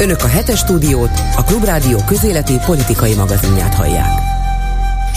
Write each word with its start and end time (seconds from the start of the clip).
Önök 0.00 0.22
a 0.22 0.26
hetes 0.26 0.58
stúdiót, 0.58 1.10
a 1.36 1.44
Klubrádió 1.44 1.98
közéleti 2.06 2.54
politikai 2.66 3.14
magazinját 3.14 3.74
hallják. 3.74 4.37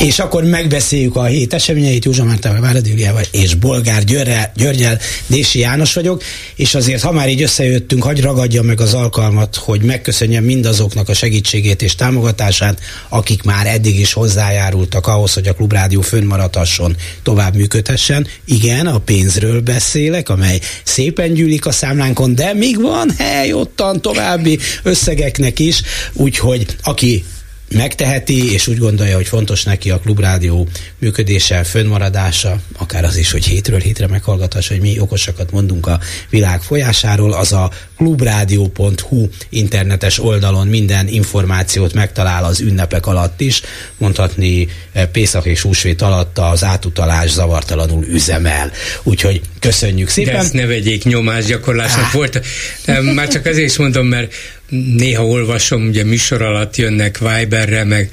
És 0.05 0.19
akkor 0.19 0.43
megbeszéljük 0.43 1.15
a 1.15 1.23
hét 1.23 1.53
eseményeit 1.53 2.05
Józsa 2.05 2.23
Mártával, 2.23 2.61
Váradi 2.61 2.89
Júliával 2.89 3.23
és 3.31 3.53
Bolgár 3.53 4.03
Györre, 4.03 4.51
Györgyel, 4.55 4.99
Dési 5.27 5.59
János 5.59 5.93
vagyok, 5.93 6.23
és 6.55 6.75
azért, 6.75 7.01
ha 7.01 7.11
már 7.11 7.29
így 7.29 7.41
összejöttünk, 7.41 8.03
hagy 8.03 8.21
ragadja 8.21 8.61
meg 8.61 8.81
az 8.81 8.93
alkalmat, 8.93 9.55
hogy 9.55 9.81
megköszönjem 9.81 10.43
mindazoknak 10.43 11.09
a 11.09 11.13
segítségét 11.13 11.81
és 11.81 11.95
támogatását, 11.95 12.79
akik 13.09 13.43
már 13.43 13.67
eddig 13.67 13.99
is 13.99 14.13
hozzájárultak 14.13 15.07
ahhoz, 15.07 15.33
hogy 15.33 15.47
a 15.47 15.53
Klubrádió 15.53 16.01
fönnmaradhasson, 16.01 16.95
tovább 17.23 17.55
működhessen. 17.55 18.27
Igen, 18.45 18.87
a 18.87 18.97
pénzről 18.97 19.61
beszélek, 19.61 20.29
amely 20.29 20.59
szépen 20.83 21.33
gyűlik 21.33 21.65
a 21.65 21.71
számlánkon, 21.71 22.35
de 22.35 22.53
még 22.53 22.81
van 22.81 23.09
hely 23.17 23.53
ottan 23.53 24.01
további 24.01 24.59
összegeknek 24.83 25.59
is, 25.59 25.81
úgyhogy 26.13 26.65
aki 26.83 27.23
megteheti, 27.73 28.53
és 28.53 28.67
úgy 28.67 28.77
gondolja, 28.77 29.15
hogy 29.15 29.27
fontos 29.27 29.63
neki 29.63 29.89
a 29.89 29.99
klubrádió 29.99 30.67
működése, 30.99 31.63
fönnmaradása, 31.63 32.59
akár 32.77 33.03
az 33.03 33.17
is, 33.17 33.31
hogy 33.31 33.45
hétről 33.45 33.79
hétre 33.79 34.07
meghallgathassa, 34.07 34.73
hogy 34.73 34.81
mi 34.81 34.99
okosakat 34.99 35.51
mondunk 35.51 35.87
a 35.87 35.99
világ 36.29 36.61
folyásáról, 36.61 37.33
az 37.33 37.51
a 37.51 37.71
klubrádió.hu 37.97 39.27
internetes 39.49 40.19
oldalon 40.19 40.67
minden 40.67 41.07
információt 41.07 41.93
megtalál 41.93 42.43
az 42.43 42.59
ünnepek 42.59 43.05
alatt 43.05 43.41
is, 43.41 43.61
mondhatni 43.97 44.67
eh, 44.91 45.05
Pészak 45.05 45.45
és 45.45 45.61
Húsvét 45.61 46.01
alatt 46.01 46.37
az 46.37 46.63
átutalás 46.63 47.29
zavartalanul 47.29 48.05
üzemel. 48.05 48.71
Úgyhogy 49.03 49.41
köszönjük 49.59 50.09
szépen. 50.09 50.33
De 50.33 50.39
ezt 50.39 50.53
ne 50.53 50.65
vegyék 50.65 51.03
nyomásgyakorlásnak 51.03 52.11
volt. 52.11 52.41
Már 53.15 53.27
csak 53.27 53.45
azért 53.45 53.69
is 53.69 53.77
mondom, 53.77 54.07
mert 54.07 54.33
néha 54.71 55.25
olvasom, 55.25 55.87
ugye 55.87 56.03
műsor 56.03 56.41
alatt 56.41 56.75
jönnek 56.75 57.17
Viberre, 57.17 57.83
meg, 57.83 58.09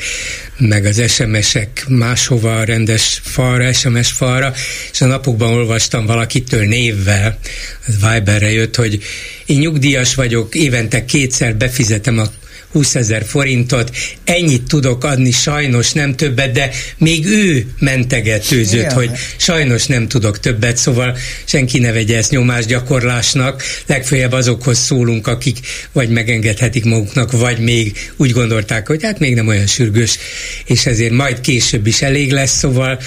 meg 0.59 0.85
az 0.85 1.03
SMS-ek 1.13 1.85
máshova, 1.89 2.65
rendes 2.65 3.21
falra, 3.23 3.73
SMS 3.73 4.13
falra, 4.13 4.53
és 4.93 5.01
a 5.01 5.07
napokban 5.07 5.53
olvastam 5.53 6.07
valakitől 6.07 6.67
névvel, 6.67 7.39
az 7.87 7.95
Viberre 7.95 8.53
jött, 8.53 8.77
hogy 8.77 9.03
én 9.47 9.59
nyugdíjas 9.59 10.15
vagyok, 10.15 10.55
évente 10.55 11.05
kétszer 11.05 11.57
befizetem 11.57 12.19
a 12.19 12.31
20 12.73 12.95
ezer 12.95 13.25
forintot, 13.25 13.97
ennyit 14.25 14.63
tudok 14.63 15.05
adni, 15.05 15.31
sajnos 15.31 15.93
nem 15.93 16.15
többet, 16.15 16.53
de 16.53 16.71
még 16.99 17.27
ő 17.27 17.67
mentegetőzött, 17.79 18.81
Igen. 18.81 18.93
hogy 18.93 19.11
sajnos 19.37 19.87
nem 19.87 20.09
tudok 20.09 20.41
többet, 20.41 20.77
szóval 20.77 21.17
senki 21.45 21.79
ne 21.79 21.93
vegye 21.93 22.17
ezt 22.17 22.31
nyomásgyakorlásnak, 22.31 23.63
legfeljebb 23.87 24.33
azokhoz 24.33 24.79
szólunk, 24.79 25.27
akik 25.27 25.59
vagy 25.93 26.09
megengedhetik 26.09 26.85
maguknak, 26.85 27.33
vagy 27.33 27.59
még 27.59 28.11
úgy 28.17 28.31
gondolták, 28.31 28.87
hogy 28.87 29.03
hát 29.03 29.19
még 29.19 29.35
nem 29.35 29.47
olyan 29.49 29.67
sürgős, 29.67 30.19
és 30.65 30.87
ezért 30.87 31.13
majd 31.13 31.41
később 31.41 31.87
is 31.87 32.03
elég 32.03 32.33
lesz, 32.33 32.57
szóval 32.59 32.99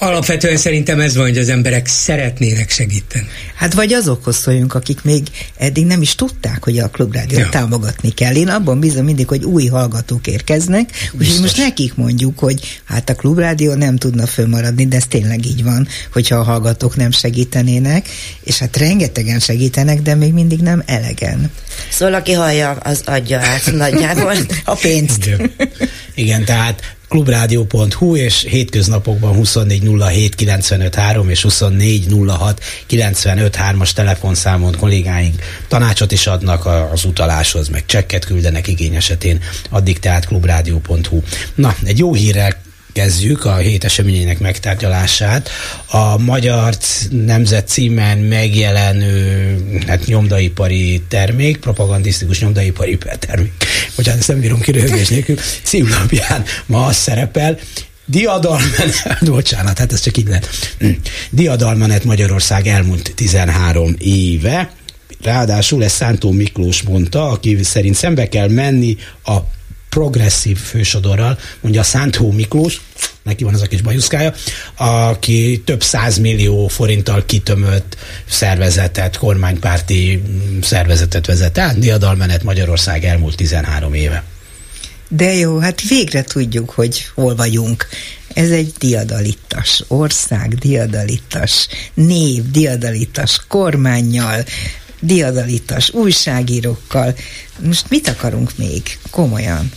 Alapvetően 0.00 0.56
szerintem 0.56 1.00
ez 1.00 1.16
van, 1.16 1.24
hogy 1.24 1.38
az 1.38 1.48
emberek 1.48 1.86
szeretnének 1.86 2.70
segíteni. 2.70 3.26
Hát 3.54 3.74
vagy 3.74 3.92
azokhoz 3.92 4.36
szóljunk, 4.36 4.74
akik 4.74 5.02
még 5.02 5.22
eddig 5.56 5.86
nem 5.86 6.02
is 6.02 6.14
tudták, 6.14 6.64
hogy 6.64 6.78
a 6.78 6.88
klubrádiót 6.88 7.40
ja. 7.40 7.48
támogatni 7.48 8.10
kell. 8.10 8.34
Én 8.34 8.48
abban 8.48 8.80
bízom 8.80 9.04
mindig, 9.04 9.28
hogy 9.28 9.44
új 9.44 9.66
hallgatók 9.66 10.26
érkeznek, 10.26 10.90
úgyhogy 11.12 11.40
most 11.40 11.56
nekik 11.56 11.94
mondjuk, 11.94 12.38
hogy 12.38 12.80
hát 12.84 13.10
a 13.10 13.14
klubrádió 13.14 13.74
nem 13.74 13.96
tudna 13.96 14.26
fölmaradni, 14.26 14.86
de 14.86 14.96
ez 14.96 15.06
tényleg 15.06 15.46
így 15.46 15.64
van, 15.64 15.88
hogyha 16.12 16.36
a 16.36 16.42
hallgatók 16.42 16.96
nem 16.96 17.10
segítenének, 17.10 18.08
és 18.42 18.58
hát 18.58 18.76
rengetegen 18.76 19.38
segítenek, 19.40 20.02
de 20.02 20.14
még 20.14 20.32
mindig 20.32 20.60
nem 20.60 20.82
elegen. 20.86 21.50
Szóval 21.90 22.14
aki 22.14 22.32
hallja, 22.32 22.70
az 22.70 23.02
adja 23.04 23.38
át 23.38 23.72
nagyjából 23.72 24.34
a 24.64 24.74
pénzt. 24.74 25.26
Igen, 25.26 25.50
Igen 26.14 26.44
tehát 26.44 26.96
klubrádió.hu 27.08 28.16
és 28.16 28.46
hétköznapokban 28.48 29.32
2407 29.32 30.34
953 30.34 31.28
és 31.30 31.40
2406 31.40 32.62
953-as 32.90 33.92
telefonszámon 33.92 34.76
kollégáink 34.76 35.42
tanácsot 35.68 36.12
is 36.12 36.26
adnak 36.26 36.66
az 36.92 37.04
utaláshoz, 37.04 37.68
meg 37.68 37.86
csekket 37.86 38.24
küldenek 38.24 38.66
igény 38.66 38.94
esetén, 38.94 39.40
addig 39.70 39.98
tehát 39.98 40.26
klubrádió.hu. 40.26 41.22
Na, 41.54 41.74
egy 41.84 41.98
jó 41.98 42.14
hírrel 42.14 42.66
kezdjük 42.98 43.44
a 43.44 43.56
hét 43.56 43.84
eseményének 43.84 44.38
megtárgyalását. 44.38 45.50
A 45.86 46.18
Magyar 46.18 46.74
Nemzet 47.10 47.68
címen 47.68 48.18
megjelenő 48.18 49.56
hát, 49.86 50.06
nyomdaipari 50.06 51.02
termék, 51.08 51.56
propagandisztikus 51.56 52.40
nyomdaipari 52.40 52.98
termék, 53.18 53.52
bocsánat, 53.96 54.20
ezt 54.20 54.28
nem 54.28 54.40
bírom 54.40 54.60
ki 54.60 54.70
röhögés 54.70 55.08
nélkül, 55.08 55.36
címlapján 55.62 56.44
ma 56.66 56.84
az 56.84 56.96
szerepel, 56.96 57.58
Diadalmenet, 58.06 59.18
bocsánat, 59.24 59.78
hát 59.78 59.92
ez 59.92 60.00
csak 60.00 60.16
így 60.16 60.28
lehet. 60.28 60.48
Diadalmenet 61.30 62.04
Magyarország 62.04 62.66
elmúlt 62.66 63.12
13 63.14 63.94
éve, 63.98 64.70
ráadásul 65.22 65.84
ezt 65.84 65.94
Szántó 65.94 66.32
Miklós 66.32 66.82
mondta, 66.82 67.28
aki 67.28 67.58
szerint 67.62 67.94
szembe 67.94 68.28
kell 68.28 68.48
menni 68.48 68.96
a 69.24 69.36
progresszív 69.88 70.58
fősodorral, 70.58 71.38
mondja 71.60 71.82
Szántó 71.82 72.32
Miklós, 72.32 72.80
neki 73.22 73.44
van 73.44 73.54
az 73.54 73.62
a 73.62 73.66
kis 73.66 73.82
bajuszkája, 73.82 74.34
aki 74.76 75.62
több 75.64 75.82
százmillió 75.82 76.68
forinttal 76.68 77.24
kitömött 77.26 77.96
szervezetet, 78.28 79.16
kormánypárti 79.16 80.22
szervezetet 80.62 81.26
vezet. 81.26 81.52
Tehát 81.52 81.78
diadalmenet 81.78 82.42
Magyarország 82.42 83.04
elmúlt 83.04 83.36
13 83.36 83.94
éve. 83.94 84.24
De 85.08 85.34
jó, 85.34 85.58
hát 85.58 85.88
végre 85.88 86.22
tudjuk, 86.22 86.70
hogy 86.70 87.06
hol 87.14 87.34
vagyunk. 87.34 87.88
Ez 88.34 88.50
egy 88.50 88.72
diadalitas 88.78 89.84
ország, 89.88 90.54
diadalitas 90.54 91.68
név, 91.94 92.50
diadalitas 92.50 93.40
kormányjal, 93.48 94.44
diadalitas 95.00 95.90
újságírókkal. 95.90 97.14
Most 97.58 97.90
mit 97.90 98.08
akarunk 98.08 98.50
még? 98.56 98.82
Komolyan. 99.10 99.70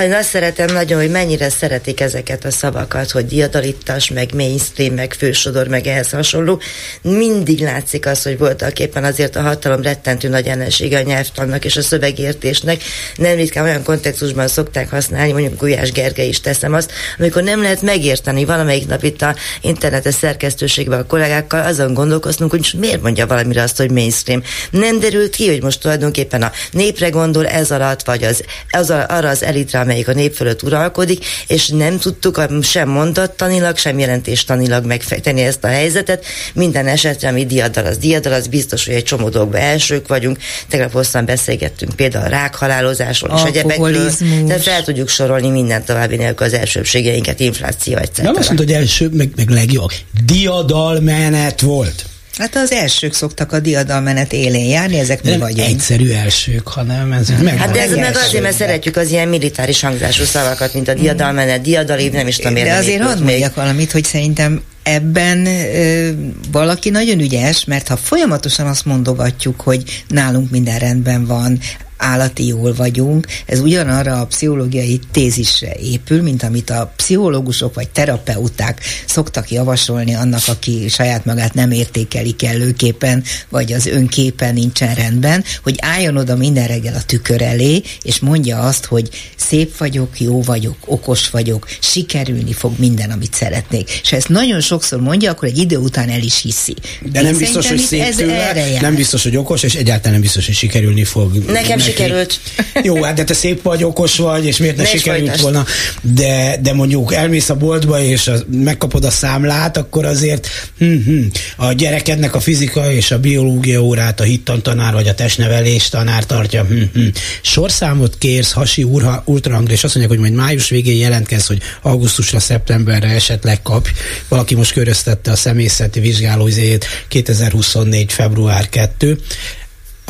Én 0.00 0.12
azt 0.12 0.28
szeretem 0.28 0.72
nagyon, 0.72 1.00
hogy 1.00 1.10
mennyire 1.10 1.48
szeretik 1.48 2.00
ezeket 2.00 2.44
a 2.44 2.50
szavakat, 2.50 3.10
hogy 3.10 3.26
diadalittas, 3.26 4.10
meg 4.10 4.34
mainstream, 4.34 4.94
meg 4.94 5.12
fősodor, 5.12 5.68
meg 5.68 5.86
ehhez 5.86 6.10
hasonló. 6.10 6.60
Mindig 7.02 7.60
látszik 7.60 8.06
az, 8.06 8.22
hogy 8.22 8.38
voltak 8.38 8.78
éppen 8.78 9.04
azért 9.04 9.36
a 9.36 9.40
hatalom 9.40 9.82
rettentő 9.82 10.28
nagy 10.28 10.46
ellensége 10.46 10.98
a 10.98 11.02
nyelvtannak 11.02 11.64
és 11.64 11.76
a 11.76 11.82
szövegértésnek. 11.82 12.82
Nem 13.16 13.36
ritkán 13.36 13.64
olyan 13.64 13.82
kontextusban 13.82 14.48
szokták 14.48 14.90
használni, 14.90 15.32
mondjuk 15.32 15.58
Gulyás 15.58 15.92
Gergely 15.92 16.28
is 16.28 16.40
teszem 16.40 16.74
azt, 16.74 16.92
amikor 17.18 17.42
nem 17.42 17.62
lehet 17.62 17.82
megérteni 17.82 18.44
valamelyik 18.44 18.86
nap 18.86 19.02
itt 19.02 19.22
a 19.22 19.34
internetes 19.60 20.14
szerkesztőségben 20.14 20.98
a 20.98 21.06
kollégákkal, 21.06 21.66
azon 21.66 21.94
gondolkoztunk, 21.94 22.50
hogy 22.50 22.74
miért 22.78 23.02
mondja 23.02 23.26
valamire 23.26 23.62
azt, 23.62 23.76
hogy 23.76 23.90
mainstream. 23.90 24.42
Nem 24.70 25.00
derült 25.00 25.34
ki, 25.34 25.48
hogy 25.48 25.62
most 25.62 25.80
tulajdonképpen 25.80 26.42
a 26.42 26.52
népre 26.70 27.08
gondol 27.08 27.46
ez 27.46 27.70
alatt, 27.70 28.04
vagy 28.04 28.24
az, 28.24 28.44
az 28.70 28.90
arra 28.90 29.28
az 29.28 29.42
elitre, 29.42 29.80
amelyik 29.82 30.08
a 30.08 30.12
nép 30.12 30.34
fölött 30.34 30.62
uralkodik, 30.62 31.24
és 31.46 31.68
nem 31.68 31.98
tudtuk 31.98 32.40
sem 32.62 32.88
mondattanilag, 32.88 33.76
sem 33.76 33.98
jelentéstanilag 33.98 34.84
megfejteni 34.84 35.40
ezt 35.40 35.64
a 35.64 35.66
helyzetet. 35.66 36.24
Minden 36.54 36.86
esetre, 36.86 37.28
ami 37.28 37.46
diadal, 37.46 37.86
az 37.86 37.98
diadal, 37.98 38.32
az 38.32 38.46
biztos, 38.46 38.86
hogy 38.86 38.94
egy 38.94 39.04
csomó 39.04 39.28
dolgokban 39.28 39.60
elsők 39.60 40.08
vagyunk. 40.08 40.38
Tegnap 40.68 40.92
hosszan 40.92 41.24
beszélgettünk 41.24 41.96
például 41.96 42.24
a 42.24 42.28
rákhalálozásról 42.28 43.36
és 43.36 43.42
egyebekről. 43.42 44.10
Tehát 44.46 44.62
fel 44.62 44.82
tudjuk 44.82 45.08
sorolni 45.08 45.48
minden 45.48 45.84
további 45.84 46.16
nélkül 46.16 46.46
az 46.46 46.52
elsőbségeinket, 46.52 47.40
infláció, 47.40 47.96
etc. 47.96 48.18
Nem 48.18 48.34
azt 48.36 48.46
mondta, 48.46 48.64
hogy 48.64 48.72
első, 48.72 49.08
meg, 49.12 49.30
meg 49.36 49.48
legjobb. 49.48 49.92
Diadalmenet 50.24 51.60
volt. 51.60 52.04
Hát 52.38 52.56
az 52.56 52.72
elsők 52.72 53.14
szoktak 53.14 53.52
a 53.52 53.60
diadalmenet 53.60 54.32
élén 54.32 54.68
járni, 54.68 54.98
ezek 54.98 55.22
mi 55.22 55.38
vagyunk. 55.38 55.68
egyszerű 55.68 56.10
elsők, 56.10 56.68
hanem 56.68 57.12
ez 57.12 57.28
meg 57.42 57.56
Hát 57.56 57.70
de 57.70 57.80
ez 57.80 57.94
meg 57.94 58.16
azért, 58.16 58.42
mert 58.42 58.56
szeretjük 58.56 58.96
az 58.96 59.10
ilyen 59.10 59.28
militáris 59.28 59.80
hangzású 59.80 60.24
szavakat, 60.24 60.74
mint 60.74 60.88
a 60.88 60.94
diadalmenet, 60.94 61.60
diadalív, 61.60 62.12
nem 62.12 62.26
is 62.26 62.36
tudom 62.36 62.52
miért. 62.52 62.68
De 62.68 62.74
azért 62.74 63.02
hadd 63.02 63.22
mondjak 63.22 63.54
valamit, 63.54 63.92
hogy 63.92 64.04
szerintem 64.04 64.62
ebben 64.82 65.46
ö, 65.46 66.10
valaki 66.52 66.90
nagyon 66.90 67.20
ügyes, 67.20 67.64
mert 67.64 67.88
ha 67.88 67.96
folyamatosan 67.96 68.66
azt 68.66 68.84
mondogatjuk, 68.84 69.60
hogy 69.60 70.04
nálunk 70.08 70.50
minden 70.50 70.78
rendben 70.78 71.26
van, 71.26 71.58
állati 72.02 72.46
jól 72.46 72.74
vagyunk, 72.74 73.26
ez 73.46 73.60
ugyanarra 73.60 74.20
a 74.20 74.26
pszichológiai 74.26 75.00
tézisre 75.12 75.74
épül, 75.82 76.22
mint 76.22 76.42
amit 76.42 76.70
a 76.70 76.92
pszichológusok 76.96 77.74
vagy 77.74 77.88
terapeuták 77.88 78.80
szoktak 79.06 79.50
javasolni 79.50 80.14
annak, 80.14 80.42
aki 80.46 80.88
saját 80.88 81.24
magát 81.24 81.54
nem 81.54 81.70
értékeli 81.70 82.32
kellőképpen, 82.32 83.24
vagy 83.48 83.72
az 83.72 83.86
önképen 83.86 84.54
nincsen 84.54 84.94
rendben, 84.94 85.44
hogy 85.62 85.76
álljon 85.78 86.16
oda 86.16 86.36
minden 86.36 86.66
reggel 86.66 86.94
a 86.94 87.02
tükör 87.02 87.42
elé, 87.42 87.82
és 88.02 88.18
mondja 88.18 88.58
azt, 88.58 88.84
hogy 88.84 89.08
szép 89.36 89.76
vagyok, 89.76 90.20
jó 90.20 90.42
vagyok, 90.42 90.76
okos 90.86 91.30
vagyok, 91.30 91.66
sikerülni 91.80 92.52
fog 92.52 92.78
minden, 92.78 93.10
amit 93.10 93.34
szeretnék. 93.34 93.90
És 94.02 94.10
ha 94.10 94.16
ezt 94.16 94.28
nagyon 94.28 94.60
sokszor 94.60 95.00
mondja, 95.00 95.30
akkor 95.30 95.48
egy 95.48 95.58
idő 95.58 95.76
után 95.76 96.08
el 96.08 96.22
is 96.22 96.40
hiszi. 96.40 96.74
De 97.00 97.18
Én 97.20 97.24
nem 97.24 97.38
biztos, 97.38 97.68
hogy 97.68 97.78
szép 97.78 98.14
tőle, 98.14 98.80
nem 98.80 98.94
biztos, 98.94 99.22
hogy 99.22 99.36
okos, 99.36 99.62
és 99.62 99.74
egyáltalán 99.74 100.12
nem 100.12 100.20
biztos, 100.20 100.46
hogy 100.46 100.54
sikerülni 100.54 101.04
fog. 101.04 101.44
Nekem 101.46 101.78
neki. 101.78 101.91
Sikerült. 101.96 102.40
Jó, 102.82 103.02
hát 103.02 103.14
de 103.14 103.24
te 103.24 103.34
szép 103.34 103.62
vagy, 103.62 103.84
okos 103.84 104.16
vagy, 104.16 104.46
és 104.46 104.56
miért 104.56 104.76
ne, 104.76 104.82
ne 104.82 104.88
sikerült 104.88 105.40
volna. 105.40 105.64
De, 106.00 106.58
de 106.62 106.72
mondjuk 106.72 107.14
elmész 107.14 107.48
a 107.48 107.54
boltba, 107.54 108.00
és 108.00 108.28
a, 108.28 108.34
megkapod 108.50 109.04
a 109.04 109.10
számlát, 109.10 109.76
akkor 109.76 110.04
azért 110.04 110.48
hm, 110.78 110.94
hm, 111.04 111.22
a 111.56 111.72
gyerekednek 111.72 112.34
a 112.34 112.40
fizika 112.40 112.92
és 112.92 113.10
a 113.10 113.18
biológia 113.18 113.82
órát 113.82 114.20
a 114.20 114.24
hittantanár 114.24 114.92
vagy 114.92 115.08
a 115.08 115.14
testnevelés 115.14 115.88
tanár 115.88 116.26
tartja. 116.26 116.64
Hm, 116.64 116.82
hm. 116.94 117.06
Sorszámot 117.42 118.18
kérsz, 118.18 118.52
hasi 118.52 118.82
ultrahangra, 119.24 119.72
és 119.72 119.84
azt 119.84 119.94
mondják, 119.94 120.18
hogy 120.18 120.30
majd 120.30 120.44
május 120.44 120.68
végén 120.68 120.96
jelentkez, 120.96 121.46
hogy 121.46 121.62
augusztusra, 121.82 122.40
szeptemberre 122.40 123.08
esetleg 123.08 123.62
kap. 123.62 123.88
Valaki 124.28 124.54
most 124.54 124.72
köröztette 124.72 125.30
a 125.30 125.36
személyzeti 125.36 126.00
vizsgálózét 126.00 126.86
2024. 127.08 128.12
február 128.12 128.68
2 128.68 129.18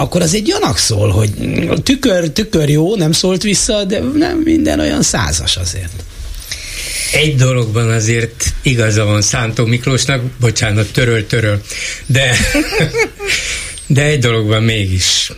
akkor 0.02 0.22
az 0.22 0.34
egy 0.34 0.42
gyanakszol, 0.42 1.10
hogy 1.10 1.30
tükör, 1.82 2.30
tükör 2.30 2.68
jó, 2.68 2.96
nem 2.96 3.12
szólt 3.12 3.42
vissza, 3.42 3.84
de 3.84 4.00
nem 4.00 4.38
minden 4.38 4.80
olyan 4.80 5.02
százas 5.02 5.56
azért. 5.56 6.04
Egy 7.12 7.36
dologban 7.36 7.90
azért 7.90 8.54
igaza 8.62 9.04
van 9.04 9.22
Szántó 9.22 9.64
Miklósnak, 9.64 10.22
bocsánat, 10.40 10.92
töröl, 10.92 11.26
töröl, 11.26 11.60
de, 12.06 12.36
de 13.86 14.04
egy 14.04 14.18
dologban 14.18 14.62
mégis, 14.62 15.32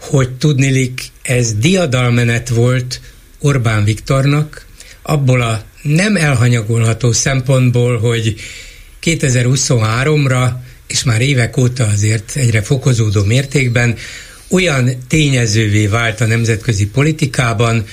hogy 0.00 0.30
tudnilik, 0.30 1.02
ez 1.22 1.52
diadalmenet 1.54 2.48
volt 2.48 3.00
Orbán 3.40 3.84
Viktornak, 3.84 4.66
abból 5.02 5.40
a 5.40 5.62
nem 5.82 6.16
elhanyagolható 6.16 7.12
szempontból, 7.12 7.98
hogy 7.98 8.34
2023-ra, 9.02 10.50
és 10.90 11.02
már 11.02 11.20
évek 11.20 11.56
óta 11.56 11.86
azért 11.86 12.36
egyre 12.36 12.62
fokozódó 12.62 13.24
mértékben 13.24 13.96
olyan 14.48 14.90
tényezővé 15.08 15.86
vált 15.86 16.20
a 16.20 16.26
nemzetközi 16.26 16.86
politikában, 16.86 17.84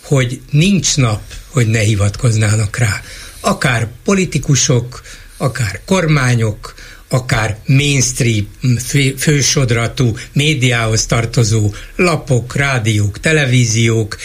hogy 0.00 0.40
nincs 0.50 0.96
nap, 0.96 1.22
hogy 1.48 1.66
ne 1.66 1.78
hivatkoznának 1.78 2.76
rá. 2.76 3.02
Akár 3.40 3.88
politikusok, 4.04 5.02
akár 5.36 5.80
kormányok, 5.86 6.74
akár 7.08 7.58
mainstream 7.66 8.48
fősodratú 9.18 10.16
médiához 10.32 11.06
tartozó 11.06 11.74
lapok, 11.96 12.56
rádiók, 12.56 13.20
televíziók, 13.20 14.16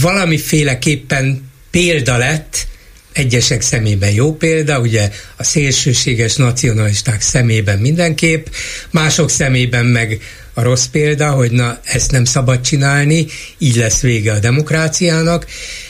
valamiféleképpen 0.00 1.50
példa 1.70 2.16
lett, 2.16 2.66
egyesek 3.12 3.60
szemében 3.60 4.10
jó 4.10 4.34
példa, 4.36 4.80
ugye 4.80 5.10
a 5.36 5.44
szélsőséges 5.44 6.36
nacionalisták 6.36 7.20
szemében 7.20 7.78
mindenképp, 7.78 8.46
mások 8.90 9.30
szemében 9.30 9.86
meg 9.86 10.20
a 10.54 10.62
rossz 10.62 10.86
példa, 10.86 11.30
hogy 11.30 11.50
na 11.50 11.78
ezt 11.84 12.10
nem 12.10 12.24
szabad 12.24 12.60
csinálni, 12.60 13.26
így 13.58 13.76
lesz 13.76 14.00
vége 14.00 14.32
a 14.32 14.38
demokráciának, 14.38 15.46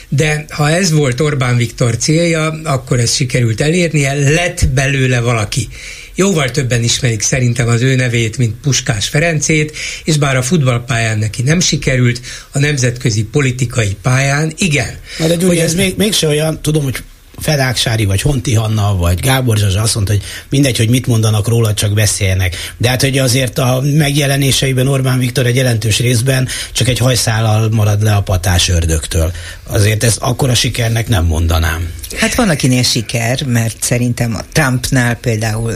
de 0.09 0.45
ha 0.49 0.69
ez 0.69 0.91
volt 0.91 1.21
Orbán 1.21 1.57
Viktor 1.57 1.97
célja, 1.97 2.59
akkor 2.63 2.99
ez 2.99 3.13
sikerült 3.13 3.61
elérnie, 3.61 4.13
lett 4.13 4.67
belőle 4.67 5.19
valaki. 5.19 5.67
Jóval 6.15 6.51
többen 6.51 6.83
ismerik 6.83 7.21
szerintem 7.21 7.67
az 7.67 7.81
ő 7.81 7.95
nevét, 7.95 8.37
mint 8.37 8.55
Puskás 8.61 9.07
Ferencét, 9.07 9.77
és 10.03 10.17
bár 10.17 10.35
a 10.35 10.41
futballpályán 10.41 11.17
neki 11.17 11.41
nem 11.41 11.59
sikerült, 11.59 12.21
a 12.51 12.59
nemzetközi 12.59 13.23
politikai 13.23 13.97
pályán 14.01 14.53
igen. 14.57 14.97
Na 15.19 15.27
de 15.27 15.35
Gyuri, 15.35 15.59
ez 15.59 15.73
még, 15.73 15.93
mégse 15.97 16.27
olyan, 16.27 16.61
tudom, 16.61 16.83
hogy 16.83 17.03
Fedáksári, 17.43 18.05
vagy 18.05 18.21
Honti 18.21 18.53
Hanna, 18.53 18.95
vagy 18.95 19.19
Gábor 19.19 19.57
Zsazsa 19.57 19.81
azt 19.81 19.95
mondta, 19.95 20.13
hogy 20.13 20.23
mindegy, 20.49 20.77
hogy 20.77 20.89
mit 20.89 21.07
mondanak 21.07 21.47
róla, 21.47 21.73
csak 21.73 21.93
beszéljenek. 21.93 22.55
De 22.77 22.89
hát, 22.89 23.01
hogy 23.01 23.17
azért 23.17 23.57
a 23.57 23.81
megjelenéseiben 23.83 24.87
Orbán 24.87 25.19
Viktor 25.19 25.45
egy 25.45 25.55
jelentős 25.55 25.99
részben 25.99 26.47
csak 26.71 26.87
egy 26.87 26.97
hajszállal 26.97 27.69
marad 27.69 28.03
le 28.03 28.15
a 28.15 28.21
patás 28.21 28.69
ördögtől. 28.69 29.31
Azért 29.63 30.03
ezt 30.03 30.17
akkor 30.17 30.49
a 30.49 30.55
sikernek 30.55 31.07
nem 31.07 31.25
mondanám. 31.25 31.89
Hát 32.15 32.35
van, 32.35 32.49
akinél 32.49 32.83
siker, 32.83 33.43
mert 33.45 33.75
szerintem 33.83 34.35
a 34.35 34.41
Trumpnál 34.51 35.15
például 35.15 35.75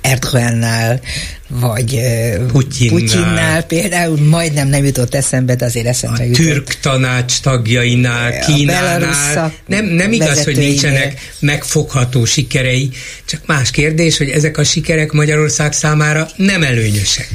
Erdogannál, 0.00 1.00
vagy 1.60 2.00
Putyinnál. 2.52 2.98
Putyinnál 2.98 3.62
például 3.62 4.18
majdnem 4.18 4.68
nem 4.68 4.84
jutott 4.84 5.14
eszembe, 5.14 5.54
de 5.54 5.64
azért 5.64 5.86
eszembe 5.86 6.22
a 6.22 6.24
jutott. 6.24 6.44
türk 6.44 6.78
tanács 6.80 7.40
tagjainál, 7.40 8.38
Kínánál. 8.38 9.52
Nem, 9.66 9.84
nem 9.84 10.12
igaz, 10.12 10.44
hogy 10.44 10.56
nincsenek 10.56 11.32
megfogható 11.38 12.24
sikerei, 12.24 12.90
csak 13.24 13.40
más 13.46 13.70
kérdés, 13.70 14.16
hogy 14.16 14.28
ezek 14.28 14.58
a 14.58 14.64
sikerek 14.64 15.12
Magyarország 15.12 15.72
számára 15.72 16.28
nem 16.36 16.62
előnyösek. 16.62 17.28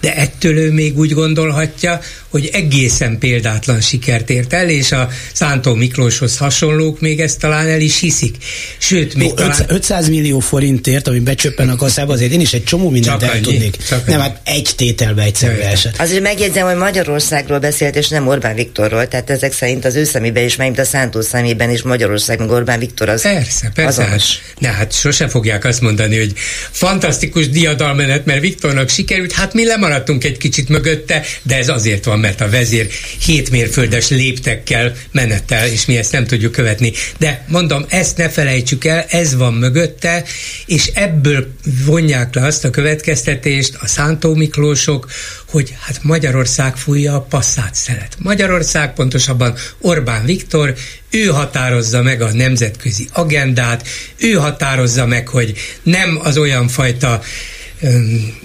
De 0.00 0.16
ettől 0.16 0.56
ő 0.58 0.72
még 0.72 0.98
úgy 0.98 1.12
gondolhatja, 1.12 2.00
hogy 2.28 2.50
egészen 2.52 3.18
példátlan 3.18 3.80
sikert 3.80 4.30
ért 4.30 4.52
el, 4.52 4.68
és 4.68 4.92
a 4.92 5.08
Szántó 5.32 5.74
Miklóshoz 5.74 6.36
hasonlók 6.36 7.00
még 7.00 7.20
ezt 7.20 7.38
talán 7.38 7.68
el 7.68 7.80
is 7.80 8.00
hiszik. 8.00 8.36
Sőt, 8.78 9.14
még 9.14 9.30
Ó, 9.30 9.34
talán... 9.34 9.64
500 9.68 10.08
millió 10.08 10.38
forintért, 10.38 11.08
ami 11.08 11.18
becsöppen 11.20 11.68
a 11.68 11.76
kasszába, 11.76 12.12
azért 12.12 12.32
én 12.32 12.40
is 12.40 12.52
egy 12.52 12.64
csomó 12.64 12.90
mindent 12.90 13.22
el 13.22 13.30
annyi. 13.30 13.61
Csak 13.88 14.06
nem, 14.06 14.20
hát 14.20 14.40
egy 14.44 14.70
tételbe 14.76 15.22
egyszerre 15.22 15.68
esett. 15.68 16.00
Azért 16.00 16.22
megjegyzem, 16.22 16.66
hogy 16.66 16.76
Magyarországról 16.76 17.58
beszélt, 17.58 17.96
és 17.96 18.08
nem 18.08 18.28
Orbán 18.28 18.54
Viktorról, 18.54 19.08
tehát 19.08 19.30
ezek 19.30 19.52
szerint 19.52 19.84
az 19.84 19.94
ő 19.94 20.04
szemében 20.04 20.44
is, 20.44 20.56
mert 20.56 20.78
a 20.78 20.84
Szántó 20.84 21.20
szemében 21.20 21.70
is 21.70 21.82
Magyarország, 21.82 22.38
meg 22.38 22.50
Orbán 22.50 22.78
Viktor 22.78 23.08
az 23.08 23.22
Persze, 23.22 23.70
persze. 23.74 24.04
Hát, 24.04 24.20
ne, 24.58 24.68
hát 24.68 24.92
sose 24.92 25.28
fogják 25.28 25.64
azt 25.64 25.80
mondani, 25.80 26.18
hogy 26.18 26.32
fantasztikus 26.70 27.48
diadalmenet, 27.48 28.24
mert 28.24 28.40
Viktornak 28.40 28.88
sikerült, 28.88 29.32
hát 29.32 29.54
mi 29.54 29.64
lemaradtunk 29.64 30.24
egy 30.24 30.36
kicsit 30.36 30.68
mögötte, 30.68 31.22
de 31.42 31.56
ez 31.56 31.68
azért 31.68 32.04
van, 32.04 32.18
mert 32.18 32.40
a 32.40 32.48
vezér 32.48 32.88
hét 33.26 33.50
mérföldes 33.50 34.08
léptekkel 34.08 34.92
menettel, 35.10 35.66
és 35.66 35.84
mi 35.86 35.96
ezt 35.96 36.12
nem 36.12 36.26
tudjuk 36.26 36.52
követni. 36.52 36.92
De 37.18 37.44
mondom, 37.48 37.84
ezt 37.88 38.16
ne 38.16 38.28
felejtsük 38.28 38.84
el, 38.84 39.04
ez 39.08 39.34
van 39.34 39.54
mögötte, 39.54 40.24
és 40.66 40.86
ebből 40.94 41.46
vonják 41.84 42.34
le 42.34 42.44
azt 42.46 42.64
a 42.64 42.70
következtetést 42.70 43.51
a 43.80 43.86
Szántó 43.86 44.34
Miklósok, 44.34 45.10
hogy 45.48 45.74
hát 45.80 46.02
Magyarország 46.02 46.76
fújja 46.76 47.14
a 47.14 47.20
passzát 47.20 47.74
szelet. 47.74 48.16
Magyarország, 48.18 48.94
pontosabban 48.94 49.54
Orbán 49.78 50.24
Viktor, 50.24 50.74
ő 51.10 51.26
határozza 51.26 52.02
meg 52.02 52.22
a 52.22 52.32
nemzetközi 52.32 53.08
agendát, 53.12 53.88
ő 54.16 54.32
határozza 54.32 55.06
meg, 55.06 55.28
hogy 55.28 55.54
nem 55.82 56.18
az 56.22 56.36
olyan 56.36 56.68
fajta 56.68 57.22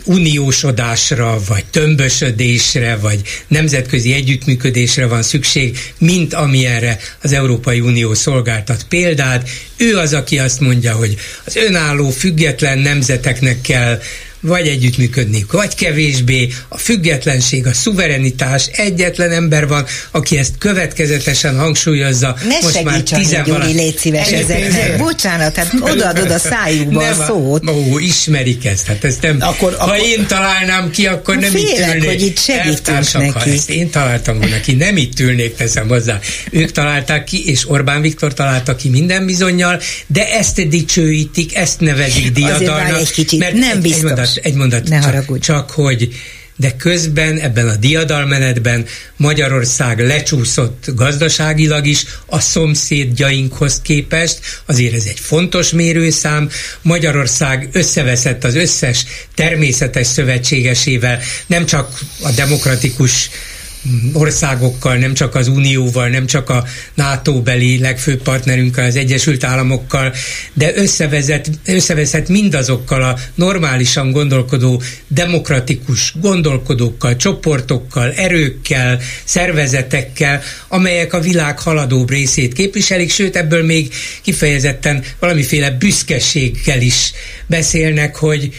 uniósodásra, 0.03 1.39
vagy 1.47 1.65
tömbösödésre, 1.65 2.95
vagy 2.95 3.21
nemzetközi 3.47 4.13
együttműködésre 4.13 5.07
van 5.07 5.23
szükség, 5.23 5.77
mint 5.97 6.33
amilyenre 6.33 6.99
az 7.21 7.33
Európai 7.33 7.79
Unió 7.79 8.13
szolgáltat 8.13 8.83
példát. 8.89 9.49
Ő 9.77 9.97
az, 9.97 10.13
aki 10.13 10.39
azt 10.39 10.59
mondja, 10.59 10.93
hogy 10.93 11.15
az 11.45 11.55
önálló, 11.55 12.09
független 12.09 12.79
nemzeteknek 12.79 13.61
kell 13.61 13.99
vagy 14.47 14.67
együttműködni, 14.67 15.45
vagy 15.51 15.75
kevésbé. 15.75 16.49
A 16.67 16.77
függetlenség, 16.77 17.67
a 17.67 17.73
szuverenitás, 17.73 18.65
egyetlen 18.65 19.31
ember 19.31 19.67
van, 19.67 19.85
aki 20.11 20.37
ezt 20.37 20.53
következetesen 20.57 21.57
hangsúlyozza. 21.57 22.35
Ne 22.47 22.59
most 22.61 22.83
már 22.83 23.01
tizenvalá... 23.01 23.65
Gyuri, 23.65 23.77
légy 23.77 23.97
szíves 23.97 24.31
ezeknek. 24.31 24.97
Bocsánat, 24.97 25.53
tehát 25.53 25.73
odaadod 25.79 26.31
a 26.31 26.39
szájukba 26.39 27.01
nem, 27.01 27.19
a 27.19 27.25
szót. 27.25 27.69
Ó, 27.69 27.99
ismerik 27.99 28.65
ezt. 28.65 28.85
Hát 28.85 29.03
ezt 29.03 29.21
nem, 29.21 29.37
akkor, 29.39 29.75
ha 29.77 29.83
akkor... 29.83 29.97
én 29.97 30.27
találnám 30.27 30.89
ki, 30.89 31.07
akkor 31.07 31.37
nem 31.37 31.51
Félek, 31.51 31.71
itt 31.71 31.93
ülnék. 31.93 32.09
hogy 32.09 32.21
itt 32.21 32.39
segítünk 32.39 33.13
neki. 33.13 33.49
Ezt 33.49 33.69
én 33.69 33.89
találtam 33.89 34.39
volna 34.39 34.59
ki, 34.59 34.73
nem 34.73 34.97
itt 34.97 35.19
ülnék, 35.19 35.55
teszem 35.55 35.87
hozzá. 35.87 36.19
Ők 36.51 36.71
találták 36.71 37.23
ki, 37.23 37.49
és 37.49 37.69
Orbán 37.69 38.01
Viktor 38.01 38.33
találta 38.33 38.75
ki 38.75 38.89
minden 38.89 39.25
bizonyal, 39.25 39.81
de 40.07 40.33
ezt 40.33 40.67
dicsőítik, 40.67 41.55
ezt 41.55 41.79
nevezik 41.79 42.31
diadalnak. 42.31 42.99
egy 42.99 43.11
kicsit, 43.11 43.39
mert 43.39 43.53
nem 43.53 43.81
biztos 43.81 44.03
mondat, 44.03 44.36
egy 44.43 44.53
mondat, 44.53 44.87
ne 44.87 44.99
csak, 44.99 45.39
csak 45.39 45.71
hogy 45.71 46.09
de 46.59 46.75
közben 46.75 47.39
ebben 47.39 47.67
a 47.69 47.75
diadalmenetben 47.75 48.85
Magyarország 49.15 49.99
lecsúszott 49.99 50.85
gazdaságilag 50.95 51.85
is 51.85 52.05
a 52.25 52.39
szomszédjainkhoz 52.39 53.81
képest, 53.81 54.39
azért 54.65 54.93
ez 54.93 55.05
egy 55.05 55.19
fontos 55.19 55.71
mérőszám. 55.71 56.49
Magyarország 56.81 57.69
összeveszett 57.71 58.43
az 58.43 58.55
összes 58.55 59.05
természetes 59.35 60.07
szövetségesével, 60.07 61.19
nem 61.47 61.65
csak 61.65 61.99
a 62.21 62.31
demokratikus 62.31 63.29
országokkal, 64.13 64.95
nem 64.95 65.13
csak 65.13 65.35
az 65.35 65.47
Unióval, 65.47 66.07
nem 66.07 66.25
csak 66.25 66.49
a 66.49 66.63
NATO-beli 66.93 67.79
legfőbb 67.79 68.21
partnerünkkel, 68.21 68.85
az 68.85 68.95
Egyesült 68.95 69.43
Államokkal, 69.43 70.13
de 70.53 70.75
összevezet, 70.75 71.49
összevezet 71.65 72.27
mindazokkal 72.27 73.03
a 73.03 73.17
normálisan 73.35 74.11
gondolkodó, 74.11 74.81
demokratikus 75.07 76.13
gondolkodókkal, 76.19 77.15
csoportokkal, 77.15 78.11
erőkkel, 78.11 78.99
szervezetekkel, 79.23 80.41
amelyek 80.67 81.13
a 81.13 81.19
világ 81.19 81.59
haladóbb 81.59 82.09
részét 82.09 82.53
képviselik, 82.53 83.11
sőt 83.11 83.35
ebből 83.35 83.63
még 83.63 83.93
kifejezetten 84.21 85.03
valamiféle 85.19 85.71
büszkeséggel 85.71 86.81
is 86.81 87.11
beszélnek, 87.47 88.15
hogy 88.15 88.53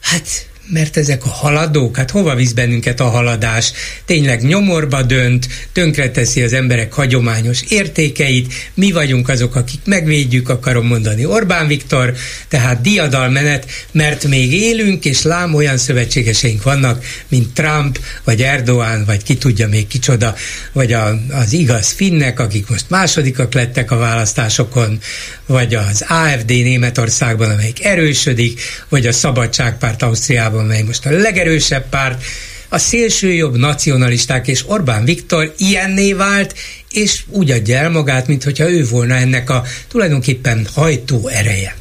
hát 0.00 0.47
mert 0.70 0.96
ezek 0.96 1.24
a 1.24 1.28
haladók, 1.28 1.96
hát 1.96 2.10
hova 2.10 2.34
visz 2.34 2.52
bennünket 2.52 3.00
a 3.00 3.08
haladás? 3.08 3.72
Tényleg 4.04 4.42
nyomorba 4.42 5.02
dönt, 5.02 5.48
tönkreteszi 5.72 6.42
az 6.42 6.52
emberek 6.52 6.92
hagyományos 6.92 7.62
értékeit, 7.68 8.52
mi 8.74 8.92
vagyunk 8.92 9.28
azok, 9.28 9.54
akik 9.54 9.80
megvédjük, 9.84 10.48
akarom 10.48 10.86
mondani 10.86 11.24
Orbán 11.24 11.66
Viktor, 11.66 12.14
tehát 12.48 12.80
diadalmenet, 12.80 13.70
mert 13.92 14.26
még 14.26 14.52
élünk, 14.52 15.04
és 15.04 15.22
lám 15.22 15.54
olyan 15.54 15.78
szövetségeseink 15.78 16.62
vannak, 16.62 17.04
mint 17.28 17.52
Trump, 17.54 17.98
vagy 18.24 18.42
Erdoğan, 18.42 19.02
vagy 19.06 19.22
ki 19.22 19.36
tudja 19.36 19.68
még 19.68 19.86
kicsoda, 19.86 20.34
vagy 20.72 20.92
a, 20.92 21.18
az 21.30 21.52
igaz 21.52 21.90
finnek, 21.90 22.40
akik 22.40 22.68
most 22.68 22.84
másodikak 22.88 23.54
lettek 23.54 23.90
a 23.90 23.96
választásokon, 23.96 24.98
vagy 25.46 25.74
az 25.74 26.04
AFD 26.08 26.48
Németországban, 26.48 27.50
amelyik 27.50 27.84
erősödik, 27.84 28.60
vagy 28.88 29.06
a 29.06 29.12
Szabadságpárt 29.12 30.02
Ausztriában, 30.02 30.57
Európában, 30.58 30.66
mely 30.66 30.82
most 30.82 31.06
a 31.06 31.10
legerősebb 31.10 31.88
párt, 31.88 32.24
a 32.68 32.78
szélsőjobb 32.78 33.56
nacionalisták 33.56 34.48
és 34.48 34.68
Orbán 34.68 35.04
Viktor 35.04 35.54
ilyenné 35.58 36.12
vált, 36.12 36.54
és 36.90 37.22
úgy 37.28 37.50
adja 37.50 37.78
el 37.78 37.90
magát, 37.90 38.26
mintha 38.26 38.70
ő 38.70 38.86
volna 38.86 39.14
ennek 39.14 39.50
a 39.50 39.64
tulajdonképpen 39.88 40.66
hajtó 40.74 41.28
ereje 41.28 41.76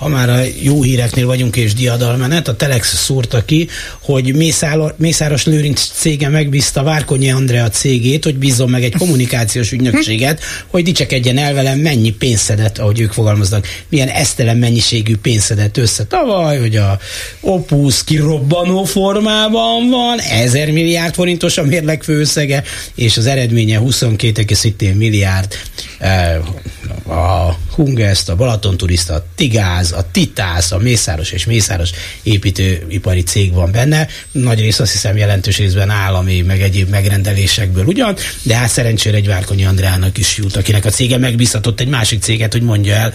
ha 0.00 0.08
már 0.08 0.28
a 0.30 0.40
jó 0.62 0.82
híreknél 0.82 1.26
vagyunk 1.26 1.56
és 1.56 1.74
diadalmenet, 1.74 2.48
a 2.48 2.56
Telex 2.56 2.94
szúrta 2.94 3.44
ki, 3.44 3.68
hogy 4.00 4.34
Mészáros 4.96 5.44
Lőrinc 5.44 5.88
cége 5.92 6.28
megbízta 6.28 6.82
Várkonyi 6.82 7.30
Andrea 7.30 7.68
cégét, 7.68 8.24
hogy 8.24 8.36
bízzon 8.36 8.70
meg 8.70 8.84
egy 8.84 8.96
kommunikációs 8.96 9.72
ügynökséget, 9.72 10.40
hogy 10.66 10.84
dicsekedjen 10.84 11.38
el 11.38 11.54
velem, 11.54 11.78
mennyi 11.78 12.10
pénzedett, 12.10 12.78
ahogy 12.78 13.00
ők 13.00 13.12
fogalmaznak, 13.12 13.66
milyen 13.88 14.08
esztelen 14.08 14.56
mennyiségű 14.56 15.16
pénzedett 15.16 15.76
össze. 15.76 16.04
Tavaly, 16.04 16.58
hogy 16.58 16.76
a 16.76 16.98
Opus 17.40 18.04
kirobbanó 18.04 18.84
formában 18.84 19.90
van, 19.90 20.18
1000 20.18 20.70
milliárd 20.70 21.14
forintos 21.14 21.58
a 21.58 21.62
mérleg 21.62 22.02
főszege, 22.02 22.62
és 22.94 23.16
az 23.16 23.26
eredménye 23.26 23.80
22,5 23.82 24.96
milliárd 24.96 25.54
eh, 25.98 26.38
a 27.10 27.56
Hungest, 27.74 28.28
a 28.28 28.36
Balaton 28.36 28.76
turista, 28.76 29.14
a 29.14 29.24
Tigáz, 29.34 29.89
a 29.92 30.10
Titász, 30.10 30.72
a 30.72 30.78
Mészáros 30.78 31.30
és 31.32 31.44
Mészáros 31.44 31.90
építőipari 32.22 33.22
cég 33.22 33.52
van 33.52 33.72
benne. 33.72 34.08
Nagy 34.32 34.60
rész 34.60 34.78
azt 34.78 34.92
hiszem 34.92 35.16
jelentős 35.16 35.58
részben 35.58 35.90
állami, 35.90 36.40
meg 36.40 36.60
egyéb 36.60 36.88
megrendelésekből 36.88 37.84
ugyan, 37.84 38.16
de 38.42 38.54
hát 38.54 38.70
szerencsére 38.70 39.16
egy 39.16 39.26
Várkonyi 39.26 39.64
Andrának 39.64 40.18
is 40.18 40.36
jut, 40.36 40.56
akinek 40.56 40.84
a 40.84 40.90
cége 40.90 41.18
megbízhatott 41.18 41.80
egy 41.80 41.88
másik 41.88 42.22
céget, 42.22 42.52
hogy 42.52 42.62
mondja 42.62 42.94
el, 42.94 43.12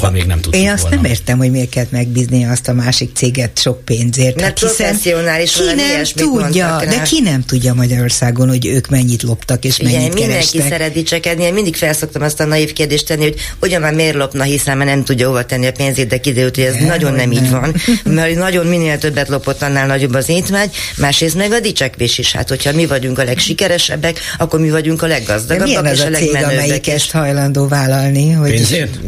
ha 0.00 0.10
még 0.10 0.24
nem 0.24 0.40
tudtuk 0.40 0.62
Én 0.62 0.70
azt 0.70 0.82
volna. 0.82 0.96
nem 0.96 1.04
értem, 1.04 1.38
hogy 1.38 1.50
miért 1.50 1.68
kellett 1.68 1.90
megbízni 1.90 2.44
azt 2.44 2.68
a 2.68 2.72
másik 2.72 3.10
céget 3.14 3.58
sok 3.60 3.84
pénzért. 3.84 4.34
Mert 4.34 4.46
hát 4.46 4.58
professzionális 4.58 5.52
ki 5.52 6.24
nem 6.24 6.42
tudja, 6.42 6.82
de 6.88 7.02
ki 7.02 7.20
nem 7.20 7.44
tudja 7.44 7.74
Magyarországon, 7.74 8.48
hogy 8.48 8.66
ők 8.66 8.88
mennyit 8.88 9.22
loptak 9.22 9.64
és 9.64 9.78
mennyit 9.78 9.96
Igen, 9.96 10.12
mindenki 10.12 10.28
kerestek. 10.30 10.68
szeret 10.68 10.92
dicsekedni. 10.92 11.44
Én 11.44 11.52
mindig 11.52 11.76
felszoktam 11.76 12.22
azt 12.22 12.40
a 12.40 12.44
naív 12.44 12.72
kérdést 12.72 13.06
tenni, 13.06 13.22
hogy 13.22 13.34
ugyan 13.60 13.80
már 13.80 13.94
miért 13.94 14.14
lopna, 14.14 14.42
hiszen 14.42 14.76
már 14.76 14.86
nem 14.86 15.04
tudja 15.04 15.26
hova 15.26 15.44
tenni 15.44 15.66
a 15.66 15.72
pénzét, 15.72 16.08
de 16.08 16.18
kiderült, 16.18 16.54
hogy 16.54 16.64
ez 16.64 16.76
de, 16.76 16.84
nagyon 16.86 17.12
nem, 17.12 17.28
nem 17.28 17.42
így 17.44 17.50
van. 17.50 17.74
Mert 18.04 18.34
nagyon 18.34 18.66
minél 18.66 18.98
többet 18.98 19.28
lopott, 19.28 19.62
annál 19.62 19.86
nagyobb 19.86 20.14
az 20.14 20.28
étvágy. 20.28 20.70
Másrészt 20.96 21.34
meg 21.36 21.52
a 21.52 21.60
dicsekvés 21.60 22.18
is. 22.18 22.32
Hát, 22.32 22.48
hogyha 22.48 22.72
mi 22.72 22.86
vagyunk 22.86 23.18
a 23.18 23.24
legsikeresebbek, 23.24 24.18
akkor 24.38 24.60
mi 24.60 24.70
vagyunk 24.70 25.02
a 25.02 25.06
leggazdagabbak 25.06 25.92
és 25.92 26.00
a, 26.00 26.06
a 26.06 26.10
cég, 26.10 26.34
amelyik 26.34 26.88
ezt 26.88 27.10
hajlandó 27.10 27.68
vállalni? 27.68 28.30
Hogy 28.30 28.50
Pénzért? 28.50 28.98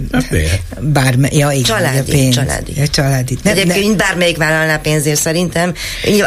Bárme, 0.80 1.28
ja, 1.32 1.50
igen, 1.50 1.62
családi, 1.62 2.10
pénz. 2.10 2.34
családi. 2.34 2.72
Ja, 2.76 2.88
családi. 2.88 3.38
Nem, 3.42 3.56
Egyébként 3.56 3.86
nem. 3.86 3.96
bármelyik 3.96 4.36
vállalná 4.36 4.76
pénzért 4.76 5.20
szerintem. 5.20 5.74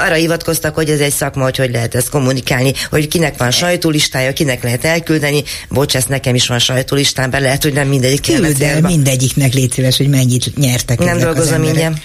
Arra 0.05 0.13
hivatkoztak, 0.13 0.75
hogy 0.75 0.89
ez 0.89 0.99
egy 0.99 1.13
szakma, 1.13 1.43
hogy 1.43 1.57
hogy 1.57 1.71
lehet 1.71 1.95
ezt 1.95 2.09
kommunikálni, 2.09 2.73
hogy 2.89 3.07
kinek 3.07 3.37
van 3.37 3.51
sajtólistája, 3.51 4.33
kinek 4.33 4.63
lehet 4.63 4.85
elküldeni. 4.85 5.43
Bocs, 5.69 5.95
ezt 5.95 6.09
nekem 6.09 6.35
is 6.35 6.47
van 6.47 6.59
sajtólistám, 6.59 7.29
be 7.29 7.39
lehet, 7.39 7.63
hogy 7.63 7.73
nem 7.73 7.87
mindegyik 7.87 8.21
Küld 8.21 8.61
el 8.61 8.81
mindegyiknek 8.81 9.53
légy 9.53 9.71
szíves, 9.71 9.97
hogy 9.97 10.07
mennyit 10.07 10.57
nyertek 10.57 10.99
Nem 10.99 11.17
dolgozom 11.17 11.63
ingyen. 11.63 11.97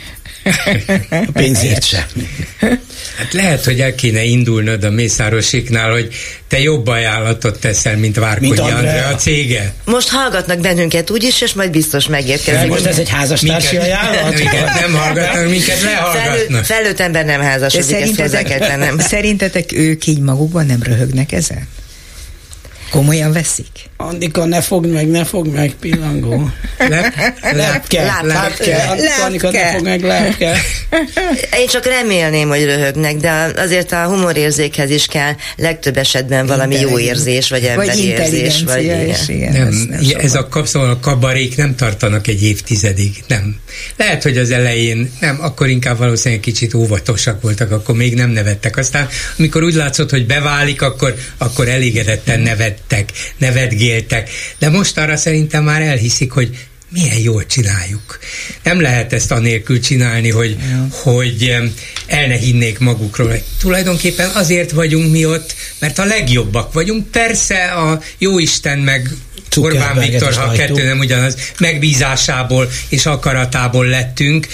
A 1.10 1.30
pénzért 1.32 1.84
sem. 1.84 2.04
Hát 3.16 3.32
lehet, 3.32 3.64
hogy 3.64 3.80
el 3.80 3.94
kéne 3.94 4.22
indulnod 4.22 4.84
a 4.84 4.90
Mészárosiknál, 4.90 5.90
hogy 5.90 6.14
te 6.48 6.60
jobb 6.60 6.86
ajánlatot 6.86 7.60
teszel, 7.60 7.96
mint 7.96 8.16
Várkonyi 8.16 8.58
Andrea 8.58 9.06
a 9.08 9.14
cége. 9.14 9.74
Most 9.84 10.08
hallgatnak 10.08 10.58
bennünket 10.58 11.10
úgyis, 11.10 11.40
és 11.40 11.52
majd 11.52 11.70
biztos 11.70 12.06
megérkezik. 12.06 12.68
Most 12.68 12.86
ez 12.86 12.98
egy 12.98 13.08
házastársi 13.08 13.76
ajánlat? 13.76 14.34
Minket 14.34 14.80
nem 14.80 14.94
hallgatnak, 14.94 15.48
minket 15.48 15.82
lehallgatnak. 15.82 16.64
Felő, 16.64 16.82
felőtt 16.82 17.00
ember 17.00 17.24
nem 17.24 17.40
házasodik, 17.40 18.00
ezt 18.00 18.42
kell 18.42 18.98
Szerintetek 18.98 19.72
ők 19.72 20.06
így 20.06 20.20
magukban 20.20 20.66
nem 20.66 20.82
röhögnek 20.82 21.32
ezen? 21.32 21.68
Komolyan 22.90 23.32
veszik? 23.32 23.66
Andika, 23.96 24.44
ne 24.44 24.60
fogd 24.60 24.90
meg, 24.90 25.08
ne 25.08 25.24
fogd 25.24 25.52
meg, 25.52 25.70
pillangó. 25.80 26.50
lepke, 27.52 28.22
lepke. 28.22 28.76
Andika, 29.24 29.50
ne 29.50 29.72
fogd 29.72 29.82
meg, 29.82 30.02
lepke. 30.02 30.56
Én 31.60 31.66
csak 31.66 31.84
remélném, 31.84 32.48
hogy 32.48 32.64
röhögnek, 32.64 33.16
de 33.16 33.52
azért 33.56 33.92
a 33.92 34.04
humorérzékhez 34.04 34.90
is 34.90 35.06
kell 35.06 35.32
legtöbb 35.56 35.96
esetben 35.96 36.46
valami 36.46 36.80
jó 36.80 36.98
érzés, 36.98 37.48
vagy 37.48 37.64
emberi 37.64 38.04
érzés. 38.04 38.62
Vagy 38.62 38.82
igen. 38.82 39.14
igen. 39.26 39.52
Nem, 39.52 39.86
nem 39.88 40.00
ez 40.20 40.34
a, 40.34 40.48
szóval 40.64 40.90
a 40.90 41.00
kabarék 41.00 41.56
nem 41.56 41.74
tartanak 41.74 42.26
egy 42.26 42.42
évtizedig, 42.42 43.24
nem. 43.26 43.56
Lehet, 43.96 44.22
hogy 44.22 44.36
az 44.38 44.50
elején, 44.50 45.10
nem, 45.20 45.38
akkor 45.40 45.68
inkább 45.68 45.98
valószínűleg 45.98 46.42
kicsit 46.42 46.74
óvatosak 46.74 47.42
voltak, 47.42 47.70
akkor 47.70 47.94
még 47.94 48.14
nem 48.14 48.30
nevettek. 48.30 48.76
Aztán, 48.76 49.08
amikor 49.38 49.62
úgy 49.62 49.74
látszott, 49.74 50.10
hogy 50.10 50.26
beválik, 50.26 50.82
akkor, 50.82 51.14
akkor 51.38 51.68
elégedetten 51.68 52.40
nevettek, 52.76 53.12
nevetgéltek. 53.36 54.30
De 54.58 54.70
most 54.70 54.98
arra 54.98 55.16
szerintem 55.16 55.64
már 55.64 55.82
elhiszik, 55.82 56.32
hogy 56.32 56.68
milyen 56.88 57.18
jól 57.18 57.46
csináljuk. 57.46 58.18
Nem 58.62 58.80
lehet 58.80 59.12
ezt 59.12 59.30
anélkül 59.30 59.80
csinálni, 59.80 60.30
hogy, 60.30 60.56
ja. 60.70 60.86
hogy 60.90 61.56
el 62.06 62.26
ne 62.26 62.36
hinnék 62.36 62.78
magukról. 62.78 63.42
Tulajdonképpen 63.60 64.30
azért 64.30 64.70
vagyunk 64.70 65.12
mi 65.12 65.24
ott, 65.24 65.54
mert 65.78 65.98
a 65.98 66.04
legjobbak 66.04 66.72
vagyunk. 66.72 67.10
Persze 67.10 67.64
a 67.64 68.00
Jóisten 68.18 68.78
meg 68.78 69.10
Orbán 69.56 69.98
Viktor, 69.98 70.34
ha 70.34 70.52
kettő 70.52 70.84
nem 70.84 70.98
ugyanaz, 70.98 71.36
megbízásából 71.58 72.70
és 72.88 73.06
akaratából 73.06 73.86
lettünk, 73.86 74.46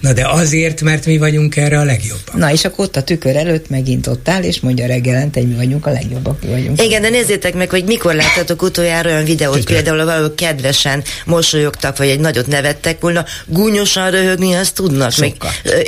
Na 0.00 0.12
de 0.12 0.28
azért, 0.28 0.80
mert 0.80 1.06
mi 1.06 1.18
vagyunk 1.18 1.56
erre 1.56 1.78
a 1.78 1.84
legjobbak. 1.84 2.36
Na 2.36 2.52
és 2.52 2.64
akkor 2.64 2.84
ott 2.84 2.96
a 2.96 3.02
tükör 3.02 3.36
előtt 3.36 3.68
megint 3.68 4.06
ott 4.06 4.28
áll, 4.28 4.42
és 4.42 4.60
mondja 4.60 4.86
reggelente, 4.86 5.40
hogy 5.40 5.48
mi 5.48 5.54
vagyunk 5.54 5.86
a 5.86 5.90
legjobbak, 5.90 6.42
mi 6.42 6.48
vagyunk. 6.48 6.82
Igen, 6.82 7.02
de 7.02 7.08
nézzétek 7.08 7.54
meg, 7.54 7.70
hogy 7.70 7.84
mikor 7.84 8.14
láttatok 8.14 8.62
utoljára 8.62 9.10
olyan 9.10 9.24
videót, 9.24 9.58
Tükör. 9.58 9.74
például 9.74 10.04
valahol 10.04 10.34
kedvesen 10.34 11.02
mosolyogtak, 11.24 11.96
vagy 11.96 12.08
egy 12.08 12.20
nagyot 12.20 12.46
nevettek 12.46 13.00
volna, 13.00 13.24
gúnyosan 13.46 14.10
röhögni, 14.10 14.54
azt 14.54 14.74
tudnak. 14.74 15.16
Még, 15.16 15.34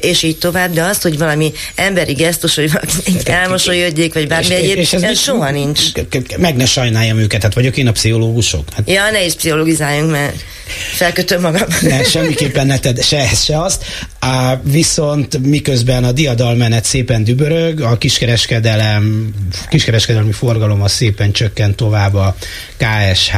és 0.01 0.23
így 0.23 0.39
tovább, 0.39 0.73
de 0.73 0.83
azt, 0.83 1.03
hogy 1.03 1.19
valami 1.19 1.53
emberi 1.75 2.13
gesztus, 2.13 2.55
hogy 2.55 2.71
elmosolyodjék, 3.25 4.15
vagy 4.15 4.27
bármi 4.29 4.55
egyéb, 4.55 4.77
és 4.77 4.93
ez 4.93 5.19
soha 5.19 5.51
nincs. 5.51 5.81
Meg 6.39 6.57
ne 6.57 6.67
sajnáljam 6.67 7.19
őket, 7.19 7.43
hát 7.43 7.55
vagyok 7.55 7.77
én 7.77 7.87
a 7.87 7.93
pszichológusok. 7.93 8.65
Hát. 8.77 8.91
Ja, 8.91 9.11
ne 9.11 9.25
is 9.25 9.35
pszichológizáljunk, 9.35 10.11
mert 10.11 10.35
felkötöm 10.95 11.41
magam. 11.41 11.67
Ne, 11.81 12.05
semmiképpen 12.05 12.67
ne 12.67 12.79
tedd 12.79 13.01
se 13.01 13.19
ezt, 13.19 13.45
se 13.45 13.63
azt. 13.63 13.85
Á, 14.19 14.61
viszont 14.65 15.39
miközben 15.39 16.05
a 16.05 16.13
diadalmenet 16.13 16.85
szépen 16.85 17.25
dübörög, 17.25 17.81
a 17.81 17.99
kiskereskedelem, 17.99 19.35
kiskereskedelmi 19.69 20.33
forgalom 20.33 20.83
az 20.83 20.93
szépen 20.93 21.33
csökkent 21.33 21.77
tovább 21.77 22.15
a 22.15 22.37
KSH 22.77 23.35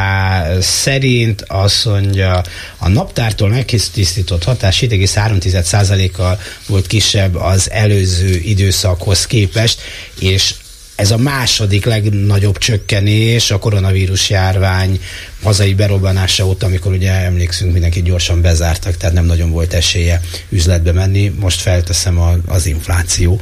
szerint, 0.61 1.45
azt 1.47 1.85
mondja, 1.85 2.43
a 2.79 2.89
naptártól 2.89 3.49
megtisztított 3.49 4.45
hatás 4.45 4.81
7,3%-kal 4.81 6.39
volt 6.67 6.87
kisebb 6.87 7.35
az 7.35 7.71
előző 7.71 8.37
időszakhoz 8.37 9.27
képest, 9.27 9.81
és 10.19 10.55
ez 10.97 11.11
a 11.11 11.17
második 11.17 11.85
legnagyobb 11.85 12.59
csökkenés 12.59 13.51
a 13.51 13.59
koronavírus 13.59 14.31
járvány 14.31 15.01
hazai 15.43 15.75
berobbanása 15.75 16.47
óta, 16.47 16.67
amikor 16.67 16.93
ugye 16.93 17.11
emlékszünk, 17.11 17.73
mindenki 17.73 18.03
gyorsan 18.03 18.41
bezártak, 18.41 18.97
tehát 18.97 19.15
nem 19.15 19.25
nagyon 19.25 19.51
volt 19.51 19.73
esélye 19.73 20.21
üzletbe 20.49 20.93
menni. 20.93 21.29
Most 21.29 21.61
felteszem 21.61 22.21
a, 22.21 22.35
az 22.47 22.67
infláció. 22.67 23.41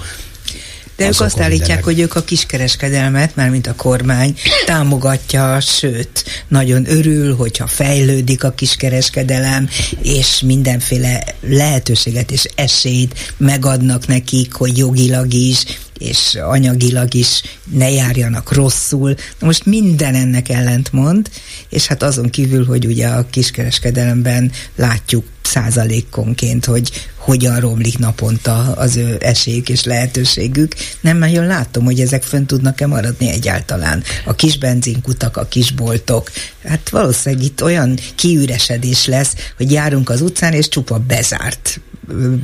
De 0.96 1.06
ők 1.06 1.20
azt 1.20 1.40
állítják, 1.40 1.84
hogy 1.84 2.00
ők 2.00 2.14
a 2.14 2.22
kiskereskedelmet, 2.22 3.36
mármint 3.36 3.66
a 3.66 3.74
kormány 3.74 4.36
támogatja, 4.66 5.60
sőt, 5.60 6.24
nagyon 6.48 6.90
örül, 6.90 7.36
hogyha 7.36 7.66
fejlődik 7.66 8.44
a 8.44 8.50
kiskereskedelem, 8.50 9.68
és 10.02 10.40
mindenféle 10.40 11.24
lehetőséget 11.40 12.30
és 12.30 12.44
esélyt 12.54 13.34
megadnak 13.36 14.06
nekik, 14.06 14.52
hogy 14.52 14.78
jogilag 14.78 15.32
is, 15.32 15.64
és 16.02 16.34
anyagilag 16.34 17.14
is 17.14 17.42
ne 17.70 17.90
járjanak 17.90 18.52
rosszul. 18.52 19.14
Most 19.40 19.66
minden 19.66 20.14
ennek 20.14 20.48
ellentmond, 20.48 21.30
és 21.68 21.86
hát 21.86 22.02
azon 22.02 22.30
kívül, 22.30 22.64
hogy 22.64 22.86
ugye 22.86 23.06
a 23.06 23.26
kiskereskedelemben 23.30 24.52
látjuk 24.76 25.24
százalékonként, 25.42 26.64
hogy 26.64 26.90
hogyan 27.16 27.60
romlik 27.60 27.98
naponta 27.98 28.56
az 28.56 28.96
ő 28.96 29.16
esélyük 29.20 29.68
és 29.68 29.84
lehetőségük. 29.84 30.74
Nem 31.00 31.18
nagyon 31.18 31.46
látom, 31.46 31.84
hogy 31.84 32.00
ezek 32.00 32.22
fönn 32.22 32.46
tudnak-e 32.46 32.86
maradni 32.86 33.30
egyáltalán. 33.30 34.02
A 34.24 34.34
kis 34.34 34.58
benzinkutak, 34.58 35.36
a 35.36 35.46
kisboltok. 35.46 36.30
Hát 36.64 36.88
valószínűleg 36.88 37.44
itt 37.44 37.62
olyan 37.62 37.98
kiüresedés 38.14 39.06
lesz, 39.06 39.34
hogy 39.56 39.72
járunk 39.72 40.10
az 40.10 40.20
utcán, 40.20 40.52
és 40.52 40.68
csupa 40.68 40.98
bezárt 40.98 41.80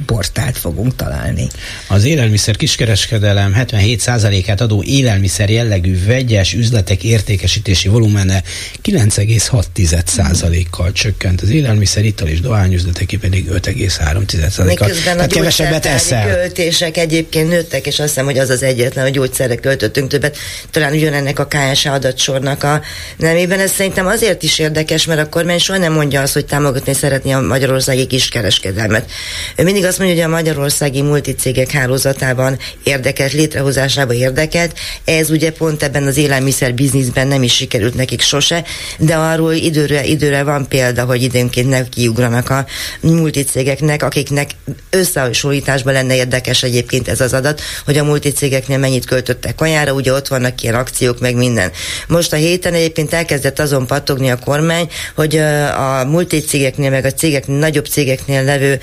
portált 0.07 0.59
fogunk 0.59 0.97
találni. 0.97 1.49
Az 1.87 2.05
élelmiszer 2.05 2.57
kiskereskedelem 2.57 3.57
77%-át 3.59 4.61
adó 4.61 4.83
élelmiszer 4.87 5.51
jellegű 5.51 6.05
vegyes 6.07 6.55
üzletek 6.55 7.05
értékesítési 7.05 7.89
volumene 7.89 8.43
9,6%-kal 8.83 10.93
csökkent. 10.93 11.41
Az 11.41 11.51
élelmiszer, 11.51 12.05
ital 12.05 12.29
és 12.29 12.41
dohányüzleteké 12.41 13.17
pedig 13.17 13.49
5,3%-kal. 13.51 14.65
Miközben 14.65 15.17
a 15.17 15.21
hát 15.21 15.33
kevesebbet 15.33 15.87
eszel. 15.87 16.35
költések 16.35 16.97
egyébként 16.97 17.49
nőttek, 17.49 17.87
és 17.87 17.99
azt 17.99 18.09
hiszem, 18.09 18.25
hogy 18.25 18.39
az 18.39 18.51
az 18.51 18.63
egyetlen, 18.63 19.05
hogy 19.05 19.13
gyógyszerre 19.13 19.55
költöttünk 19.55 20.09
többet. 20.09 20.37
Talán 20.71 20.93
ugyanennek 20.93 21.39
a 21.39 21.47
KS 21.47 21.87
adatsornak 21.87 22.63
a 22.63 22.81
nemében. 23.17 23.61
Ez 23.61 23.73
szerintem 23.73 24.07
azért 24.07 24.43
is 24.43 24.59
érdekes, 24.59 25.07
mert 25.07 25.21
a 25.21 25.29
kormány 25.29 25.59
soha 25.59 25.79
nem 25.79 25.93
mondja 25.93 26.21
azt, 26.21 26.33
hogy 26.33 26.45
támogatni 26.45 26.95
szeretné 26.95 27.33
a 27.33 27.41
magyarországi 27.41 28.07
kiskereskedelmet. 28.07 29.11
Ő 29.59 29.65
mindig 29.65 29.85
azt 29.85 29.99
mondja, 29.99 30.17
hogy 30.17 30.25
a 30.25 30.37
magyarországi 30.37 31.03
multicégek 31.03 31.71
hálózatában 31.71 32.59
érdekelt, 32.83 33.33
létrehozásában 33.33 34.17
érdekelt. 34.17 34.79
Ez 35.05 35.31
ugye 35.31 35.53
pont 35.53 35.83
ebben 35.83 36.07
az 36.07 36.17
élelmiszer 36.17 36.75
bizniszben 36.75 37.27
nem 37.27 37.43
is 37.43 37.55
sikerült 37.55 37.95
nekik 37.95 38.21
sose, 38.21 38.65
de 38.99 39.15
arról 39.15 39.53
időre, 39.53 40.05
időre 40.05 40.43
van 40.43 40.69
példa, 40.69 41.05
hogy 41.05 41.23
időnként 41.23 41.69
ne 41.69 41.89
kiugranak 41.89 42.51
a 42.51 42.67
multicégeknek, 43.01 44.03
akiknek 44.03 44.51
összehasonlításban 44.91 45.93
lenne 45.93 46.15
érdekes 46.15 46.63
egyébként 46.63 47.09
ez 47.09 47.21
az 47.21 47.33
adat, 47.33 47.61
hogy 47.85 47.99
a 47.99 48.05
multicégeknél 48.05 48.79
mennyit 48.79 49.07
költöttek 49.07 49.55
kajára, 49.55 49.93
ugye 49.93 50.13
ott 50.13 50.29
vannak 50.29 50.63
ilyen 50.63 50.75
akciók, 50.75 51.21
meg 51.21 51.35
minden. 51.35 51.71
Most 52.09 52.33
a 52.33 52.37
héten 52.37 52.75
egyébként 52.75 53.13
elkezdett 53.13 53.59
azon 53.59 53.87
pattogni 53.87 54.31
a 54.31 54.37
kormány, 54.37 54.89
hogy 55.15 55.37
a 55.77 56.05
multicégeknél, 56.05 56.91
meg 56.91 57.05
a 57.05 57.13
cégek, 57.13 57.47
nagyobb 57.47 57.87
cégeknél 57.87 58.45
levő 58.45 58.79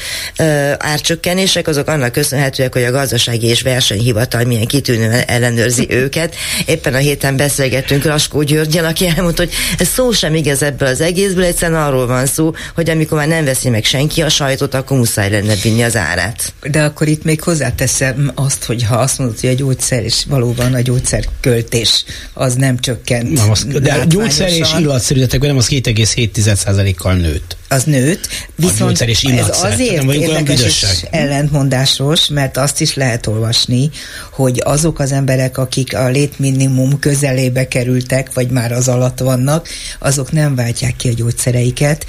árcsökkenések 0.77 1.67
azok 1.67 1.87
annak 1.87 2.11
köszönhetőek, 2.11 2.73
hogy 2.73 2.83
a 2.83 2.91
gazdasági 2.91 3.47
és 3.47 3.61
versenyhivatal 3.61 4.43
milyen 4.43 4.65
kitűnően 4.65 5.23
ellenőrzi 5.27 5.87
őket. 6.01 6.35
Éppen 6.65 6.93
a 6.93 6.97
héten 6.97 7.37
beszélgettünk 7.37 8.03
Raskó 8.03 8.41
Györgyel, 8.41 8.85
aki 8.85 9.07
elmondta, 9.07 9.43
hogy 9.43 9.53
ez 9.77 9.87
szó 9.87 10.11
sem 10.11 10.35
igaz 10.35 10.61
ebből 10.61 10.87
az 10.87 11.01
egészből, 11.01 11.43
egyszerűen 11.43 11.81
arról 11.81 12.07
van 12.07 12.25
szó, 12.25 12.53
hogy 12.75 12.89
amikor 12.89 13.17
már 13.17 13.27
nem 13.27 13.45
veszi 13.45 13.69
meg 13.69 13.83
senki 13.83 14.21
a 14.21 14.29
sajtot, 14.29 14.73
akkor 14.73 14.97
muszáj 14.97 15.29
lenne 15.29 15.55
vinni 15.63 15.83
az 15.83 15.95
árát. 15.95 16.53
De 16.71 16.83
akkor 16.83 17.07
itt 17.07 17.23
még 17.23 17.41
hozzáteszem 17.41 18.31
azt, 18.35 18.63
hogy 18.63 18.83
ha 18.83 18.95
azt 18.95 19.17
mondod, 19.17 19.39
hogy 19.39 19.49
a 19.49 19.53
gyógyszer 19.53 20.03
és 20.03 20.23
valóban 20.27 20.73
a 20.73 20.81
gyógyszerköltés 20.81 22.05
az 22.33 22.53
nem 22.53 22.79
csökkent. 22.79 23.31
Nem, 23.31 23.49
az, 23.49 23.65
de 23.81 23.93
a 23.93 24.03
gyógyszer 24.03 24.49
és 24.49 24.69
illatszerűzetekben 24.79 25.49
nem 25.49 25.57
az 25.57 25.67
2,7%-kal 25.69 27.13
nőtt 27.13 27.55
az 27.67 27.83
nőtt, 27.83 28.27
viszont 28.55 29.01
ez 29.01 29.61
azért 29.63 30.03
érdekes 30.49 30.81
és 30.81 31.05
ellentmondásos, 31.11 32.27
mert 32.27 32.57
azt 32.57 32.81
is 32.81 32.93
lehet 32.93 33.27
olvasni, 33.27 33.89
hogy 34.31 34.61
azok 34.63 34.99
az 34.99 35.11
emberek, 35.11 35.57
akik 35.57 35.95
a 35.95 36.07
létminimum 36.07 36.99
közelébe 36.99 37.67
kerültek, 37.67 38.33
vagy 38.33 38.49
már 38.49 38.71
az 38.71 38.87
alatt 38.87 39.19
vannak, 39.19 39.67
azok 39.99 40.31
nem 40.31 40.55
váltják 40.55 40.95
ki 40.95 41.09
a 41.09 41.13
gyógyszereiket, 41.13 42.05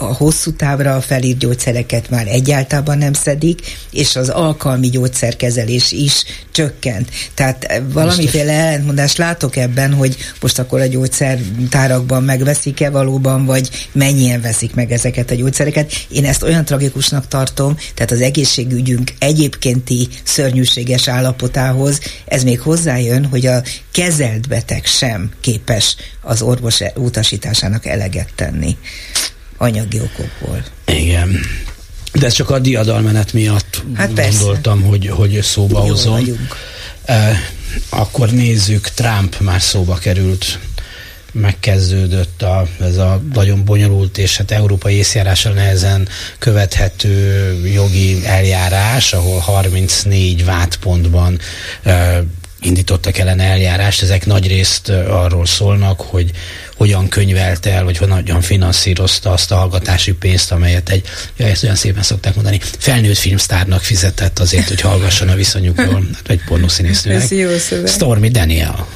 a 0.00 0.04
hosszú 0.04 0.52
távra 0.52 0.94
a 0.94 1.00
felírt 1.00 1.38
gyógyszereket 1.38 2.10
már 2.10 2.26
egyáltalán 2.26 2.98
nem 2.98 3.12
szedik, 3.12 3.60
és 3.90 4.16
az 4.16 4.28
alkalmi 4.28 4.88
gyógyszerkezelés 4.88 5.92
is 5.92 6.24
csökkent. 6.52 7.10
Tehát 7.34 7.82
valamiféle 7.92 8.52
ellentmondást 8.52 9.18
látok 9.18 9.56
ebben, 9.56 9.94
hogy 9.94 10.16
most 10.40 10.58
akkor 10.58 10.80
a 10.80 10.86
gyógyszertárakban 10.86 12.22
megveszik-e 12.22 12.90
valóban, 12.90 13.44
vagy 13.44 13.88
mennyien 13.92 14.40
veszik 14.40 14.74
meg 14.74 14.92
ezeket 14.92 15.30
a 15.30 15.34
gyógyszereket. 15.34 15.92
Én 16.08 16.24
ezt 16.24 16.42
olyan 16.42 16.64
tragikusnak 16.64 17.28
tartom, 17.28 17.76
tehát 17.94 18.10
az 18.10 18.20
egészségügyünk 18.20 19.12
egyébkénti 19.18 20.08
szörnyűséges 20.22 21.08
állapotához, 21.08 22.00
ez 22.26 22.42
még 22.42 22.60
hozzájön, 22.60 23.24
hogy 23.24 23.46
a 23.46 23.62
kezelt 23.92 24.48
beteg 24.48 24.84
sem 24.84 25.30
képes 25.40 25.96
az 26.22 26.42
orvos 26.42 26.80
utasításának 26.94 27.86
eleget 27.86 28.28
tenni 28.34 28.76
anyagi 29.56 30.00
okokból. 30.00 30.64
Igen. 30.86 31.40
De 32.12 32.26
ez 32.26 32.32
csak 32.32 32.50
a 32.50 32.58
diadalmenet 32.58 33.32
miatt 33.32 33.82
hát 33.94 34.14
gondoltam, 34.14 34.82
hogy, 34.82 35.08
hogy 35.08 35.42
szóba 35.42 35.80
hozom. 35.80 36.48
E, 37.04 37.40
akkor 37.88 38.30
nézzük, 38.30 38.88
Trump 38.88 39.40
már 39.40 39.62
szóba 39.62 39.94
került 39.94 40.58
megkezdődött 41.32 42.42
a, 42.42 42.66
ez 42.80 42.96
a 42.96 43.22
nagyon 43.32 43.64
bonyolult 43.64 44.18
és 44.18 44.36
hát 44.36 44.50
európai 44.50 44.94
észjárással 44.94 45.52
nehezen 45.52 46.08
követhető 46.38 47.52
jogi 47.74 48.26
eljárás, 48.26 49.12
ahol 49.12 49.38
34 49.38 50.44
vádpontban 50.44 51.38
e, 51.82 52.22
indítottak 52.60 53.18
ellen 53.18 53.40
eljárást, 53.40 54.02
ezek 54.02 54.26
nagyrészt 54.26 54.88
arról 54.88 55.46
szólnak, 55.46 56.00
hogy 56.00 56.30
hogyan 56.76 57.08
könyvelte 57.08 57.72
el, 57.72 57.84
vagy 57.84 57.96
hogyan 57.96 58.40
finanszírozta 58.40 59.32
azt 59.32 59.52
a 59.52 59.56
hallgatási 59.56 60.12
pénzt, 60.12 60.52
amelyet 60.52 60.88
egy, 60.88 61.04
ja, 61.36 61.46
ezt 61.46 61.62
olyan 61.62 61.76
szépen 61.76 62.02
szokták 62.02 62.34
mondani, 62.34 62.60
felnőtt 62.78 63.16
filmsztárnak 63.16 63.82
fizetett 63.82 64.38
azért, 64.38 64.68
hogy 64.68 64.80
hallgasson 64.80 65.28
a 65.28 65.34
viszonyukról, 65.34 66.06
hát 66.14 66.28
egy 66.28 66.40
pornószínésznőnek. 66.46 67.22
Ez 67.22 67.30
jó 67.30 67.58
szöveg. 67.58 67.86
Stormy 67.86 68.28
Daniel. 68.28 68.86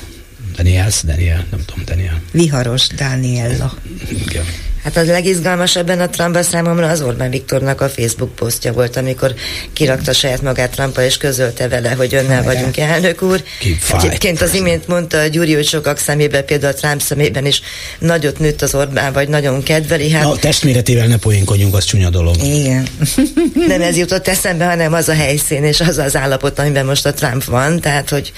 Daniels, 0.62 1.02
Daniel, 1.04 1.46
nem 1.50 1.64
tudom, 1.64 1.84
Daniel. 1.84 2.20
Viharos 2.32 2.86
Daniella. 2.86 3.72
Igen. 4.08 4.44
Hát 4.82 4.96
az 4.96 5.06
legizgalmasabb 5.06 5.88
ebben 5.88 6.00
a 6.00 6.10
Trump 6.10 6.42
számomra 6.42 6.88
az 6.88 7.02
Orbán 7.02 7.30
Viktornak 7.30 7.80
a 7.80 7.88
Facebook 7.88 8.34
posztja 8.34 8.72
volt, 8.72 8.96
amikor 8.96 9.34
kirakta 9.72 10.12
saját 10.12 10.42
magát 10.42 10.70
Trump 10.70 10.98
és 10.98 11.16
közölte 11.16 11.68
vele, 11.68 11.90
hogy 11.90 12.14
önnel 12.14 12.42
Fájra. 12.42 12.52
vagyunk 12.52 12.76
elnök 12.76 13.22
úr. 13.22 13.42
Egyébként 13.92 14.40
az 14.40 14.54
imént 14.54 14.88
mondta 14.88 15.18
a 15.18 15.26
Gyuri, 15.26 15.54
hogy 15.54 15.66
sokak 15.66 15.98
szemében, 15.98 16.44
például 16.44 16.72
a 16.72 16.76
Trump 16.76 17.00
szemében 17.00 17.46
is 17.46 17.60
nagyot 17.98 18.38
nőtt 18.38 18.62
az 18.62 18.74
Orbán, 18.74 19.12
vagy 19.12 19.28
nagyon 19.28 19.62
kedveli. 19.62 20.10
Hát... 20.10 20.22
Na, 20.22 20.36
testméretével 20.36 21.06
ne 21.06 21.16
poénkodjunk, 21.16 21.74
az 21.74 21.84
csúnya 21.84 22.10
dolog. 22.10 22.36
Igen. 22.42 22.86
Nem 23.66 23.82
ez 23.82 23.96
jutott 23.96 24.28
eszembe, 24.28 24.64
hanem 24.64 24.92
az 24.92 25.08
a 25.08 25.14
helyszín 25.14 25.64
és 25.64 25.80
az 25.80 25.98
az 25.98 26.16
állapot, 26.16 26.58
amiben 26.58 26.86
most 26.86 27.06
a 27.06 27.12
Trump 27.12 27.44
van, 27.44 27.80
tehát 27.80 28.08
hogy 28.08 28.32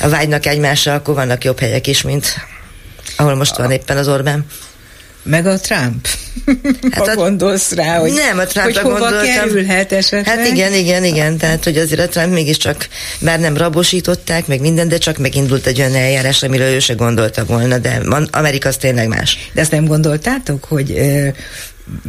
a 0.00 0.08
vágynak 0.08 0.46
egymásra, 0.46 0.94
akkor 0.94 1.14
vannak 1.14 1.44
jobb 1.44 1.58
helyek 1.58 1.86
is, 1.86 2.02
mint 2.02 2.34
ahol 3.16 3.34
most 3.34 3.56
van 3.56 3.70
éppen 3.70 3.96
az 3.96 4.08
Orbán. 4.08 4.46
Meg 5.28 5.46
a 5.46 5.58
Trump. 5.58 6.06
Hát 6.90 7.06
ha 7.06 7.10
a, 7.10 7.14
gondolsz 7.14 7.72
rá, 7.72 7.98
hogy, 7.98 8.12
nem, 8.12 8.38
a 8.38 8.60
hogy 8.62 8.78
hova 8.78 8.98
gondoltam. 8.98 9.34
kerülhet 9.34 9.92
esetleg. 9.92 10.24
Hát 10.24 10.46
igen, 10.46 10.74
igen, 10.74 11.04
igen. 11.04 11.36
Tehát, 11.36 11.64
hogy 11.64 11.76
azért 11.76 12.00
a 12.00 12.08
Trump 12.08 12.32
mégiscsak, 12.32 12.88
bár 13.20 13.40
nem 13.40 13.56
rabosították, 13.56 14.46
meg 14.46 14.60
minden, 14.60 14.88
de 14.88 14.98
csak 14.98 15.18
megindult 15.18 15.66
egy 15.66 15.80
olyan 15.80 15.94
eljárás, 15.94 16.42
amiről 16.42 16.68
ő 16.68 16.78
se 16.78 16.94
gondolta 16.94 17.44
volna, 17.44 17.78
de 17.78 18.00
Amerika 18.30 18.68
az 18.68 18.76
tényleg 18.76 19.08
más. 19.08 19.50
De 19.52 19.60
ezt 19.60 19.70
nem 19.70 19.86
gondoltátok, 19.86 20.64
hogy 20.64 20.90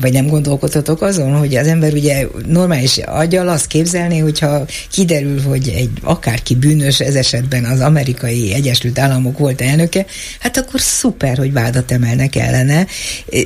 vagy 0.02 0.14
nem 0.14 0.28
gondolkodhatok 0.28 1.02
azon, 1.02 1.38
hogy 1.38 1.56
az 1.56 1.68
ember 1.68 1.94
ugye 1.94 2.28
normális 2.46 2.98
agyal 2.98 3.48
azt 3.48 3.68
képzelni, 3.68 4.18
hogyha 4.18 4.66
kiderül, 4.92 5.42
hogy 5.42 5.68
egy 5.76 5.90
akárki 6.02 6.56
bűnös, 6.56 7.00
ez 7.00 7.16
esetben 7.16 7.66
az 7.66 7.80
amerikai 7.80 8.54
Egyesült 8.54 9.00
Államok 9.00 9.38
volt 9.38 9.62
elnöke, 9.62 10.06
hát 10.40 10.58
akkor 10.58 10.80
szuper, 10.80 11.38
hogy 11.38 11.54
vádat 11.54 11.92
emelnek 11.92 12.36
ellene. 12.36 12.88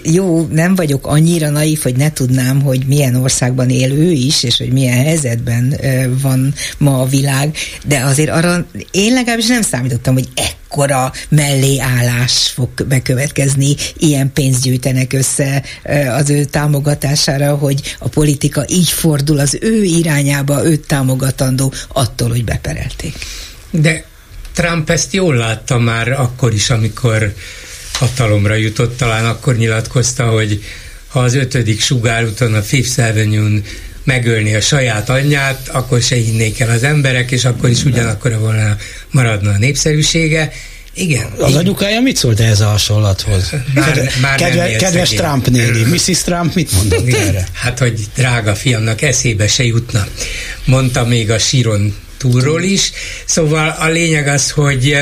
Jó, 0.03 0.47
nem 0.51 0.75
vagyok 0.75 1.07
annyira 1.07 1.49
naív, 1.49 1.79
hogy 1.81 1.95
ne 1.95 2.11
tudnám, 2.11 2.61
hogy 2.61 2.83
milyen 2.87 3.15
országban 3.15 3.69
él 3.69 3.91
ő 3.91 4.11
is, 4.11 4.43
és 4.43 4.57
hogy 4.57 4.71
milyen 4.73 5.03
helyzetben 5.03 5.79
van 6.21 6.53
ma 6.77 6.99
a 6.99 7.05
világ, 7.05 7.55
de 7.85 7.99
azért 7.99 8.29
arra 8.29 8.65
én 8.91 9.13
legalábbis 9.13 9.47
nem 9.47 9.61
számítottam, 9.61 10.13
hogy 10.13 10.27
ekkor 10.35 10.61
akkora 10.73 11.11
melléállás 11.29 12.49
fog 12.49 12.69
bekövetkezni, 12.87 13.75
ilyen 13.97 14.33
pénzt 14.33 14.61
gyűjtenek 14.61 15.13
össze 15.13 15.63
az 16.17 16.29
ő 16.29 16.43
támogatására, 16.43 17.55
hogy 17.55 17.95
a 17.99 18.07
politika 18.07 18.65
így 18.67 18.89
fordul 18.89 19.39
az 19.39 19.57
ő 19.61 19.83
irányába, 19.83 20.65
őt 20.65 20.87
támogatandó 20.87 21.73
attól, 21.87 22.29
hogy 22.29 22.43
beperelték. 22.43 23.13
De 23.69 24.03
Trump 24.53 24.89
ezt 24.89 25.13
jól 25.13 25.35
látta 25.35 25.79
már 25.79 26.11
akkor 26.11 26.53
is, 26.53 26.69
amikor 26.69 27.33
hatalomra 27.93 28.55
jutott, 28.55 28.97
talán 28.97 29.25
akkor 29.25 29.55
nyilatkozta, 29.55 30.25
hogy 30.25 30.63
ha 31.07 31.19
az 31.19 31.33
ötödik 31.33 31.81
sugárúton, 31.81 32.53
a 32.53 32.61
Fifth 32.61 32.99
Avenue-n 32.99 33.63
megölni 34.03 34.55
a 34.55 34.61
saját 34.61 35.09
anyját, 35.09 35.67
akkor 35.67 36.01
se 36.01 36.15
hinnék 36.15 36.59
el 36.59 36.69
az 36.69 36.83
emberek, 36.83 37.31
és 37.31 37.45
akkor 37.45 37.69
is 37.69 37.83
ugyanakkor 37.83 38.39
volna 38.39 38.77
maradna 39.11 39.51
a 39.51 39.57
népszerűsége. 39.57 40.51
Igen. 40.95 41.25
Az 41.37 41.55
anyukája 41.55 42.01
mit 42.01 42.15
szólt 42.15 42.39
ehhez 42.39 42.61
a 42.61 42.65
hasonlathoz? 42.65 43.49
Már, 43.73 44.11
már 44.21 44.37
Kedve, 44.37 44.75
kedves 44.75 45.07
szegény. 45.07 45.25
Trump 45.25 45.47
néni, 45.47 45.81
Mrs. 45.81 46.21
Trump 46.21 46.53
mit 46.55 46.71
mondott 46.71 47.13
erre? 47.13 47.47
Hát, 47.53 47.79
hogy 47.79 47.99
drága 48.15 48.55
fiamnak 48.55 49.01
eszébe 49.01 49.47
se 49.47 49.63
jutna. 49.63 50.07
Mondta 50.65 51.05
még 51.05 51.31
a 51.31 51.37
síron 51.37 51.95
túlról 52.17 52.63
is. 52.63 52.91
Szóval 53.25 53.75
a 53.79 53.87
lényeg 53.87 54.27
az, 54.27 54.51
hogy 54.51 54.97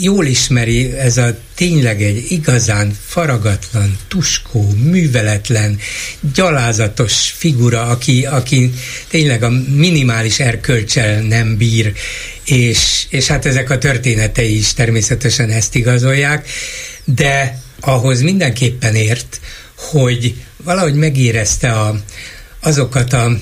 jól 0.00 0.26
ismeri 0.26 0.92
ez 0.92 1.16
a 1.16 1.36
tényleg 1.54 2.02
egy 2.02 2.24
igazán 2.28 2.96
faragatlan, 3.06 3.98
tuskó, 4.08 4.74
műveletlen, 4.82 5.78
gyalázatos 6.34 7.30
figura, 7.36 7.82
aki, 7.82 8.26
aki 8.26 8.72
tényleg 9.08 9.42
a 9.42 9.50
minimális 9.74 10.40
erkölcsel 10.40 11.20
nem 11.20 11.56
bír, 11.56 11.92
és, 12.44 13.06
és 13.08 13.26
hát 13.26 13.46
ezek 13.46 13.70
a 13.70 13.78
történetei 13.78 14.56
is 14.56 14.74
természetesen 14.74 15.50
ezt 15.50 15.74
igazolják, 15.74 16.48
de 17.04 17.60
ahhoz 17.80 18.20
mindenképpen 18.20 18.94
ért, 18.94 19.40
hogy 19.74 20.34
valahogy 20.64 20.94
megérezte 20.94 21.72
a, 21.72 22.00
azokat 22.60 23.12
a 23.12 23.38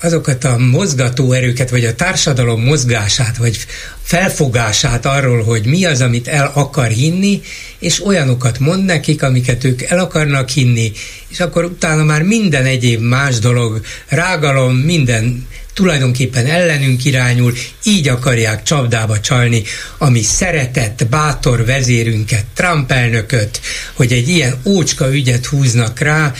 azokat 0.00 0.44
a 0.44 0.58
mozgató 0.58 1.32
erőket, 1.32 1.70
vagy 1.70 1.84
a 1.84 1.94
társadalom 1.94 2.64
mozgását, 2.64 3.36
vagy 3.36 3.58
felfogását 4.02 5.06
arról, 5.06 5.42
hogy 5.42 5.64
mi 5.64 5.84
az, 5.84 6.00
amit 6.00 6.28
el 6.28 6.50
akar 6.54 6.88
hinni, 6.88 7.42
és 7.78 8.06
olyanokat 8.06 8.58
mond 8.58 8.84
nekik, 8.84 9.22
amiket 9.22 9.64
ők 9.64 9.82
el 9.82 9.98
akarnak 9.98 10.48
hinni, 10.48 10.92
és 11.28 11.40
akkor 11.40 11.64
utána 11.64 12.04
már 12.04 12.22
minden 12.22 12.64
egyéb 12.64 13.00
más 13.00 13.38
dolog, 13.38 13.80
rágalom, 14.08 14.76
minden 14.76 15.46
tulajdonképpen 15.78 16.46
ellenünk 16.46 17.04
irányul, 17.04 17.54
így 17.84 18.08
akarják 18.08 18.62
csapdába 18.62 19.20
csalni, 19.20 19.62
ami 19.98 20.22
szeretett, 20.22 21.06
bátor 21.10 21.64
vezérünket, 21.64 22.44
Trump 22.54 22.92
elnököt, 22.92 23.60
hogy 23.92 24.12
egy 24.12 24.28
ilyen 24.28 24.54
ócska 24.64 25.14
ügyet 25.14 25.46
húznak 25.46 25.98
rá, 25.98 26.32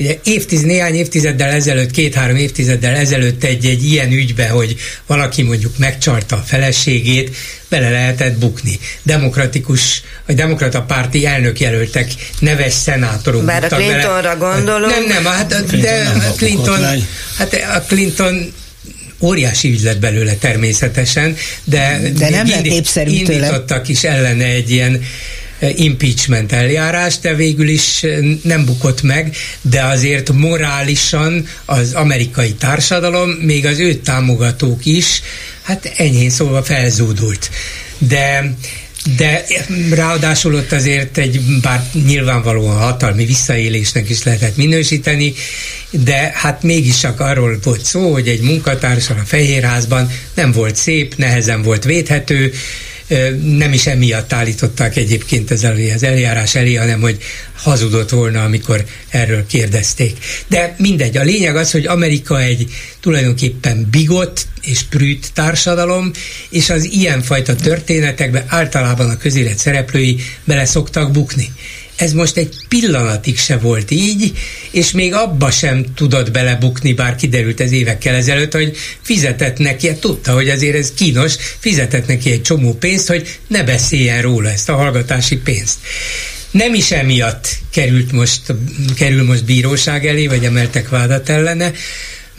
Ugye 0.00 0.18
évtiz, 0.24 0.62
néhány 0.62 0.94
évtizeddel 0.94 1.50
ezelőtt, 1.50 1.90
két-három 1.90 2.36
évtizeddel 2.36 2.94
ezelőtt 2.94 3.44
egy, 3.44 3.66
egy 3.66 3.84
ilyen 3.84 4.12
ügybe, 4.12 4.48
hogy 4.48 4.76
valaki 5.06 5.42
mondjuk 5.42 5.78
megcsalta 5.78 6.36
a 6.36 6.42
feleségét, 6.46 7.36
bele 7.68 7.90
lehetett 7.90 8.38
bukni. 8.38 8.78
Demokratikus, 9.02 10.02
vagy 10.26 10.36
demokrata 10.36 10.82
párti 10.82 11.26
elnökjelöltek, 11.26 12.10
neves 12.38 12.72
szenátorok 12.72 13.44
Bár 13.44 13.64
a 13.64 13.68
Clintonra 13.68 14.36
bele. 14.36 14.54
gondolom. 14.54 14.90
Nem, 14.90 15.04
nem, 15.06 15.24
hát, 15.24 15.66
de 15.80 16.12
a 16.28 16.32
Clinton, 16.32 16.84
hát 17.36 17.54
a 17.76 17.80
Clinton 17.80 18.52
óriási 19.20 19.70
ügy 19.70 19.82
lett 19.82 19.98
belőle 19.98 20.34
természetesen, 20.34 21.36
de, 21.64 22.00
de 22.16 22.30
nem 22.30 22.46
indít, 22.46 22.96
indítottak 22.96 23.88
is 23.88 24.04
ellene 24.04 24.44
egy 24.44 24.70
ilyen 24.70 25.02
impeachment 25.74 26.52
eljárás, 26.52 27.18
de 27.18 27.34
végül 27.34 27.68
is 27.68 28.06
nem 28.42 28.64
bukott 28.64 29.02
meg, 29.02 29.36
de 29.62 29.82
azért 29.82 30.32
morálisan 30.32 31.46
az 31.64 31.92
amerikai 31.92 32.52
társadalom, 32.52 33.30
még 33.30 33.66
az 33.66 33.78
ő 33.78 33.94
támogatók 33.94 34.86
is, 34.86 35.22
hát 35.62 35.92
enyhén 35.96 36.30
szólva 36.30 36.62
felzúdult. 36.62 37.50
De 37.98 38.54
de 39.16 39.44
ráadásul 39.90 40.54
ott 40.54 40.72
azért 40.72 41.18
egy, 41.18 41.40
bár 41.40 41.84
nyilvánvalóan 42.06 42.76
hatalmi 42.76 43.24
visszaélésnek 43.24 44.10
is 44.10 44.22
lehetett 44.22 44.56
minősíteni, 44.56 45.32
de 45.90 46.32
hát 46.34 46.62
mégis 46.62 46.98
csak 46.98 47.20
arról 47.20 47.58
volt 47.62 47.84
szó, 47.84 48.12
hogy 48.12 48.28
egy 48.28 48.40
munkatársal 48.40 49.16
a 49.22 49.26
Fehérházban 49.26 50.10
nem 50.34 50.52
volt 50.52 50.76
szép, 50.76 51.16
nehezen 51.16 51.62
volt 51.62 51.84
védhető, 51.84 52.52
nem 53.42 53.72
is 53.72 53.86
emiatt 53.86 54.32
állították 54.32 54.96
egyébként 54.96 55.50
ez 55.50 55.62
elé, 55.62 55.92
az 55.92 56.02
eljárás 56.02 56.54
elé, 56.54 56.74
hanem 56.74 57.00
hogy 57.00 57.22
hazudott 57.56 58.10
volna, 58.10 58.44
amikor 58.44 58.84
erről 59.08 59.46
kérdezték. 59.46 60.18
De 60.48 60.74
mindegy, 60.78 61.16
a 61.16 61.22
lényeg 61.22 61.56
az, 61.56 61.70
hogy 61.70 61.86
Amerika 61.86 62.40
egy 62.40 62.72
tulajdonképpen 63.00 63.88
bigott 63.90 64.46
és 64.62 64.82
prűt 64.82 65.30
társadalom, 65.32 66.10
és 66.50 66.70
az 66.70 66.84
ilyenfajta 66.84 67.54
történetekbe 67.54 68.44
általában 68.48 69.10
a 69.10 69.16
közélet 69.16 69.58
szereplői 69.58 70.16
bele 70.44 70.64
szoktak 70.64 71.10
bukni. 71.10 71.52
Ez 72.00 72.12
most 72.12 72.36
egy 72.36 72.54
pillanatig 72.68 73.38
se 73.38 73.56
volt 73.56 73.90
így, 73.90 74.32
és 74.70 74.90
még 74.90 75.14
abba 75.14 75.50
sem 75.50 75.84
tudott 75.94 76.30
belebukni, 76.30 76.92
bár 76.92 77.14
kiderült 77.16 77.60
ez 77.60 77.72
évekkel 77.72 78.14
ezelőtt, 78.14 78.52
hogy 78.52 78.76
fizetett 79.02 79.58
neki, 79.58 79.88
hát 79.88 79.98
tudta, 79.98 80.32
hogy 80.32 80.48
azért 80.48 80.76
ez 80.76 80.92
kínos, 80.92 81.34
fizetett 81.58 82.06
neki 82.06 82.30
egy 82.30 82.42
csomó 82.42 82.74
pénzt, 82.74 83.08
hogy 83.08 83.38
ne 83.46 83.62
beszéljen 83.62 84.22
róla 84.22 84.50
ezt 84.50 84.68
a 84.68 84.74
hallgatási 84.74 85.36
pénzt. 85.36 85.78
Nem 86.50 86.74
is 86.74 86.90
emiatt 86.90 87.48
került 87.70 88.12
most, 88.12 88.40
kerül 88.96 89.24
most 89.24 89.44
bíróság 89.44 90.06
elé, 90.06 90.26
vagy 90.26 90.44
emeltek 90.44 90.88
vádat 90.88 91.28
ellene, 91.28 91.72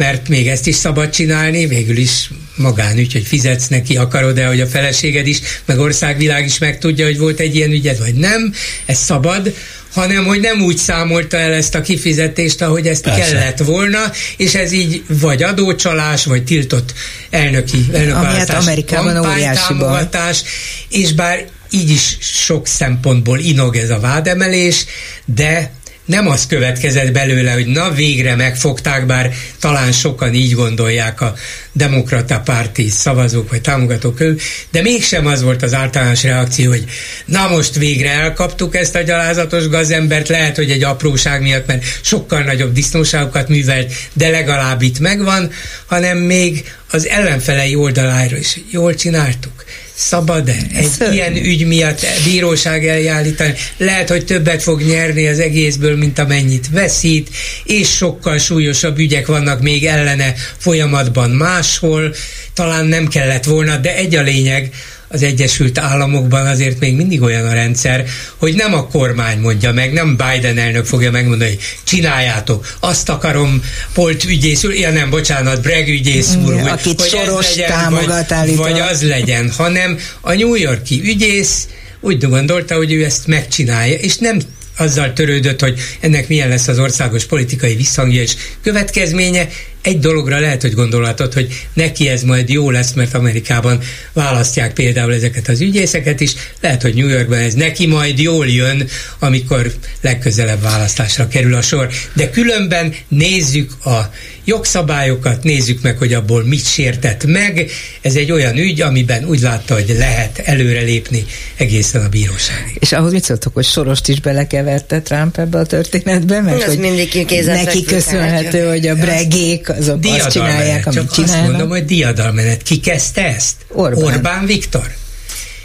mert 0.02 0.28
még 0.28 0.48
ezt 0.48 0.68
is 0.68 0.76
szabad 0.76 1.10
csinálni, 1.10 1.68
végül 1.68 1.98
is 1.98 2.30
magánügy, 2.56 3.14
hogy 3.14 3.26
fizetsz 3.26 3.68
neki, 3.68 3.98
akarod-e, 3.98 4.46
hogy 4.46 4.62
a 4.62 4.68
feleséged 4.68 5.28
is, 5.28 5.40
meg 5.66 5.80
országvilág 5.80 6.46
is 6.46 6.58
megtudja, 6.58 7.06
hogy 7.06 7.18
volt 7.18 7.40
egy 7.40 7.56
ilyen 7.56 7.72
ügyed, 7.72 8.00
vagy 8.00 8.14
nem, 8.14 8.54
ez 8.86 8.98
szabad, 8.98 9.54
hanem 9.94 10.26
hogy 10.26 10.40
nem 10.40 10.62
úgy 10.62 10.78
számolta 10.78 11.38
el 11.38 11.54
ezt 11.54 11.76
a 11.76 11.82
kifizetést, 11.82 12.62
ahogy 12.62 12.88
ezt 12.88 13.04
Persze. 13.04 13.20
kellett 13.20 13.58
volna, 13.58 14.00
és 14.38 14.56
ez 14.56 14.72
így 14.72 15.04
vagy 15.08 15.44
adócsalás, 15.44 16.26
vagy 16.26 16.44
tiltott 16.44 16.94
elnöki 17.30 17.86
elnökválasztás, 17.94 18.66
Amerikában 18.66 19.18
óriási 19.18 19.62
támogatás, 19.68 20.42
és 20.90 21.14
bár 21.14 21.46
így 21.70 21.90
is 21.90 22.18
sok 22.20 22.68
szempontból 22.68 23.40
inog 23.40 23.76
ez 23.76 23.90
a 23.90 24.00
vádemelés, 24.00 24.86
de 25.26 25.72
nem 26.06 26.28
az 26.28 26.46
következett 26.48 27.12
belőle, 27.12 27.52
hogy 27.52 27.66
na 27.66 27.92
végre 27.92 28.36
megfogták, 28.36 29.06
bár 29.06 29.34
talán 29.60 29.92
sokan 29.92 30.34
így 30.34 30.54
gondolják 30.54 31.22
a 31.22 31.36
demokrata 31.72 32.40
párti 32.40 32.90
szavazók 32.90 33.50
vagy 33.50 33.62
támogatók 33.62 34.16
körül, 34.16 34.38
de 34.72 34.82
mégsem 34.82 35.26
az 35.26 35.42
volt 35.42 35.64
az 35.64 35.74
általános 35.74 36.24
reakció, 36.24 36.70
hogy 36.70 36.86
na 37.26 37.48
most 37.48 37.76
végre 37.76 38.10
elkaptuk 38.10 38.76
ezt 38.76 38.96
a 38.96 39.02
gyalázatos 39.02 39.68
gazembert, 39.68 40.28
lehet, 40.28 40.56
hogy 40.56 40.72
egy 40.72 40.84
apróság 40.84 41.42
miatt, 41.42 41.68
mert 41.68 41.84
sokkal 42.02 42.42
nagyobb 42.42 42.74
disznóságokat 42.74 43.48
művelt, 43.48 43.94
de 44.14 44.30
legalább 44.30 44.82
itt 44.82 45.00
megvan, 45.00 45.52
hanem 45.86 46.18
még 46.18 46.74
az 46.92 47.08
ellenfelei 47.08 47.76
oldalára 47.76 48.38
is 48.38 48.60
jól 48.72 48.96
csináltuk 48.96 49.64
szabad-e 50.02 50.56
egy 50.74 50.88
Szörny. 50.88 51.14
ilyen 51.14 51.36
ügy 51.36 51.68
miatt 51.68 52.06
bíróság 52.24 52.88
elé 52.88 53.08
állítani? 53.08 53.54
Lehet, 53.78 54.10
hogy 54.10 54.26
többet 54.26 54.64
fog 54.64 54.82
nyerni 54.82 55.28
az 55.28 55.40
egészből, 55.40 55.98
mint 55.98 56.20
amennyit 56.20 56.70
veszít, 56.72 57.30
és 57.64 57.90
sokkal 57.96 58.38
súlyosabb 58.38 58.98
ügyek 58.98 59.28
vannak 59.28 59.62
még 59.62 59.86
ellene 59.86 60.34
folyamatban 60.58 61.30
máshol. 61.30 62.16
Talán 62.54 62.86
nem 62.86 63.08
kellett 63.08 63.44
volna, 63.44 63.78
de 63.78 63.96
egy 63.96 64.16
a 64.16 64.22
lényeg, 64.22 64.70
az 65.12 65.24
Egyesült 65.24 65.78
Államokban 65.78 66.46
azért 66.48 66.80
még 66.80 66.96
mindig 66.96 67.22
olyan 67.22 67.46
a 67.46 67.54
rendszer, 67.54 68.06
hogy 68.38 68.54
nem 68.56 68.74
a 68.74 68.88
kormány 68.88 69.40
mondja 69.40 69.72
meg, 69.72 69.94
nem 69.94 70.18
Biden 70.18 70.58
elnök 70.58 70.86
fogja 70.86 71.12
megmondani, 71.12 71.50
hogy 71.50 71.60
csináljátok, 71.84 72.76
azt 72.80 73.10
akarom 73.10 73.64
Polt 73.94 74.24
ügyész 74.24 74.64
úr, 74.64 74.74
ja 74.74 74.92
nem, 74.92 75.10
bocsánat, 75.10 75.62
Breg 75.62 75.88
ügyész 75.88 76.36
úr, 76.46 76.54
hogy, 76.54 76.70
Akit 76.70 77.02
hogy 77.02 77.10
soros 77.10 77.56
legyen, 77.56 77.90
vagy, 77.90 78.56
vagy 78.56 78.80
az 78.80 79.04
legyen, 79.04 79.52
hanem 79.58 79.98
a 80.22 80.34
New 80.34 80.56
Yorki 80.56 81.02
ügyész 81.04 81.68
úgy 82.00 82.28
gondolta, 82.28 82.76
hogy 82.76 82.94
ő 82.94 83.04
ezt 83.04 83.28
megcsinálja, 83.28 83.96
és 83.96 84.18
nem 84.18 84.40
azzal 84.78 85.14
törődött, 85.14 85.60
hogy 85.60 85.80
ennek 86.00 86.28
milyen 86.28 86.50
lesz 86.50 86.68
az 86.68 86.80
országos 86.80 87.26
politikai 87.26 87.76
visszhangja 87.76 88.22
és 88.22 88.36
következménye. 88.64 89.48
Egy 89.82 90.00
dologra 90.00 90.40
lehet, 90.40 90.62
hogy 90.62 90.74
gondolhatod, 90.74 91.34
hogy 91.34 91.68
neki 91.74 92.08
ez 92.08 92.24
majd 92.24 92.50
jó 92.50 92.70
lesz, 92.70 92.94
mert 92.94 93.14
Amerikában 93.14 93.80
választják 94.14 94.74
például 94.74 95.14
ezeket 95.14 95.48
az 95.48 95.62
ügyészeket 95.62 96.20
is. 96.20 96.34
Lehet, 96.62 96.82
hogy 96.82 96.94
New 96.94 97.08
Yorkban 97.08 97.38
ez 97.38 97.54
neki 97.54 97.88
majd 97.88 98.20
jól 98.20 98.48
jön, 98.48 98.88
amikor 99.20 99.74
legközelebb 100.02 100.62
választásra 100.62 101.28
kerül 101.28 101.54
a 101.54 101.62
sor. 101.62 101.90
De 102.14 102.30
különben 102.30 102.94
nézzük 103.08 103.86
a 103.86 104.12
jogszabályokat, 104.52 105.44
nézzük 105.44 105.82
meg, 105.82 105.98
hogy 105.98 106.14
abból 106.14 106.44
mit 106.44 106.66
sértett 106.66 107.26
meg. 107.26 107.70
Ez 108.02 108.16
egy 108.16 108.32
olyan 108.32 108.58
ügy, 108.58 108.82
amiben 108.82 109.26
úgy 109.26 109.40
látta, 109.40 109.74
hogy 109.74 109.96
lehet 109.98 110.42
előrelépni 110.46 111.26
egészen 111.58 112.06
a 112.06 112.10
bíróságig. 112.10 112.78
És 112.80 112.92
ahhoz 112.92 113.12
mit 113.12 113.24
szóltok, 113.24 113.54
hogy 113.54 113.66
Sorost 113.66 114.08
is 114.08 114.20
belekeverte 114.20 115.02
Trump 115.02 115.38
ebbe 115.38 115.58
a 115.58 115.66
történetbe? 115.66 116.42
Mert 116.42 116.62
Ez 116.62 116.68
hogy 116.68 116.80
mindig 116.80 117.28
neki 117.46 117.84
köszönhető, 117.84 118.68
hogy 118.68 118.88
a 118.88 118.96
bregék 118.96 119.70
azok 119.70 120.00
azt 120.04 120.32
csinálják, 120.32 120.86
amit 120.86 121.00
Csak 121.00 121.12
csinálnak. 121.12 121.40
azt 121.40 121.50
mondom, 121.50 121.70
hogy 121.70 121.86
diadalmenet. 121.86 122.62
Ki 122.62 122.80
kezdte 122.80 123.36
ezt? 123.36 123.56
Orbán. 123.68 124.04
Orbán 124.04 124.46
Viktor. 124.46 125.01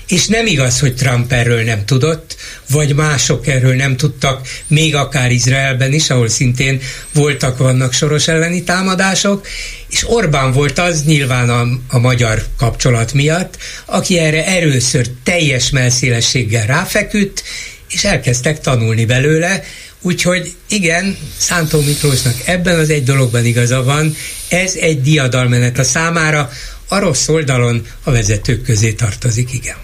És 0.09 0.27
nem 0.27 0.47
igaz, 0.47 0.81
hogy 0.81 0.95
Trump 0.95 1.33
erről 1.33 1.63
nem 1.63 1.85
tudott, 1.85 2.37
vagy 2.71 2.95
mások 2.95 3.47
erről 3.47 3.75
nem 3.75 3.97
tudtak, 3.97 4.49
még 4.67 4.95
akár 4.95 5.31
Izraelben 5.31 5.93
is, 5.93 6.11
ahol 6.11 6.29
szintén 6.29 6.81
voltak, 7.15 7.59
vannak 7.59 7.93
soros 7.93 8.29
elleni 8.29 8.63
támadások, 8.63 9.47
és 9.89 10.09
Orbán 10.09 10.53
volt 10.53 10.79
az 10.79 11.05
nyilván 11.05 11.51
a, 11.51 11.67
a 11.89 11.99
magyar 11.99 12.45
kapcsolat 12.57 13.13
miatt, 13.13 13.59
aki 13.85 14.19
erre 14.19 14.47
először 14.47 15.07
teljes 15.23 15.71
melszélességgel 15.71 16.67
ráfeküdt, 16.67 17.43
és 17.89 18.05
elkezdtek 18.05 18.61
tanulni 18.61 19.05
belőle, 19.05 19.63
Úgyhogy 20.01 20.55
igen, 20.69 21.17
Szántó 21.39 21.81
Miklósnak 21.81 22.35
ebben 22.45 22.79
az 22.79 22.91
egy 22.91 23.05
dologban 23.05 23.45
igaza 23.45 23.83
van, 23.83 24.17
ez 24.49 24.75
egy 24.75 25.03
diadalmenet 25.03 25.79
a 25.79 25.85
számára, 25.85 26.51
a 26.89 26.99
rossz 26.99 27.29
oldalon 27.29 27.87
a 28.03 28.11
vezetők 28.11 28.63
közé 28.63 28.93
tartozik, 28.93 29.53
igen. 29.53 29.77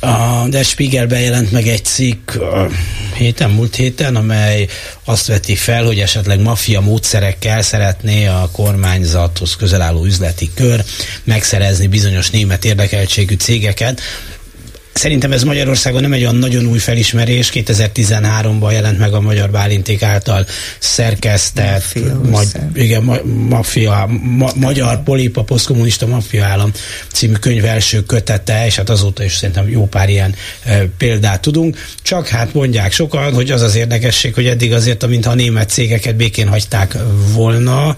A 0.00 0.46
Der 0.48 0.64
Spiegelben 0.64 1.20
jelent 1.20 1.52
meg 1.52 1.66
egy 1.66 1.84
cikk 1.84 2.30
héten, 3.14 3.50
múlt 3.50 3.74
héten, 3.74 4.16
amely 4.16 4.66
azt 5.04 5.26
veti 5.26 5.54
fel, 5.54 5.84
hogy 5.84 5.98
esetleg 5.98 6.40
maffia 6.40 6.80
módszerekkel 6.80 7.62
szeretné 7.62 8.26
a 8.26 8.48
kormányzathoz 8.52 9.56
közel 9.56 9.82
álló 9.82 10.04
üzleti 10.04 10.50
kör 10.54 10.84
megszerezni 11.24 11.86
bizonyos 11.86 12.30
német 12.30 12.64
érdekeltségű 12.64 13.34
cégeket. 13.34 14.00
Szerintem 14.92 15.32
ez 15.32 15.42
Magyarországon 15.42 16.00
nem 16.00 16.12
egy 16.12 16.20
olyan 16.20 16.36
nagyon 16.36 16.66
új 16.66 16.78
felismerés. 16.78 17.50
2013-ban 17.54 18.72
jelent 18.72 18.98
meg 18.98 19.12
a 19.12 19.20
Magyar 19.20 19.50
Bálinték 19.50 20.02
által 20.02 20.46
szerkesztett 20.78 21.94
Maffia 22.30 22.30
ma, 22.30 22.40
igen, 22.74 23.02
ma, 23.02 23.16
maffia, 23.48 24.08
ma, 24.36 24.50
Magyar 24.54 25.02
Polipa 25.02 25.42
Posztkommunista 25.42 26.06
Maffia 26.06 26.44
Állam 26.44 26.72
című 27.12 27.32
könyv 27.32 27.64
első 27.64 28.02
kötete, 28.02 28.66
és 28.66 28.76
hát 28.76 28.90
azóta 28.90 29.24
is 29.24 29.36
szerintem 29.36 29.68
jó 29.68 29.86
pár 29.86 30.08
ilyen 30.08 30.34
e, 30.64 30.84
példát 30.98 31.40
tudunk. 31.40 31.76
Csak 32.02 32.28
hát 32.28 32.54
mondják 32.54 32.92
sokan, 32.92 33.34
hogy 33.34 33.50
az 33.50 33.62
az 33.62 33.74
érdekesség, 33.74 34.34
hogy 34.34 34.46
eddig 34.46 34.72
azért, 34.72 35.06
mintha 35.06 35.30
a 35.30 35.34
német 35.34 35.70
cégeket 35.70 36.16
békén 36.16 36.48
hagyták 36.48 36.96
volna, 37.32 37.96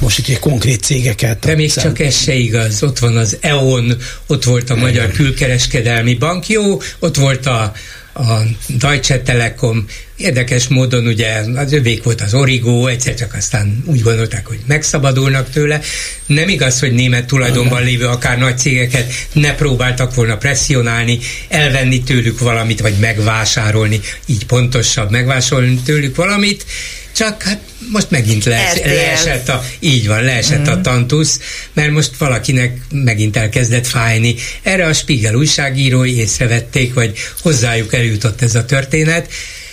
most 0.00 0.18
itt 0.18 0.28
egy 0.28 0.38
konkrét 0.38 0.82
cégeket. 0.82 1.38
De 1.38 1.54
még 1.54 1.72
csak 1.72 1.98
ez 1.98 2.22
se 2.22 2.34
igaz. 2.34 2.82
Ott 2.82 2.98
van 2.98 3.16
az 3.16 3.36
EON, 3.40 3.96
ott 4.26 4.44
volt 4.44 4.70
a 4.70 4.74
Magyar 4.74 5.10
Külkereskedelmi 5.10 6.14
Bank, 6.14 6.48
jó, 6.48 6.80
ott 6.98 7.16
volt 7.16 7.46
a, 7.46 7.72
a 8.14 8.42
Deutsche 8.66 9.22
Telekom, 9.22 9.86
érdekes 10.16 10.68
módon 10.68 11.06
ugye 11.06 11.42
az 11.54 11.72
övék 11.72 12.02
volt 12.02 12.20
az 12.20 12.34
Origo, 12.34 12.86
egyszer 12.86 13.14
csak 13.14 13.34
aztán 13.34 13.82
úgy 13.86 14.02
gondolták, 14.02 14.46
hogy 14.46 14.58
megszabadulnak 14.66 15.50
tőle. 15.50 15.80
Nem 16.26 16.48
igaz, 16.48 16.80
hogy 16.80 16.92
német 16.92 17.26
tulajdonban 17.26 17.82
lévő 17.82 18.06
akár 18.06 18.38
nagy 18.38 18.58
cégeket 18.58 19.12
ne 19.32 19.54
próbáltak 19.54 20.14
volna 20.14 20.36
presszionálni, 20.36 21.18
elvenni 21.48 22.02
tőlük 22.02 22.38
valamit, 22.38 22.80
vagy 22.80 22.94
megvásárolni, 23.00 24.00
így 24.26 24.46
pontosabb, 24.46 25.10
megvásárolni 25.10 25.80
tőlük 25.84 26.16
valamit, 26.16 26.64
csak 27.12 27.42
hát 27.42 27.60
most 27.92 28.10
megint 28.10 28.44
lees, 28.44 28.78
leesett 28.84 29.48
a, 29.48 29.64
így 29.78 30.06
van, 30.06 30.22
leesett 30.22 30.66
a 30.66 30.80
tantusz, 30.80 31.40
mert 31.72 31.90
most 31.90 32.16
valakinek 32.18 32.80
megint 32.90 33.36
elkezdett 33.36 33.86
fájni. 33.86 34.34
Erre 34.62 34.86
a 34.86 34.92
Spiegel 34.92 35.34
újságírói 35.34 36.16
észrevették, 36.16 36.94
vagy 36.94 37.18
hozzájuk 37.40 37.94
eljutott 37.94 38.42
ez 38.42 38.54
a 38.54 38.64
történet, 38.64 39.32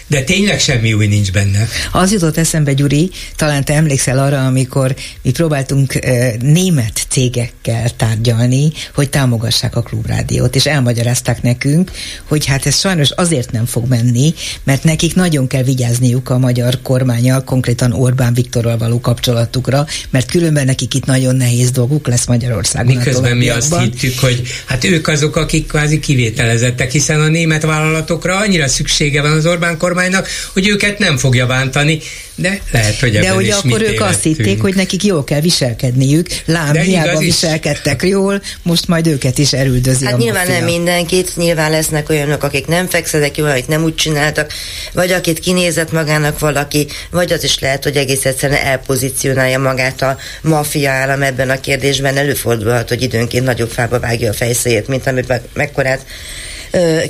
de 0.09 0.21
tényleg 0.21 0.59
semmi 0.59 0.93
új 0.93 1.07
nincs 1.07 1.31
benne. 1.31 1.67
Az 1.91 2.11
jutott 2.11 2.37
eszembe, 2.37 2.73
Gyuri, 2.73 3.11
talán 3.35 3.63
te 3.63 3.73
emlékszel 3.73 4.19
arra, 4.19 4.45
amikor 4.45 4.95
mi 5.21 5.31
próbáltunk 5.31 5.95
e, 5.95 6.35
német 6.41 7.05
cégekkel 7.09 7.89
tárgyalni, 7.89 8.71
hogy 8.93 9.09
támogassák 9.09 9.75
a 9.75 9.81
klubrádiót, 9.81 10.55
és 10.55 10.65
elmagyarázták 10.65 11.41
nekünk, 11.41 11.91
hogy 12.27 12.45
hát 12.45 12.65
ez 12.65 12.79
sajnos 12.79 13.09
azért 13.09 13.51
nem 13.51 13.65
fog 13.65 13.87
menni, 13.87 14.33
mert 14.63 14.83
nekik 14.83 15.15
nagyon 15.15 15.47
kell 15.47 15.63
vigyázniuk 15.63 16.29
a 16.29 16.37
magyar 16.37 16.81
kormányal, 16.81 17.43
konkrétan 17.43 17.93
Orbán 17.93 18.33
Viktorral 18.33 18.77
való 18.77 18.99
kapcsolatukra, 18.99 19.85
mert 20.09 20.31
különben 20.31 20.65
nekik 20.65 20.93
itt 20.93 21.05
nagyon 21.05 21.35
nehéz 21.35 21.71
dolguk 21.71 22.07
lesz 22.07 22.25
Magyarországon. 22.25 22.95
Miközben 22.95 23.37
mi 23.37 23.49
azt 23.49 23.79
hittük, 23.79 24.19
hogy 24.19 24.41
hát 24.65 24.83
ők 24.83 25.07
azok, 25.07 25.35
akik 25.35 25.67
kvázi 25.67 25.99
kivételezettek, 25.99 26.91
hiszen 26.91 27.21
a 27.21 27.27
német 27.27 27.63
vállalatokra 27.63 28.37
annyira 28.37 28.67
szüksége 28.67 29.21
van 29.21 29.31
az 29.31 29.45
Orbán 29.45 29.77
kormánynak, 29.99 30.27
hogy 30.53 30.67
őket 30.67 30.99
nem 30.99 31.17
fogja 31.17 31.45
bántani, 31.45 31.99
de 32.35 32.59
lehet, 32.71 32.99
hogy 32.99 33.11
De 33.19 33.29
hogy 33.29 33.45
is 33.45 33.53
akkor 33.53 33.79
mi 33.79 33.85
ők 33.85 34.01
azt 34.01 34.23
hitték, 34.23 34.61
hogy 34.61 34.75
nekik 34.75 35.03
jól 35.03 35.23
kell 35.23 35.39
viselkedniük. 35.39 36.27
Lám, 36.45 36.73
De 36.73 36.81
hiába 36.81 37.09
igaz 37.09 37.21
is. 37.21 37.25
viselkedtek 37.27 38.03
jól, 38.03 38.41
most 38.63 38.87
majd 38.87 39.07
őket 39.07 39.37
is 39.37 39.53
elüldözi 39.53 40.05
Hát 40.05 40.13
a 40.13 40.17
nyilván 40.17 40.45
maffia. 40.47 40.59
nem 40.59 40.69
mindenkit, 40.69 41.31
nyilván 41.35 41.71
lesznek 41.71 42.09
olyanok, 42.09 42.43
akik 42.43 42.67
nem 42.67 42.87
fekszenek 42.87 43.37
jól, 43.37 43.49
akik 43.49 43.67
nem 43.67 43.83
úgy 43.83 43.95
csináltak, 43.95 44.53
vagy 44.93 45.11
akit 45.11 45.39
kinézett 45.39 45.91
magának 45.91 46.39
valaki, 46.39 46.87
vagy 47.11 47.31
az 47.31 47.43
is 47.43 47.59
lehet, 47.59 47.83
hogy 47.83 47.95
egész 47.95 48.25
egyszerűen 48.25 48.65
elpozícionálja 48.65 49.59
magát 49.59 50.01
a 50.01 50.17
maffia 50.41 50.91
állam 50.91 51.21
ebben 51.21 51.49
a 51.49 51.59
kérdésben. 51.59 52.17
Előfordulhat, 52.17 52.89
hogy 52.89 53.01
időnként 53.01 53.45
nagyobb 53.45 53.69
fába 53.71 53.99
vágja 53.99 54.29
a 54.29 54.33
fejszéjét, 54.33 54.87
mint 54.87 55.07
amit 55.07 55.27
meg- 55.27 55.41
mekkorát 55.53 56.05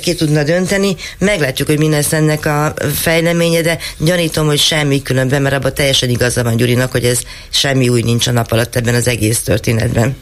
ki 0.00 0.14
tudna 0.14 0.42
dönteni. 0.42 0.96
Meglátjuk, 1.18 1.68
hogy 1.68 1.78
mi 1.78 1.88
lesz 1.88 2.12
ennek 2.12 2.46
a 2.46 2.74
fejleménye, 2.94 3.60
de 3.60 3.78
gyanítom, 3.98 4.46
hogy 4.46 4.58
semmi 4.58 5.02
különben, 5.02 5.42
mert 5.42 5.54
abban 5.54 5.74
teljesen 5.74 6.08
igaza 6.08 6.42
van 6.42 6.56
Gyurinak, 6.56 6.90
hogy 6.90 7.04
ez 7.04 7.20
semmi 7.50 7.88
új 7.88 8.02
nincs 8.02 8.26
a 8.26 8.32
nap 8.32 8.52
alatt 8.52 8.76
ebben 8.76 8.94
az 8.94 9.08
egész 9.08 9.40
történetben. 9.40 10.16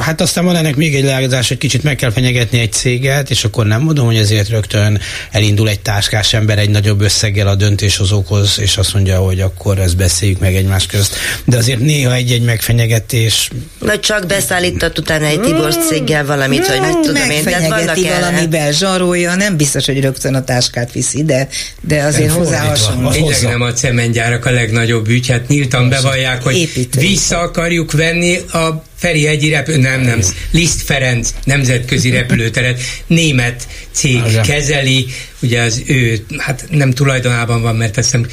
Hát 0.00 0.20
aztán 0.20 0.44
van 0.44 0.56
ennek 0.56 0.76
még 0.76 0.94
egy 0.94 1.04
leágazás, 1.04 1.48
hogy 1.48 1.58
kicsit 1.58 1.82
meg 1.82 1.96
kell 1.96 2.10
fenyegetni 2.10 2.58
egy 2.58 2.72
céget, 2.72 3.30
és 3.30 3.44
akkor 3.44 3.66
nem 3.66 3.82
mondom, 3.82 4.06
hogy 4.06 4.16
ezért 4.16 4.48
rögtön 4.48 5.00
elindul 5.30 5.68
egy 5.68 5.80
táskás 5.80 6.34
ember 6.34 6.58
egy 6.58 6.70
nagyobb 6.70 7.00
összeggel 7.00 7.48
a 7.48 7.54
döntéshozókhoz, 7.54 8.58
és 8.60 8.76
azt 8.76 8.94
mondja, 8.94 9.18
hogy 9.18 9.40
akkor 9.40 9.78
ezt 9.78 9.96
beszéljük 9.96 10.38
meg 10.38 10.54
egymás 10.54 10.86
közt. 10.86 11.16
De 11.44 11.56
azért 11.56 11.78
néha 11.78 12.14
egy-egy 12.14 12.42
megfenyegetés 12.42 13.50
Vagy 13.78 14.00
csak 14.00 14.26
beszállított 14.26 14.98
utána 14.98 15.26
egy 15.26 15.40
Tibor 15.40 15.74
céggel 15.74 16.26
valamit, 16.26 16.66
vagy 16.66 16.80
mit 16.80 17.00
tudom 17.00 17.30
én. 17.30 17.44
Tehát 17.44 17.68
vannak 17.68 17.96
valamivel, 18.20 18.72
zsarolja, 18.72 19.34
nem 19.34 19.56
biztos, 19.56 19.86
hogy 19.86 20.00
rögtön 20.00 20.34
a 20.34 20.44
táskát 20.44 20.92
viszi, 20.92 21.24
de, 21.24 21.48
de 21.80 22.02
azért 22.02 22.32
hozzá 22.32 22.60
hasonló. 22.60 23.08
Az 23.08 23.14
Tényleg 23.14 23.34
hozzá. 23.34 23.48
nem 23.48 23.60
a 23.60 23.72
cementgyárak 23.72 24.44
a 24.44 24.50
legnagyobb 24.50 25.08
ügy, 25.08 25.28
hát 25.28 25.48
nyíltan 25.48 25.88
bevallják, 25.88 26.42
hogy 26.42 26.88
vissza 26.96 27.38
akarjuk 27.38 27.92
venni 27.92 28.36
a 28.36 28.86
Ferihegyi 28.98 29.48
repülő, 29.50 29.76
nem, 29.78 30.00
nem, 30.00 30.20
Liszt 30.50 30.82
Ferenc 30.82 31.34
nemzetközi 31.44 32.10
repülőteret 32.10 32.80
német 33.06 33.68
cég 33.92 34.22
Igen. 34.28 34.42
kezeli, 34.42 35.06
ugye 35.42 35.60
az 35.60 35.82
ő, 35.86 36.24
hát 36.36 36.66
nem 36.70 36.90
tulajdonában 36.90 37.62
van, 37.62 37.76
mert 37.76 37.96
azt 37.96 38.10
hiszem 38.10 38.26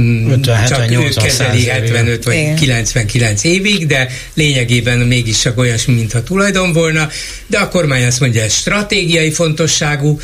mm, 0.00 0.30
50, 0.30 0.66
csak 0.66 0.78
70, 0.78 0.92
ő 0.92 1.02
80 1.02 1.24
kezeli 1.24 1.60
százalék. 1.60 1.66
75 1.68 2.24
vagy 2.24 2.34
Igen. 2.34 2.56
99 2.56 3.44
évig, 3.44 3.86
de 3.86 4.08
lényegében 4.34 4.98
mégis 4.98 5.38
csak 5.38 5.58
olyasmi, 5.58 5.94
mintha 5.94 6.22
tulajdon 6.22 6.72
volna, 6.72 7.08
de 7.46 7.58
a 7.58 7.68
kormány 7.68 8.04
azt 8.04 8.20
mondja, 8.20 8.42
ez 8.42 8.52
stratégiai 8.52 9.30
fontosságú, 9.30 10.20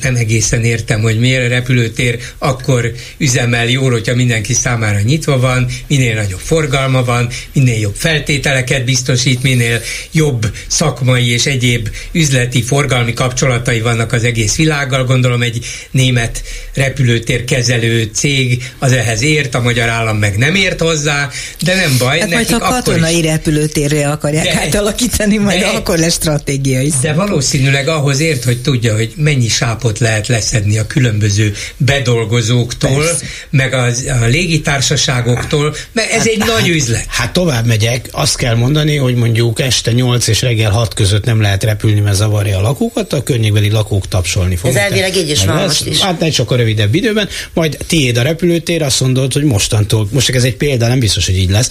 nem 0.00 0.16
egészen 0.16 0.64
értem, 0.64 1.00
hogy 1.00 1.18
miért 1.18 1.44
a 1.44 1.48
repülőtér 1.48 2.18
akkor 2.38 2.92
üzemel 3.18 3.66
jól, 3.68 3.90
hogyha 3.90 4.14
mindenki 4.14 4.52
számára 4.52 5.00
nyitva 5.00 5.38
van, 5.38 5.66
minél 5.86 6.14
nagyobb 6.14 6.40
forgalma 6.40 7.04
van, 7.04 7.28
minél 7.52 7.78
jobb 7.78 7.94
feltételeket 7.94 8.84
biztosít, 8.84 9.42
minél 9.42 9.80
jobb 10.12 10.46
szakmai 10.66 11.28
és 11.28 11.46
egyéb 11.46 11.88
üzleti 12.12 12.62
forgalmi 12.62 13.12
kapcsolatai 13.12 13.80
vannak 13.80 14.12
az 14.12 14.24
egész 14.24 14.56
világgal. 14.56 15.04
Gondolom 15.04 15.42
egy 15.42 15.64
német 15.90 16.42
repülőtér 16.74 17.44
kezelő 17.44 18.10
cég 18.14 18.70
az 18.78 18.92
ehhez 18.92 19.22
ért, 19.22 19.54
a 19.54 19.60
magyar 19.60 19.88
állam 19.88 20.16
meg 20.16 20.36
nem 20.36 20.54
ért 20.54 20.80
hozzá, 20.80 21.30
de 21.60 21.74
nem 21.74 21.96
baj. 21.98 22.18
Hát 22.18 22.30
majd 22.30 22.48
nekik 22.48 22.62
ha 22.62 22.66
akkor 22.66 22.82
katonai 22.82 23.18
is, 23.18 23.24
repülőtérre 23.24 24.08
akarják 24.10 24.44
De- 24.44 24.60
átalakítani, 24.60 25.36
majd 25.36 25.60
de- 25.60 25.66
akkor 25.66 25.98
lesz 25.98 26.14
stratégiai 26.14 26.92
de 27.00 27.12
valószínűleg 27.12 27.88
ahhoz 27.88 28.20
ért, 28.20 28.44
hogy 28.44 28.62
tudja, 28.62 28.94
hogy 28.94 29.12
mennyi 29.16 29.48
sáp 29.48 29.81
vápot 29.82 29.98
lehet 29.98 30.26
leszedni 30.26 30.78
a 30.78 30.86
különböző 30.86 31.54
bedolgozóktól, 31.76 33.04
Persze. 33.04 33.24
meg 33.50 33.74
az, 33.74 34.04
a 34.22 34.24
légitársaságoktól, 34.24 35.74
mert 35.92 36.10
ez 36.10 36.16
hát, 36.16 36.26
egy 36.26 36.38
hát, 36.40 36.48
nagy 36.48 36.68
üzlet. 36.68 37.04
Hát 37.08 37.32
tovább 37.32 37.66
megyek, 37.66 38.08
azt 38.10 38.36
kell 38.36 38.54
mondani, 38.54 38.96
hogy 38.96 39.14
mondjuk 39.14 39.60
este 39.60 39.92
8 39.92 40.26
és 40.26 40.42
reggel 40.42 40.70
6 40.70 40.94
között 40.94 41.24
nem 41.24 41.40
lehet 41.40 41.64
repülni, 41.64 42.00
mert 42.00 42.16
zavarja 42.16 42.58
a 42.58 42.60
lakókat, 42.60 43.12
a 43.12 43.22
környékbeli 43.22 43.70
lakók 43.70 44.08
tapsolni 44.08 44.56
fognak. 44.56 44.80
Ez 44.80 44.90
elvileg 44.90 45.16
így 45.16 45.30
is 45.30 45.44
van 45.44 45.62
most 45.62 45.86
is. 45.86 46.00
Hát 46.00 46.22
egy 46.22 46.34
sokkal 46.34 46.56
rövidebb 46.56 46.94
időben, 46.94 47.28
majd 47.52 47.76
tiéd 47.86 48.16
a 48.16 48.22
repülőtér, 48.22 48.82
azt 48.82 49.00
mondod, 49.00 49.32
hogy 49.32 49.44
mostantól, 49.44 50.08
most 50.10 50.30
ez 50.30 50.44
egy 50.44 50.56
példa, 50.56 50.88
nem 50.88 50.98
biztos, 50.98 51.26
hogy 51.26 51.38
így 51.38 51.50
lesz, 51.50 51.68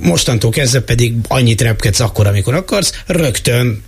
mostantól 0.00 0.50
kezdve 0.50 0.80
pedig 0.80 1.14
annyit 1.28 1.60
repkedsz 1.60 2.00
akkor, 2.00 2.26
amikor 2.26 2.54
akarsz, 2.54 2.92
rögtön 3.06 3.82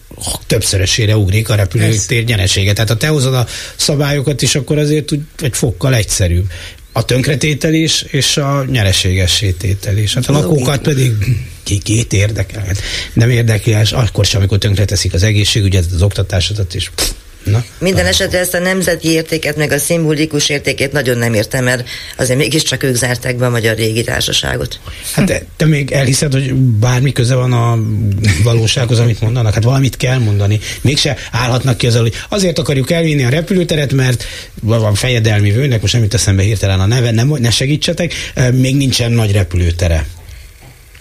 többszörösére 0.47 1.17
ugrik 1.17 1.49
a 1.49 1.55
repülőtér 1.55 2.25
nyeresége. 2.25 2.73
Tehát 2.73 2.89
ha 2.89 2.97
te 2.97 3.07
hozod 3.07 3.32
a 3.35 3.47
szabályokat 3.77 4.43
is, 4.43 4.55
akkor 4.55 4.79
azért 4.79 5.13
úgy 5.13 5.21
egy 5.41 5.57
fokkal 5.57 5.95
egyszerűbb. 5.95 6.51
A 6.93 7.05
tönkretételés 7.05 8.05
és 8.09 8.37
a 8.37 8.65
nyereségessétételés. 8.71 10.15
Hát 10.15 10.27
a 10.29 10.33
lakókat 10.33 10.81
pedig 10.81 11.13
ki, 11.63 11.79
két 11.79 12.13
érdekel. 12.13 12.65
Hát 12.67 12.81
nem 13.13 13.31
érdekel, 13.31 13.87
akkor 13.91 14.25
sem, 14.25 14.41
amikor 14.41 14.59
tönkreteszik 14.59 15.15
az 15.15 15.23
egészségügyet, 15.23 15.85
az 15.95 16.03
oktatásodat 16.03 16.75
is. 16.75 16.91
Na? 17.45 17.65
Minden 17.79 18.07
esetre 18.07 18.39
ezt 18.39 18.55
a 18.55 18.59
nemzeti 18.59 19.09
értéket, 19.09 19.57
meg 19.57 19.73
a 19.73 19.79
szimbolikus 19.79 20.49
értékét 20.49 20.93
nagyon 20.93 21.19
nem 21.19 21.35
értem, 21.35 21.65
mert 21.65 21.89
azért 22.17 22.39
mégiscsak 22.39 22.83
ők 22.83 22.95
zárták 22.95 23.37
be 23.37 23.47
a 23.47 23.51
Magyar 23.51 23.77
Régi 23.77 24.03
Társaságot. 24.03 24.81
Hát 25.13 25.27
te, 25.27 25.43
te 25.57 25.67
még 25.67 25.91
elhiszed, 25.91 26.33
hogy 26.33 26.55
bármi 26.55 27.13
köze 27.13 27.35
van 27.35 27.53
a 27.53 27.79
valósághoz, 28.43 28.99
amit 28.99 29.21
mondanak? 29.21 29.55
Hát 29.55 29.65
valamit 29.65 29.97
kell 29.97 30.19
mondani. 30.19 30.61
Mégse 30.81 31.17
állhatnak 31.33 31.77
ki 31.77 31.87
azzal, 31.87 32.03
hogy 32.03 32.15
azért 32.29 32.59
akarjuk 32.59 32.91
elvinni 32.91 33.25
a 33.25 33.29
repülőteret, 33.29 33.93
mert 33.93 34.25
van 34.61 34.95
fejedelmi 34.95 35.51
vőnek, 35.51 35.81
most 35.81 35.93
nem 35.93 36.03
jut 36.03 36.15
eszembe 36.15 36.43
hirtelen 36.43 36.81
a 36.81 36.87
neve, 36.87 37.11
nem, 37.11 37.29
ne 37.29 37.51
segítsetek, 37.51 38.15
még 38.53 38.77
nincsen 38.77 39.13
nagy 39.13 39.33
repülőtere 39.33 40.07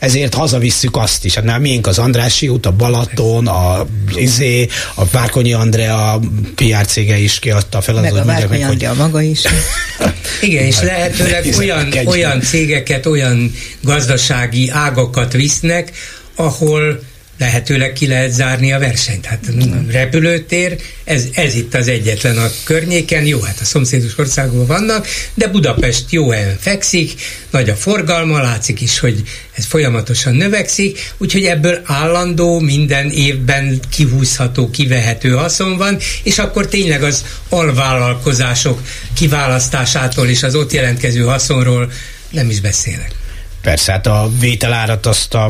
ezért 0.01 0.33
hazavisszük 0.33 0.97
azt 0.97 1.25
is. 1.25 1.33
Hát 1.33 1.59
miénk 1.59 1.87
az 1.87 1.99
Andrási 1.99 2.47
út, 2.47 2.65
a 2.65 2.71
Balaton, 2.71 3.47
a 3.47 3.85
Izé, 4.15 4.67
a 4.95 5.05
Várkonyi 5.05 5.53
Andrea 5.53 6.19
PR 6.55 6.85
cége 6.85 7.17
is 7.17 7.39
kiadta 7.39 7.77
a 7.77 7.81
feladatot. 7.81 8.25
Meg 8.25 8.35
a 8.35 8.39
Várkonyi 8.39 8.63
Andrea 8.63 8.89
hogy... 8.89 8.97
maga 8.97 9.21
is. 9.21 9.41
Igen, 10.41 10.65
és 10.65 10.81
lehetőleg 10.81 11.53
olyan, 11.57 11.93
olyan 12.05 12.41
cégeket, 12.41 13.05
olyan 13.05 13.53
gazdasági 13.81 14.69
ágakat 14.69 15.33
visznek, 15.33 15.91
ahol 16.35 16.99
lehetőleg 17.41 17.93
ki 17.93 18.07
lehet 18.07 18.31
zárni 18.31 18.73
a 18.73 18.79
versenyt. 18.79 19.25
Hát 19.25 19.45
repülőtér, 19.89 20.75
ez, 21.03 21.25
ez 21.33 21.55
itt 21.55 21.73
az 21.73 21.87
egyetlen 21.87 22.37
a 22.37 22.51
környéken, 22.63 23.25
jó, 23.25 23.39
hát 23.39 23.57
a 23.61 23.65
szomszédos 23.65 24.17
országban 24.17 24.65
vannak, 24.65 25.07
de 25.33 25.47
Budapest 25.47 26.11
jó 26.11 26.29
helyen 26.29 26.57
fekszik, 26.59 27.13
nagy 27.49 27.69
a 27.69 27.75
forgalma, 27.75 28.41
látszik 28.41 28.81
is, 28.81 28.99
hogy 28.99 29.21
ez 29.53 29.65
folyamatosan 29.65 30.35
növekszik, 30.35 31.13
úgyhogy 31.17 31.45
ebből 31.45 31.81
állandó, 31.83 32.59
minden 32.59 33.09
évben 33.09 33.79
kihúzható, 33.89 34.69
kivehető 34.69 35.31
haszon 35.31 35.77
van, 35.77 35.97
és 36.23 36.39
akkor 36.39 36.67
tényleg 36.67 37.03
az 37.03 37.23
alvállalkozások 37.49 38.81
kiválasztásától 39.13 40.27
és 40.27 40.43
az 40.43 40.55
ott 40.55 40.71
jelentkező 40.71 41.21
haszonról 41.21 41.91
nem 42.29 42.49
is 42.49 42.59
beszélek. 42.59 43.20
Persze, 43.61 43.91
hát 43.91 44.07
a 44.07 44.29
vételárat 44.39 45.05
azt 45.05 45.33
a 45.33 45.47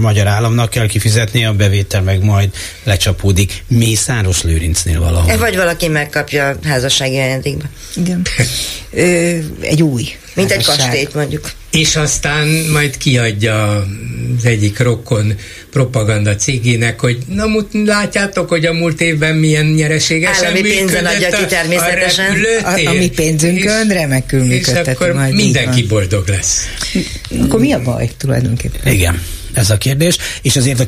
magyar 0.00 0.26
államnak 0.26 0.70
kell 0.70 0.86
kifizetni, 0.86 1.44
a 1.44 1.52
bevétel 1.52 2.02
meg 2.02 2.22
majd 2.22 2.50
lecsapódik 2.82 3.64
Mészáros 3.68 4.42
Lőrincnél 4.42 5.00
valahol. 5.00 5.30
E, 5.30 5.36
vagy 5.36 5.56
valaki 5.56 5.88
megkapja 5.88 6.48
a 6.48 6.54
házassági 6.64 7.18
ajándékba. 7.18 7.64
Igen. 7.96 8.22
Ö, 8.90 9.38
egy 9.60 9.82
új 9.82 10.16
Mint 10.34 10.50
egy 10.50 10.64
kastélyt 10.64 11.14
mondjuk 11.14 11.50
és 11.74 11.96
aztán 11.96 12.48
majd 12.72 12.96
kiadja 12.96 13.86
az 14.38 14.44
egyik 14.44 14.78
rokkon 14.78 15.34
propaganda 15.70 16.36
cégének, 16.36 17.00
hogy 17.00 17.18
na 17.26 17.46
mut, 17.46 17.68
látjátok, 17.84 18.48
hogy 18.48 18.66
a 18.66 18.72
múlt 18.72 19.00
évben 19.00 19.34
milyen 19.34 19.66
nyereségesen 19.66 20.44
Állami 20.44 20.60
pénzen 20.60 21.06
adja 21.06 21.28
ki 21.30 21.44
természetesen. 21.44 22.36
A, 22.62 22.68
a, 22.68 22.88
a 22.88 22.92
mi 22.92 23.10
pénzünkön 23.10 23.86
és, 23.88 23.94
remekül 23.94 24.44
működteti 24.44 24.90
És 24.90 24.96
akkor 24.96 25.12
majd 25.12 25.34
mindenki 25.34 25.82
boldog 25.82 26.28
lesz. 26.28 26.66
Akkor 27.40 27.60
mi 27.60 27.72
a 27.72 27.82
baj 27.82 28.10
tulajdonképpen? 28.16 28.92
Igen 28.92 29.20
ez 29.54 29.70
a 29.70 29.78
kérdés, 29.78 30.16
és 30.42 30.56
azért 30.56 30.80
a 30.80 30.84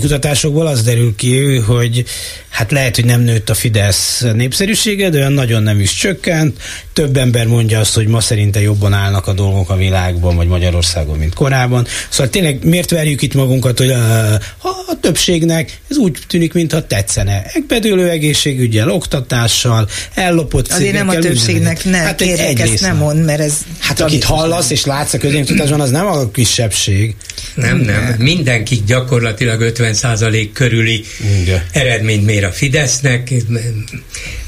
kutatásokból 0.00 0.66
az 0.66 0.82
derül 0.82 1.14
ki, 1.16 1.56
hogy 1.56 2.04
hát 2.50 2.70
lehet, 2.70 2.94
hogy 2.94 3.04
nem 3.04 3.20
nőtt 3.20 3.50
a 3.50 3.54
Fidesz 3.54 4.24
népszerűsége, 4.34 5.08
de 5.08 5.18
olyan 5.18 5.32
nagyon 5.32 5.62
nem 5.62 5.80
is 5.80 5.94
csökkent. 5.94 6.62
Több 6.92 7.16
ember 7.16 7.46
mondja 7.46 7.78
azt, 7.78 7.94
hogy 7.94 8.06
ma 8.06 8.20
szerinte 8.20 8.60
jobban 8.60 8.92
állnak 8.92 9.26
a 9.26 9.32
dolgok 9.32 9.70
a 9.70 9.76
világban, 9.76 10.36
vagy 10.36 10.46
Magyarországon, 10.46 11.18
mint 11.18 11.34
korábban. 11.34 11.86
Szóval 12.08 12.28
tényleg 12.28 12.64
miért 12.64 12.90
verjük 12.90 13.22
itt 13.22 13.34
magunkat, 13.34 13.78
hogy 13.78 13.90
a, 13.90 14.32
a 14.62 14.98
többségnek 15.00 15.80
ez 15.90 15.96
úgy 15.96 16.18
tűnik, 16.26 16.52
mintha 16.52 16.86
tetszene. 16.86 17.42
Egybedőlő 17.52 18.08
egészségügyel, 18.08 18.90
oktatással, 18.90 19.88
ellopott 20.14 20.72
Azért 20.72 20.92
nem 20.92 21.08
a 21.08 21.14
többségnek, 21.14 21.84
nem, 21.84 22.04
hát 22.04 22.16
kérlek, 22.16 22.46
egy 22.46 22.60
ezt 22.60 22.80
nem 22.80 22.96
mond, 22.96 23.24
mert 23.24 23.40
ez... 23.40 23.54
Hát 23.78 24.00
akit 24.00 24.24
hallasz 24.24 24.70
és 24.70 24.84
látsz 24.84 25.12
a 25.12 25.18
közéntudatban, 25.18 25.80
az 25.80 25.90
nem 25.90 26.06
a 26.06 26.30
kisebbség. 26.30 27.14
Nem, 27.54 27.76
nem. 27.76 28.14
Mindenki 28.18 28.82
gyakorlatilag 28.86 29.60
50 29.60 30.50
körüli 30.52 31.04
Igen. 31.40 31.62
eredményt 31.72 32.24
mér 32.24 32.39
a 32.44 32.52
Fidesznek. 32.52 33.30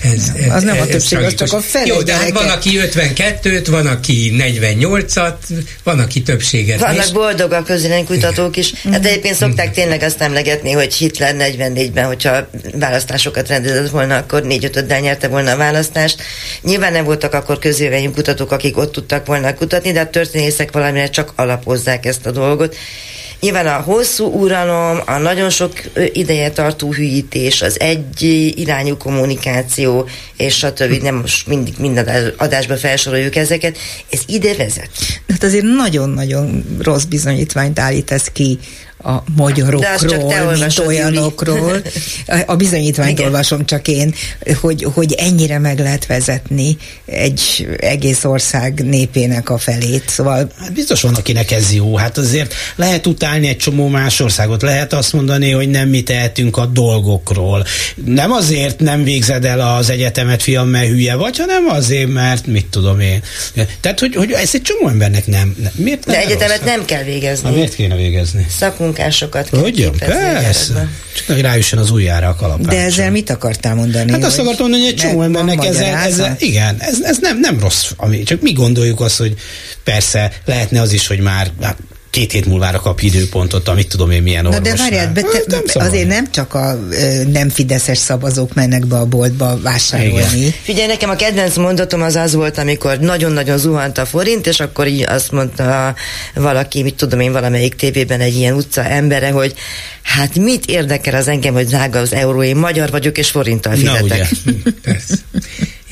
Ez, 0.03 0.33
nem, 0.39 0.51
az 0.51 0.63
nem 0.63 0.81
a 0.81 0.87
többség, 0.87 1.19
az 1.19 1.35
csak 1.35 1.53
a 1.53 1.61
felé. 1.61 1.87
Jó, 1.87 2.03
de 2.03 2.15
hát 2.15 2.31
van, 2.31 2.49
aki 2.49 2.81
52-t, 2.95 3.67
van, 3.71 3.87
aki 3.87 4.35
48-at, 4.39 5.35
van, 5.83 5.99
aki 5.99 6.23
többséget. 6.23 6.81
Vannak 6.81 7.05
és... 7.05 7.11
boldog 7.11 7.53
a 7.53 7.65
kutatók 8.07 8.57
is. 8.57 8.73
Hát 8.93 9.07
egyébként 9.07 9.35
szokták 9.35 9.73
tényleg 9.73 10.03
azt 10.03 10.21
emlegetni, 10.21 10.73
hogy 10.73 10.95
Hitler 10.95 11.35
44-ben, 11.39 12.07
hogyha 12.07 12.49
választásokat 12.75 13.49
rendezett 13.49 13.91
volna, 13.91 14.17
akkor 14.17 14.43
4 14.43 14.65
5 14.65 15.01
nyerte 15.01 15.29
volna 15.29 15.51
a 15.51 15.57
választást. 15.57 16.23
Nyilván 16.63 16.93
nem 16.93 17.05
voltak 17.05 17.33
akkor 17.33 17.59
közvélemény 17.59 18.13
kutatók, 18.13 18.53
akik 18.53 18.77
ott 18.77 18.93
tudtak 18.93 19.27
volna 19.27 19.55
kutatni, 19.55 19.93
de 19.93 20.01
a 20.01 20.11
történészek 20.11 20.73
valamire 20.73 21.11
csak 21.11 21.33
alapozzák 21.37 22.07
ezt 22.07 22.27
a 22.27 22.31
dolgot. 22.31 22.77
Nyilván 23.43 23.67
a 23.67 23.81
hosszú 23.81 24.25
uralom, 24.25 25.01
a 25.07 25.19
nagyon 25.19 25.51
sok 25.51 25.73
ideje 26.13 26.51
tartó 26.51 26.93
hűítés, 26.93 27.63
az 27.63 27.81
egy 27.81 28.23
irányú 28.57 28.97
kommunikáció, 28.97 30.09
és 30.37 30.67
többi, 30.75 30.99
nem 30.99 31.15
most 31.15 31.47
mindig 31.47 31.75
minden 31.79 32.33
adásba 32.37 32.77
felsoroljuk 32.77 33.37
ezeket, 33.37 33.79
ez 34.11 34.21
ide 34.27 34.55
vezet. 34.55 34.91
Hát 35.29 35.43
azért 35.43 35.65
nagyon-nagyon 35.65 36.65
rossz 36.79 37.05
bizonyítványt 37.05 37.79
állít 37.79 38.11
ki 38.33 38.59
a 39.03 39.23
magyarokról, 39.37 40.57
mint 40.57 40.79
olyanokról. 40.87 41.83
A 42.47 42.57
bizonyítványt 42.57 43.11
Igen. 43.19 43.25
olvasom 43.25 43.67
csak 43.67 43.89
én, 43.89 44.15
hogy, 44.61 44.87
hogy 44.95 45.13
ennyire 45.13 45.59
meg 45.59 45.79
lehet 45.79 46.07
vezetni 46.07 46.77
egy 47.05 47.69
egész 47.81 48.25
ország 48.25 48.85
népének 48.85 49.51
a 49.51 49.59
felét. 49.59 50.05
Szóval... 50.09 50.51
Hát 50.61 50.73
biztos 50.73 51.03
van, 51.03 51.15
akinek 51.15 51.51
ez 51.51 51.73
jó. 51.75 51.97
Hát 51.97 52.19
azért 52.19 52.55
lehet 52.77 53.07
utálni 53.07 53.49
egy 53.49 53.57
csomó 53.57 53.89
más 53.89 54.21
országot. 54.21 54.63
Lehet 54.63 54.93
azt 54.93 55.13
mondani, 55.13 55.51
hogy 55.51 55.69
nem 55.69 55.89
mi 55.89 56.03
tehetünk 56.03 56.57
a 56.57 56.67
dolgokról. 56.67 57.65
Nem 58.05 58.33
azért 58.33 58.81
nem 58.81 59.05
végzed 59.05 59.45
el 59.45 59.61
az 59.61 59.91
egyetemet, 59.91 60.43
fiam, 60.43 60.69
mert 60.69 60.89
hülye 60.89 61.15
vagy, 61.15 61.39
hanem 61.39 61.69
azért, 61.69 62.09
mert 62.09 62.47
mit 62.47 62.67
tudom 62.67 63.01
én. 63.01 63.23
Tehát, 63.81 64.01
hogy, 64.01 64.15
hogy 64.15 64.33
ez 64.33 64.51
egy 64.53 64.63
csomó 64.63 64.89
embernek 64.89 65.27
nem. 65.27 65.57
nem. 65.63 65.73
Miért 65.75 66.07
nem 66.07 66.15
De 66.17 66.23
egyetemet 66.23 66.59
rossz? 66.59 66.67
nem 66.67 66.85
kell 66.85 67.03
végezni. 67.03 67.49
Na, 67.49 67.55
miért 67.55 67.75
kéne 67.75 67.97
végezni? 67.97 68.47
Szakunk 68.59 68.92
munkásokat 68.93 69.49
Hogyan? 69.49 69.93
Persze. 69.99 70.89
Csak 71.17 71.27
hogy 71.27 71.41
rájusson 71.41 71.79
az 71.79 71.91
ujjára 71.91 72.29
a 72.29 72.35
kalapács. 72.35 72.67
De 72.67 72.83
ezzel 72.83 73.11
mit 73.11 73.31
akartál 73.31 73.75
mondani? 73.75 74.13
Hát 74.13 74.25
azt 74.25 74.39
akartam 74.39 74.69
mondani, 74.69 74.83
hogy 74.83 74.93
egy 74.93 74.99
csomó 74.99 75.23
embernek 75.23 75.65
ezzel, 75.65 75.95
ezzel, 75.95 76.37
igen, 76.39 76.77
ez, 76.79 77.01
ez 77.03 77.19
nem, 77.21 77.39
nem 77.39 77.61
rossz, 77.61 77.91
ami, 77.97 78.23
csak 78.23 78.41
mi 78.41 78.53
gondoljuk 78.53 79.01
azt, 79.01 79.17
hogy 79.17 79.35
persze 79.85 80.33
lehetne 80.45 80.81
az 80.81 80.93
is, 80.93 81.07
hogy 81.07 81.21
már 81.21 81.51
hát, 81.61 81.77
két 82.13 82.33
hét 82.33 82.47
múlvára 82.47 82.81
kap 82.81 83.01
időpontot, 83.01 83.69
amit 83.69 83.89
tudom 83.89 84.11
én 84.11 84.23
milyen 84.23 84.47
orvosnál. 84.47 84.75
Na 84.75 84.77
de 84.77 84.83
várjál, 84.83 85.13
be, 85.13 85.23
te, 85.23 85.43
nem 85.47 85.87
azért 85.87 86.09
nem 86.09 86.31
csak 86.31 86.55
a 86.55 86.79
ö, 86.91 87.25
nem 87.25 87.49
fideszes 87.49 87.99
szavazók 87.99 88.55
mennek 88.55 88.87
be 88.87 88.97
a 88.97 89.05
boltba 89.07 89.61
vásárolni. 89.63 90.39
Igen. 90.39 90.53
Figyelj, 90.63 90.87
nekem 90.87 91.11
a 91.11 91.17
kedvenc 91.17 91.57
mondatom 91.57 92.03
az 92.03 92.17
az 92.17 92.35
volt, 92.35 92.59
amikor 92.59 92.99
nagyon-nagyon 92.99 93.59
zuhant 93.59 93.99
a 93.99 94.07
forint, 94.07 94.47
és 94.47 94.61
akkor 94.61 94.87
így 94.87 95.03
azt 95.09 95.31
mondta 95.31 95.95
valaki, 96.35 96.83
mit 96.83 96.95
tudom 96.95 97.21
én, 97.21 97.33
valamelyik 97.33 97.75
tévében 97.75 98.21
egy 98.21 98.35
ilyen 98.35 98.55
utca 98.55 98.85
embere, 98.85 99.31
hogy 99.31 99.55
hát 100.03 100.35
mit 100.35 100.67
érdekel 100.67 101.15
az 101.15 101.29
engem, 101.29 101.55
hogy 101.55 101.67
drága 101.67 101.99
az 101.99 102.13
euró, 102.13 102.43
én 102.43 102.57
magyar 102.57 102.91
vagyok, 102.91 103.19
és 103.19 103.31
forinttal 103.31 103.75
fizetek. 103.75 104.01
Na, 104.01 104.05
ugye. 104.05 104.27
Persze. 104.85 105.15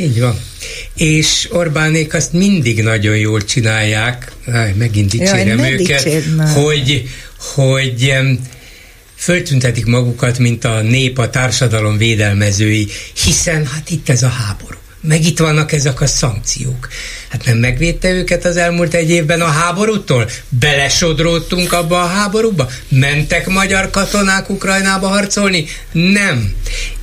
Így 0.01 0.21
van. 0.21 0.39
És 0.95 1.49
Orbánék 1.53 2.15
azt 2.15 2.33
mindig 2.33 2.83
nagyon 2.83 3.17
jól 3.17 3.45
csinálják, 3.45 4.33
megint 4.75 5.11
dicsérem 5.11 5.59
Jaj, 5.59 5.73
őket, 5.73 6.25
hogy, 6.55 7.09
hogy 7.37 8.15
föltüntetik 9.17 9.87
magukat, 9.87 10.39
mint 10.39 10.65
a 10.65 10.81
nép, 10.81 11.19
a 11.19 11.31
társadalom 11.31 11.97
védelmezői, 11.97 12.89
hiszen 13.25 13.67
hát 13.67 13.91
itt 13.91 14.09
ez 14.09 14.23
a 14.23 14.29
háború 14.29 14.79
meg 15.01 15.25
itt 15.25 15.39
vannak 15.39 15.73
ezek 15.73 16.01
a 16.01 16.07
szankciók. 16.07 16.89
Hát 17.31 17.45
nem 17.45 17.57
megvédte 17.57 18.11
őket 18.11 18.45
az 18.45 18.57
elmúlt 18.57 18.95
egy 18.95 19.11
évben 19.11 19.41
a 19.41 19.47
háborútól? 19.47 20.29
Belesodródtunk 20.49 21.73
abba 21.73 22.03
a 22.03 22.07
háborúba? 22.07 22.71
Mentek 22.89 23.47
magyar 23.47 23.91
katonák 23.91 24.51
Ukrajnába 24.51 25.09
harcolni? 25.09 25.67
Nem. 25.93 26.53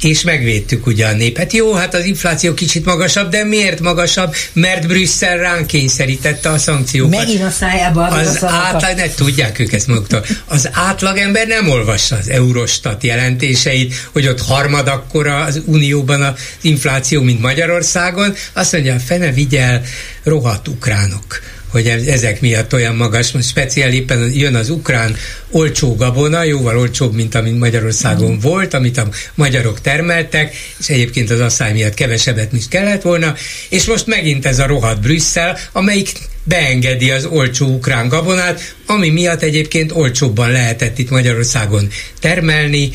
És 0.02 0.22
megvédtük 0.22 0.86
ugye 0.86 1.06
a 1.06 1.14
népet. 1.14 1.54
Jó, 1.54 1.74
hát 1.74 1.94
az 1.94 2.06
infláció 2.06 2.54
kicsit 2.54 2.86
magasabb, 2.86 3.30
de 3.30 3.44
miért 3.44 3.80
magasabb? 3.80 4.36
Mert 4.54 4.88
Brüsszel 4.88 5.38
ránk 5.38 5.68
kényszerítette 5.68 6.50
a 6.50 6.58
szankciókat. 6.58 7.20
Megint 7.20 7.44
a 7.44 7.50
szájába 7.50 8.08
az 8.08 8.44
átlag, 8.44 8.96
ne 8.96 9.10
tudják 9.10 9.60
ők 9.60 9.74
ezt 9.74 9.88
maguktól. 9.88 10.26
Az 10.46 10.70
átlagember 10.72 11.48
nem 11.48 11.70
olvassa 11.70 12.16
az 12.16 12.30
Eurostat 12.30 13.04
jelentéseit, 13.04 13.94
hogy 14.12 14.28
ott 14.28 14.42
harmad 14.42 14.88
akkora 14.88 15.38
az 15.38 15.62
Unióban 15.66 16.22
az 16.22 16.34
infláció, 16.62 17.22
mint 17.22 17.42
Magyarországon. 17.42 18.34
Azt 18.54 18.72
mondja, 18.72 19.00
fene 19.00 19.32
vigyel, 19.32 19.82
rohadt 20.28 20.68
ukránok 20.68 21.42
hogy 21.68 21.88
ezek 21.88 22.42
miatt 22.42 22.74
olyan 22.74 22.96
magas, 22.96 23.32
most 23.32 23.48
speciál 23.48 23.94
éppen 23.94 24.32
jön 24.34 24.56
az 24.56 24.70
ukrán 24.70 25.16
olcsó 25.52 25.96
gabona, 25.96 26.44
jóval 26.44 26.78
olcsóbb, 26.78 27.14
mint 27.14 27.36
amit 27.36 27.60
Magyarországon 27.60 28.32
mm. 28.32 28.40
volt, 28.40 28.74
amit 28.74 28.98
a 28.98 29.08
magyarok 29.36 29.82
termeltek, 29.82 30.56
és 30.80 30.90
egyébként 30.90 31.30
az 31.30 31.40
asszály 31.40 31.74
miatt 31.74 31.94
kevesebbet 31.94 32.54
is 32.54 32.68
kellett 32.68 33.02
volna, 33.02 33.36
és 33.70 33.86
most 33.86 34.08
megint 34.08 34.46
ez 34.46 34.60
a 34.60 34.68
rohadt 34.68 35.02
Brüsszel, 35.02 35.58
amelyik 35.72 36.12
beengedi 36.44 37.12
az 37.12 37.26
olcsó 37.26 37.68
ukrán 37.68 38.08
gabonát, 38.08 38.76
ami 38.86 39.10
miatt 39.10 39.42
egyébként 39.42 39.92
olcsóbban 39.92 40.52
lehetett 40.52 40.98
itt 40.98 41.10
Magyarországon 41.10 41.88
termelni, 42.20 42.92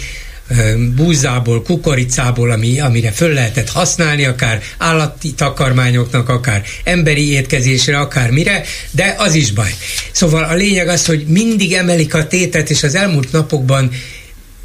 búzából, 0.97 1.63
kukoricából, 1.63 2.51
ami, 2.51 2.81
amire 2.81 3.11
föl 3.11 3.33
lehetett 3.33 3.69
használni, 3.69 4.25
akár 4.25 4.63
állati 4.79 5.33
takarmányoknak, 5.33 6.29
akár 6.29 6.63
emberi 6.85 7.31
étkezésre, 7.31 7.99
akár 7.99 8.31
mire, 8.31 8.63
de 8.91 9.15
az 9.19 9.35
is 9.35 9.53
baj. 9.53 9.75
Szóval 10.13 10.45
a 10.45 10.55
lényeg 10.55 10.89
az, 10.89 11.07
hogy 11.07 11.25
mindig 11.27 11.73
emelik 11.73 12.15
a 12.15 12.27
tétet, 12.27 12.71
és 12.71 12.83
az 12.83 12.95
elmúlt 12.95 13.33
napokban 13.33 13.91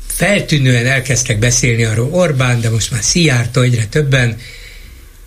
feltűnően 0.08 0.86
elkezdtek 0.86 1.40
beszélni 1.40 1.84
arról 1.84 2.10
Orbán, 2.12 2.62
de 2.62 2.70
most 2.70 2.92
már 2.92 3.04
Szijjártó 3.04 3.62
egyre 3.62 3.86
többen, 3.86 4.38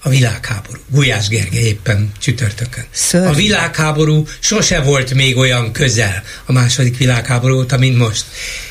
a 0.03 0.09
világháború. 0.09 0.81
Gulyás 0.91 1.29
Gergely 1.29 1.63
éppen 1.63 2.13
csütörtökön. 2.21 2.85
Szörny. 2.91 3.27
A 3.27 3.33
világháború 3.33 4.27
sose 4.41 4.81
volt 4.81 5.15
még 5.15 5.37
olyan 5.37 5.73
közel 5.73 6.23
a 6.45 6.53
második 6.53 6.99
világháború 6.99 7.57
óta, 7.57 7.79
mint 7.79 7.99
most. 7.99 8.25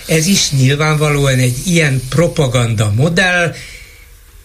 Ez 0.06 0.26
is 0.26 0.52
nyilvánvalóan 0.52 1.40
egy 1.40 1.58
ilyen 1.66 2.02
propaganda 2.10 2.92
modell. 2.96 3.56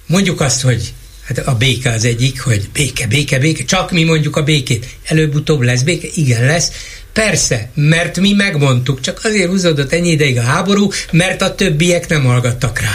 Mondjuk 0.07 0.41
azt, 0.41 0.61
hogy 0.61 0.93
hát 1.25 1.39
a 1.39 1.55
béke 1.55 1.91
az 1.91 2.05
egyik, 2.05 2.41
hogy 2.41 2.69
béke, 2.73 3.07
béke, 3.07 3.39
béke, 3.39 3.65
csak 3.65 3.91
mi 3.91 4.05
mondjuk 4.05 4.37
a 4.37 4.43
békét. 4.43 4.87
Előbb-utóbb 5.05 5.61
lesz 5.61 5.83
béke? 5.83 6.09
Igen, 6.15 6.45
lesz. 6.45 6.71
Persze, 7.13 7.71
mert 7.75 8.21
mi 8.21 8.33
megmondtuk, 8.33 9.01
csak 9.01 9.21
azért 9.23 9.49
húzódott 9.49 9.93
ennyi 9.93 10.11
ideig 10.11 10.39
a 10.39 10.43
háború, 10.43 10.91
mert 11.11 11.43
a 11.43 11.55
többiek 11.55 12.09
nem 12.09 12.25
hallgattak 12.25 12.81
rá. 12.81 12.93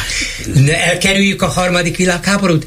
Elkerüljük 0.73 1.41
a 1.41 1.47
harmadik 1.47 1.97
világháborút? 1.97 2.65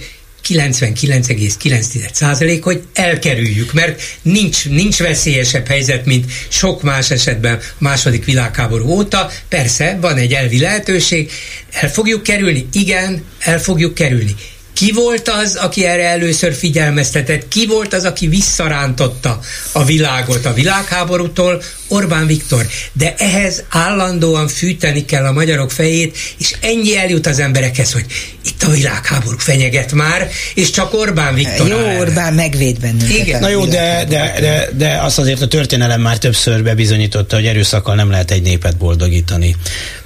99,9% 0.49 2.61
hogy 2.63 2.83
elkerüljük, 2.95 3.73
mert 3.73 4.03
nincs, 4.23 4.69
nincs 4.69 4.99
veszélyesebb 4.99 5.67
helyzet, 5.67 6.07
mint 6.07 6.33
sok 6.49 6.83
más 6.83 7.11
esetben 7.11 7.55
a 7.55 7.59
második 7.79 8.25
világháború 8.25 8.89
óta. 8.89 9.31
Persze, 9.49 9.99
van 10.01 10.17
egy 10.17 10.33
elvi 10.33 10.59
lehetőség, 10.59 11.31
el 11.71 11.91
fogjuk 11.91 12.23
kerülni? 12.23 12.69
Igen, 12.73 13.25
el 13.39 13.61
fogjuk 13.61 13.95
kerülni. 13.95 14.35
Ki 14.83 14.93
volt 14.93 15.29
az, 15.29 15.55
aki 15.55 15.85
erre 15.85 16.09
először 16.09 16.55
figyelmeztetett? 16.55 17.49
Ki 17.49 17.67
volt 17.67 17.95
az, 17.95 18.05
aki 18.05 18.27
visszarántotta 18.27 19.41
a 19.73 19.85
világot 19.85 20.45
a 20.47 20.53
világháborútól? 20.53 21.63
Orbán 21.93 22.27
Viktor. 22.27 22.67
De 22.93 23.15
ehhez 23.19 23.63
állandóan 23.69 24.49
fűteni 24.49 25.05
kell 25.05 25.25
a 25.25 25.33
magyarok 25.33 25.71
fejét, 25.71 26.17
és 26.39 26.55
ennyi 26.61 26.97
eljut 26.97 27.27
az 27.27 27.39
emberekhez, 27.39 27.93
hogy 27.93 28.05
itt 28.45 28.63
a 28.63 28.71
világháború 28.71 29.37
fenyeget 29.39 29.93
már, 29.93 30.29
és 30.55 30.71
csak 30.71 30.95
Orbán 30.95 31.35
Viktor. 31.35 31.69
Jó, 31.69 31.99
Orbán 31.99 32.35
megvéd 32.35 32.81
bennünket. 32.81 33.27
Igen. 33.27 33.41
Na 33.41 33.49
jó, 33.49 33.65
de, 33.65 34.05
de, 34.09 34.35
de, 34.41 34.69
de 34.77 34.99
azt 35.03 35.19
azért 35.19 35.43
a 35.43 35.47
történelem 35.47 36.01
már 36.01 36.19
többször 36.19 36.63
bebizonyította, 36.63 37.37
hogy 37.37 37.47
erőszakkal 37.47 37.95
nem 37.95 38.11
lehet 38.11 38.31
egy 38.31 38.43
népet 38.43 38.77
boldogítani. 38.77 39.57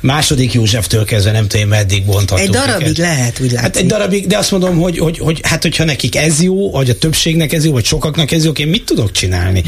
Második 0.00 0.52
Józseftől 0.52 1.04
kezdve 1.04 1.30
nem 1.30 1.48
tudom, 1.48 1.68
meddig 1.68 2.04
bontható. 2.04 2.42
Egy 2.42 2.50
darabig 2.50 2.86
őket. 2.86 2.98
lehet, 2.98 3.40
úgy 3.40 3.50
látszik. 3.50 3.60
Hát 3.60 3.76
egy 3.76 3.86
darabig, 3.86 4.26
de 4.26 4.38
azt 4.38 4.50
mondom, 4.50 4.65
hogy, 4.74 4.98
hogy, 4.98 5.18
hogy 5.18 5.40
hát 5.42 5.62
hogyha 5.62 5.84
nekik 5.84 6.16
ez 6.16 6.42
jó, 6.42 6.70
vagy 6.70 6.90
a 6.90 6.98
többségnek 6.98 7.52
ez 7.52 7.64
jó, 7.64 7.72
vagy 7.72 7.84
sokaknak 7.84 8.32
ez 8.32 8.44
jó, 8.44 8.52
én 8.52 8.68
mit 8.68 8.84
tudok 8.84 9.12
csinálni? 9.12 9.62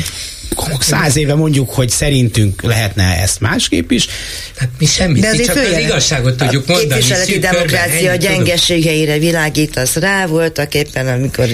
száz 0.80 1.16
éve 1.16 1.34
mondjuk, 1.34 1.70
hogy 1.70 1.90
szerintünk 1.90 2.62
lehetne 2.62 3.20
ezt 3.20 3.40
másképp 3.40 3.90
is. 3.90 4.06
Hát 4.56 4.68
mi 4.78 4.86
semmit, 4.86 5.22
De 5.22 5.30
mi 5.30 5.44
csak 5.44 5.56
az 5.56 5.78
igazságot 5.78 6.36
tudjuk 6.36 6.68
a 6.68 6.72
mondani. 6.72 7.00
Képviseleti 7.00 7.38
demokrácia 7.38 8.16
gyengeségeire 8.16 9.18
világítasz 9.18 9.94
rá, 9.94 10.26
voltak 10.26 10.74
éppen, 10.74 11.06
amikor... 11.06 11.46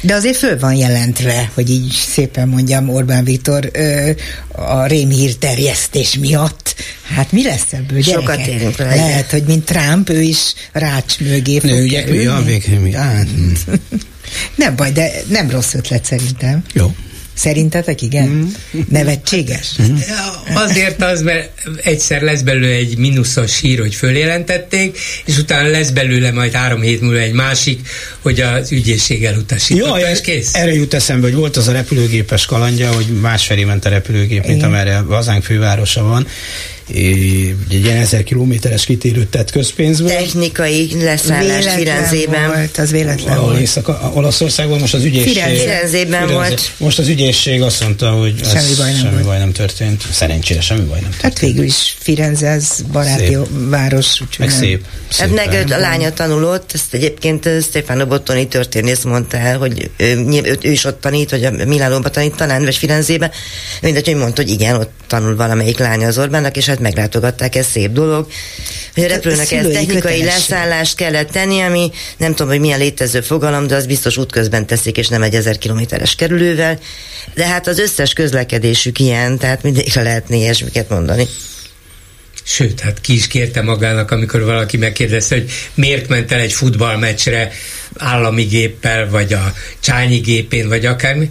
De 0.00 0.14
azért 0.14 0.36
föl 0.36 0.58
van 0.58 0.74
jelentve, 0.74 1.50
hogy 1.54 1.70
így 1.70 1.92
szépen 2.12 2.48
mondjam 2.48 2.88
Orbán 2.88 3.24
Viktor 3.24 3.70
ö, 3.72 4.10
a 4.48 4.86
rémhír 4.86 5.34
terjesztés 5.34 6.16
miatt. 6.18 6.74
Hát 7.14 7.32
mi 7.32 7.42
lesz 7.42 7.72
ebből, 7.72 8.00
gyerekek? 8.00 8.28
Sokat 8.30 8.46
érünk 8.46 8.76
rá. 8.76 8.94
Lehet, 8.94 9.30
hogy 9.30 9.42
mint 9.42 9.64
Trump, 9.64 10.08
ő 10.08 10.20
is 10.20 10.54
rács 10.72 11.18
mögé 11.18 11.58
fog 11.58 11.70
Nő, 11.70 11.82
ugye, 11.82 12.14
ja, 12.14 12.42
végül, 12.44 12.92
hát. 12.92 13.26
Nem 14.54 14.76
baj, 14.76 14.92
de 14.92 15.10
nem 15.28 15.50
rossz 15.50 15.74
ötlet 15.74 16.04
szerintem. 16.04 16.64
Jó. 16.72 16.94
Szerintetek 17.34 18.02
igen? 18.02 18.28
Mm. 18.28 18.80
Nevetséges? 18.88 19.68
Mm. 19.82 19.96
Azért 20.54 21.02
az, 21.02 21.22
mert 21.22 21.50
egyszer 21.82 22.22
lesz 22.22 22.40
belőle 22.40 22.74
egy 22.74 22.98
mínuszos 22.98 23.60
hír, 23.60 23.78
hogy 23.78 23.94
följelentették, 23.94 24.98
és 25.24 25.38
utána 25.38 25.68
lesz 25.68 25.90
belőle 25.90 26.32
majd 26.32 26.52
három 26.52 26.80
hét 26.80 27.00
múlva 27.00 27.18
egy 27.18 27.32
másik, 27.32 27.88
hogy 28.20 28.40
az 28.40 28.72
ügyészség 28.72 29.24
elutasította, 29.24 29.98
Jó, 29.98 30.06
és 30.06 30.20
kész. 30.20 30.54
Erre 30.54 30.74
jut 30.74 30.94
eszembe, 30.94 31.26
hogy 31.26 31.36
volt 31.36 31.56
az 31.56 31.68
a 31.68 31.72
repülőgépes 31.72 32.46
kalandja, 32.46 32.92
hogy 32.92 33.06
másfelé 33.20 33.64
ment 33.64 33.84
a 33.84 33.88
repülőgép, 33.88 34.46
mint 34.46 34.62
amerre 34.62 34.96
hazánk 34.96 35.44
fővárosa 35.44 36.02
van, 36.02 36.26
egy 36.94 37.84
ilyen 37.84 37.96
ezer 37.96 38.22
kilométeres 38.22 38.84
kitérőt 38.84 39.28
tett 39.28 39.50
közpénzből. 39.50 40.08
Technikai 40.08 40.90
leszállás 41.02 41.66
Firenzében. 41.74 42.46
Volt, 42.46 42.78
az 42.78 42.90
véletlen 42.90 43.36
Ahol 43.36 43.48
volt. 43.48 43.60
Észak, 43.60 44.16
Olaszországban 44.16 44.78
most 44.78 44.94
az 44.94 45.04
ügyészség. 45.04 45.42
Firenzében 45.42 46.32
volt. 46.32 46.72
Most 46.76 46.98
az 46.98 47.08
ügyészség 47.08 47.62
azt 47.62 47.82
mondta, 47.82 48.10
hogy 48.10 48.34
semmi, 48.44 48.74
baj 48.76 48.92
nem, 48.92 49.00
semmi 49.00 49.22
baj 49.22 49.38
nem 49.38 49.52
történt. 49.52 50.04
Szerencsére 50.12 50.60
semmi 50.60 50.80
baj 50.80 51.00
nem 51.00 51.10
történt. 51.10 51.22
Hát 51.22 51.38
végül 51.38 51.64
is 51.64 51.96
Firenze, 51.98 52.46
ez 52.46 52.68
baráti 52.92 53.24
szép. 53.24 53.46
város. 53.50 54.20
Meg 54.38 54.48
nem. 54.48 54.58
szép. 54.58 54.84
szép. 55.08 55.20
Hát 55.20 55.34
meg 55.34 55.72
a 55.72 55.78
lánya 55.78 56.12
tanulott, 56.12 56.70
ezt 56.74 56.94
egyébként 56.94 57.48
Stefano 57.62 58.06
Bottoni 58.06 58.48
történész 58.48 59.02
mondta 59.02 59.36
el, 59.36 59.58
hogy 59.58 59.90
ő, 59.96 60.24
ő, 60.44 60.58
ő 60.62 60.70
is 60.70 60.84
ott 60.84 61.00
tanít, 61.00 61.30
vagy 61.30 61.44
a 61.44 61.50
Milánóban 61.50 62.12
tanít 62.12 62.34
talán, 62.36 62.64
vagy 62.64 62.76
Firenzébe. 62.76 63.30
Mindegy, 63.80 64.06
hogy 64.06 64.16
mondta, 64.16 64.42
hogy 64.42 64.50
igen, 64.50 64.76
ott 64.76 64.90
tanul 65.06 65.36
valamelyik 65.36 65.78
lánya 65.78 66.06
az 66.06 66.18
Orbánnak, 66.18 66.56
és 66.56 66.66
hát 66.66 66.79
meglátogatták, 66.80 67.54
ez 67.54 67.66
szép 67.66 67.92
dolog. 67.92 68.26
Hogy 68.94 69.04
a 69.04 69.08
repülőnek 69.08 69.52
ez 69.52 69.66
technikai 69.66 70.24
leszállást 70.24 70.96
kellett 70.96 71.30
tenni, 71.30 71.60
ami 71.60 71.90
nem 72.16 72.30
tudom, 72.30 72.48
hogy 72.48 72.60
milyen 72.60 72.78
létező 72.78 73.20
fogalom, 73.20 73.66
de 73.66 73.74
az 73.74 73.86
biztos 73.86 74.16
útközben 74.16 74.66
teszik, 74.66 74.96
és 74.96 75.08
nem 75.08 75.22
egy 75.22 75.34
ezer 75.34 75.58
kilométeres 75.58 76.14
kerülővel. 76.14 76.78
De 77.34 77.46
hát 77.46 77.66
az 77.66 77.78
összes 77.78 78.12
közlekedésük 78.12 78.98
ilyen, 78.98 79.38
tehát 79.38 79.62
mindig 79.62 79.92
lehetne 79.94 80.36
ilyesmiket 80.36 80.88
mondani. 80.88 81.26
Sőt, 82.42 82.80
hát 82.80 83.00
ki 83.00 83.14
is 83.14 83.26
kérte 83.26 83.62
magának, 83.62 84.10
amikor 84.10 84.44
valaki 84.44 84.76
megkérdezte, 84.76 85.34
hogy 85.34 85.50
miért 85.74 86.08
ment 86.08 86.32
el 86.32 86.40
egy 86.40 86.52
futballmeccsre 86.52 87.52
állami 87.96 88.42
géppel, 88.42 89.10
vagy 89.10 89.32
a 89.32 89.54
csányi 89.80 90.18
gépén, 90.18 90.68
vagy 90.68 90.86
akármi 90.86 91.30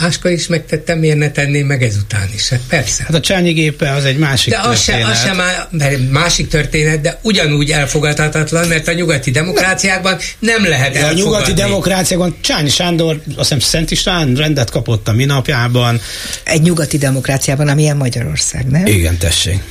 Máskor 0.00 0.30
is 0.30 0.46
megtettem, 0.46 0.98
miért 0.98 1.16
ne 1.16 1.30
tenném 1.30 1.66
meg 1.66 1.82
ezután 1.82 2.28
is? 2.34 2.48
Hát 2.48 2.60
persze. 2.68 3.02
Hát 3.02 3.14
a 3.14 3.20
Csányi 3.20 3.52
gépe 3.52 3.92
az 3.92 4.04
egy 4.04 4.18
másik 4.18 4.52
de 4.52 4.58
az 4.58 4.84
történet. 4.84 5.06
Se, 5.06 5.10
az 5.12 5.18
sem 5.20 5.36
mert 5.70 6.10
másik 6.10 6.48
történet, 6.48 7.00
de 7.00 7.18
ugyanúgy 7.22 7.70
elfogadhatatlan, 7.70 8.68
mert 8.68 8.88
a 8.88 8.92
nyugati 8.92 9.30
demokráciákban 9.30 10.18
nem 10.38 10.68
lehet 10.68 10.92
de 10.92 10.98
elfogadni. 10.98 11.20
A 11.20 11.24
nyugati 11.24 11.52
demokráciákban 11.52 12.36
Csányi 12.40 12.70
Sándor, 12.70 13.20
azt 13.26 13.36
hiszem 13.36 13.58
Szent 13.58 13.90
István 13.90 14.34
rendet 14.34 14.70
kapott 14.70 15.08
a 15.08 15.12
minapjában. 15.12 16.00
Egy 16.44 16.62
nyugati 16.62 16.98
demokráciában, 16.98 17.68
amilyen 17.68 17.96
Magyarország, 17.96 18.66
nem? 18.66 18.86
Igen, 18.86 19.18
tessék. 19.18 19.62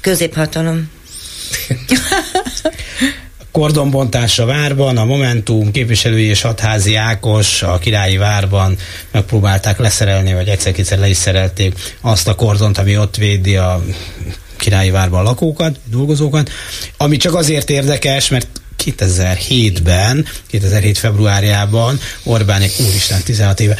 Középhatalom. 0.00 0.90
kordonbontás 3.56 4.38
a 4.38 4.44
várban, 4.44 4.96
a 4.96 5.04
Momentum 5.04 5.70
képviselői 5.70 6.24
és 6.24 6.40
hatházi 6.40 6.94
Ákos 6.94 7.62
a 7.62 7.78
királyi 7.78 8.16
várban 8.16 8.76
megpróbálták 9.10 9.78
leszerelni, 9.78 10.34
vagy 10.34 10.48
egyszer-kétszer 10.48 10.98
le 10.98 11.08
is 11.08 11.16
szerelték 11.16 11.74
azt 12.00 12.28
a 12.28 12.34
kordont, 12.34 12.78
ami 12.78 12.98
ott 12.98 13.16
védi 13.16 13.56
a 13.56 13.82
Királyi 14.56 14.90
Várban 14.90 15.22
lakókat, 15.22 15.78
dolgozókat, 15.84 16.50
ami 16.96 17.16
csak 17.16 17.34
azért 17.34 17.70
érdekes, 17.70 18.28
mert 18.28 18.46
2007-ben, 18.84 20.26
2007 20.46 20.98
februárjában 20.98 22.00
Orbánék, 22.22 22.72
úristen, 22.78 23.22
16 23.22 23.60
éve, 23.60 23.76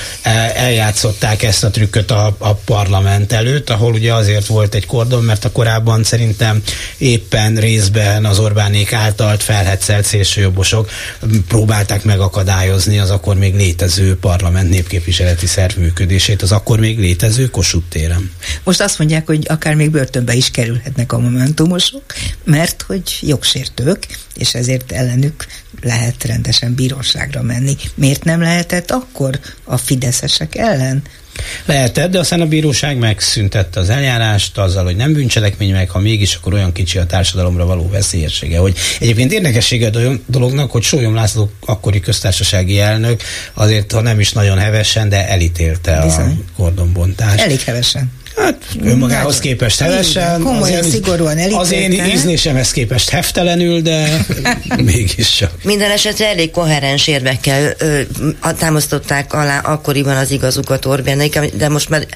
eljátszották 0.55 1.43
ezt 1.43 1.65
a 1.65 1.71
trükköt 1.71 2.11
a, 2.11 2.37
a 2.39 2.55
parlament 2.55 3.33
előtt, 3.33 3.71
ahol 3.71 3.93
ugye 3.93 4.15
azért 4.15 4.47
volt 4.47 4.75
egy 4.75 4.87
kordon, 4.87 5.25
mert 5.25 5.45
a 5.45 5.53
korábban 5.53 6.05
szerintem 6.05 6.63
éppen 6.99 7.57
részben 7.57 8.25
az 8.25 8.39
Orbánék 8.39 8.93
által 8.93 9.39
felhetszelt 9.39 10.05
szélsőjobbosok 10.05 10.91
próbálták 11.49 12.05
megakadályozni 12.05 12.99
az 12.99 13.11
akkor 13.11 13.37
még 13.37 13.55
létező 13.55 14.17
parlament 14.17 14.71
népképviseleti 14.71 15.47
szerv 15.47 15.79
működését, 15.79 16.43
az 16.43 16.53
akkor 16.53 16.79
még 16.79 16.99
létező 16.99 17.47
Kossuth 17.47 17.89
téren. 17.89 18.31
Most 18.65 18.81
azt 18.81 18.99
mondják, 18.99 19.27
hogy 19.27 19.47
akár 19.49 19.75
még 19.75 19.91
börtönbe 19.91 20.35
is 20.35 20.51
kerülhetnek 20.51 21.13
a 21.13 21.19
momentumosok, 21.19 22.03
mert 22.45 22.85
hogy 22.87 23.03
jogsértők, 23.21 24.07
és 24.35 24.55
ezért 24.55 24.86
ellenük 24.93 25.47
lehet 25.83 26.25
rendesen 26.25 26.75
bíróságra 26.75 27.43
menni. 27.43 27.77
Miért 27.95 28.25
nem 28.25 28.41
lehetett 28.41 28.91
akkor 28.91 29.41
a 29.65 29.77
fideszesek 29.77 30.57
ellen? 30.57 31.03
Lehetett, 31.65 32.11
de 32.11 32.19
aztán 32.19 32.41
a 32.41 32.47
bíróság 32.47 32.99
megszüntette 32.99 33.81
az 33.81 33.89
eljárást 33.89 34.59
azzal, 34.59 34.85
hogy 34.85 34.97
nem 34.97 35.13
bűncselekmény 35.13 35.73
meg, 35.73 35.91
ha 35.91 35.99
mégis, 35.99 36.35
akkor 36.35 36.53
olyan 36.53 36.73
kicsi 36.73 36.99
a 36.99 37.07
társadalomra 37.07 37.67
való 37.67 37.89
veszélyessége. 37.89 38.59
Hogy 38.59 38.77
egyébként 39.01 39.33
érdekessége 39.33 39.87
a 39.87 40.13
dolognak, 40.27 40.71
hogy 40.71 40.83
Sólyom 40.83 41.15
László 41.15 41.51
akkori 41.61 42.01
köztársasági 42.01 42.81
elnök 42.81 43.23
azért, 43.55 43.93
ha 43.93 44.01
nem 44.01 44.21
is 44.21 44.33
nagyon 44.33 44.59
hevesen, 44.59 45.09
de 45.09 45.29
elítélte 45.29 46.01
Bizony. 46.03 46.45
a 46.49 46.63
kordonbontást. 46.63 47.41
Elég 47.41 47.61
hevesen. 47.61 48.13
Hát 48.37 48.57
önmagához 48.83 49.39
képest 49.39 49.79
hevesen. 49.79 50.43
Komolyan, 50.43 50.79
az 50.79 50.91
szigorúan 50.91 51.39
elítélte. 51.39 51.57
Az 51.57 51.73
én 51.73 51.93
ízlésemhez 51.93 52.71
képest 52.71 53.09
heftelenül, 53.09 53.81
de 53.81 54.27
mégiscsak. 54.77 55.53
Minden 55.65 55.91
esetre 55.91 56.27
elég 56.29 56.51
koherens 56.51 57.07
érvekkel 57.07 57.75
ö, 57.79 58.01
támasztották 58.59 59.33
alá 59.33 59.59
akkoriban 59.59 60.17
az 60.17 60.31
igazukat 60.31 60.85
Orbánék, 60.85 61.39
de 61.39 61.69
most 61.69 61.89
már 61.89 62.07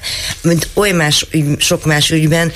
mint 0.41 0.67
oly 0.73 0.91
más, 0.91 1.25
sok 1.57 1.85
más 1.85 2.11
ügyben 2.11 2.51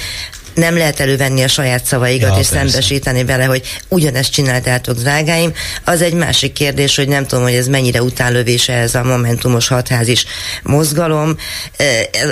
nem 0.55 0.77
lehet 0.77 0.99
elővenni 0.99 1.43
a 1.43 1.47
saját 1.47 1.85
szavaikat 1.85 2.33
ja, 2.33 2.39
és 2.39 2.47
persze. 2.47 2.55
szembesíteni 2.55 3.23
vele, 3.23 3.43
hogy 3.43 3.61
ugyanezt 3.87 4.31
csináltátok, 4.31 4.97
drágáim. 4.97 5.53
Az 5.83 6.01
egy 6.01 6.13
másik 6.13 6.53
kérdés, 6.53 6.95
hogy 6.95 7.07
nem 7.07 7.25
tudom, 7.25 7.43
hogy 7.43 7.53
ez 7.53 7.67
mennyire 7.67 8.01
utánlövése 8.01 8.73
ez 8.73 8.95
a 8.95 9.03
momentumos 9.03 9.67
hatházis 9.67 10.25
mozgalom. 10.63 11.37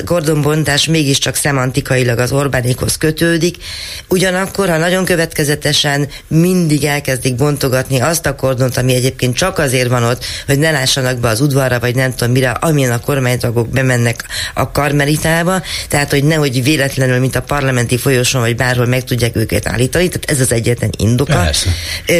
Gordonbontás 0.05 0.85
mégiscsak 0.85 1.35
szemantikailag 1.35 2.19
az 2.19 2.31
Orbánékhoz 2.31 2.97
kötődik. 2.97 3.57
Ugyanakkor, 4.07 4.69
ha 4.69 4.77
nagyon 4.77 5.05
következetesen 5.05 6.07
mindig 6.27 6.83
elkezdik 6.83 7.35
bontogatni 7.35 7.99
azt 7.99 8.25
a 8.25 8.35
kordont, 8.35 8.77
ami 8.77 8.93
egyébként 8.93 9.35
csak 9.35 9.57
azért 9.57 9.89
van 9.89 10.03
ott, 10.03 10.25
hogy 10.45 10.59
ne 10.59 10.71
lássanak 10.71 11.19
be 11.19 11.27
az 11.27 11.41
udvarra, 11.41 11.79
vagy 11.79 11.95
nem 11.95 12.15
tudom 12.15 12.33
mire, 12.33 12.49
amilyen 12.49 12.91
a 12.91 12.99
kormánytagok 12.99 13.69
bemennek 13.69 14.23
a 14.53 14.71
karmelitába, 14.71 15.61
tehát 15.87 16.11
hogy 16.11 16.23
nehogy 16.23 16.63
véletlenül, 16.63 17.19
mint 17.19 17.35
a 17.35 17.41
parlamenti 17.41 17.97
folyó 17.97 18.12
folyosón, 18.13 18.41
vagy 18.41 18.55
bárhol 18.55 18.85
meg 18.85 19.03
tudják 19.03 19.35
őket 19.35 19.67
állítani, 19.67 20.07
tehát 20.07 20.29
ez 20.29 20.39
az 20.39 20.51
egyetlen 20.51 20.89
indoka 20.97 21.33
Persze. 21.33 21.69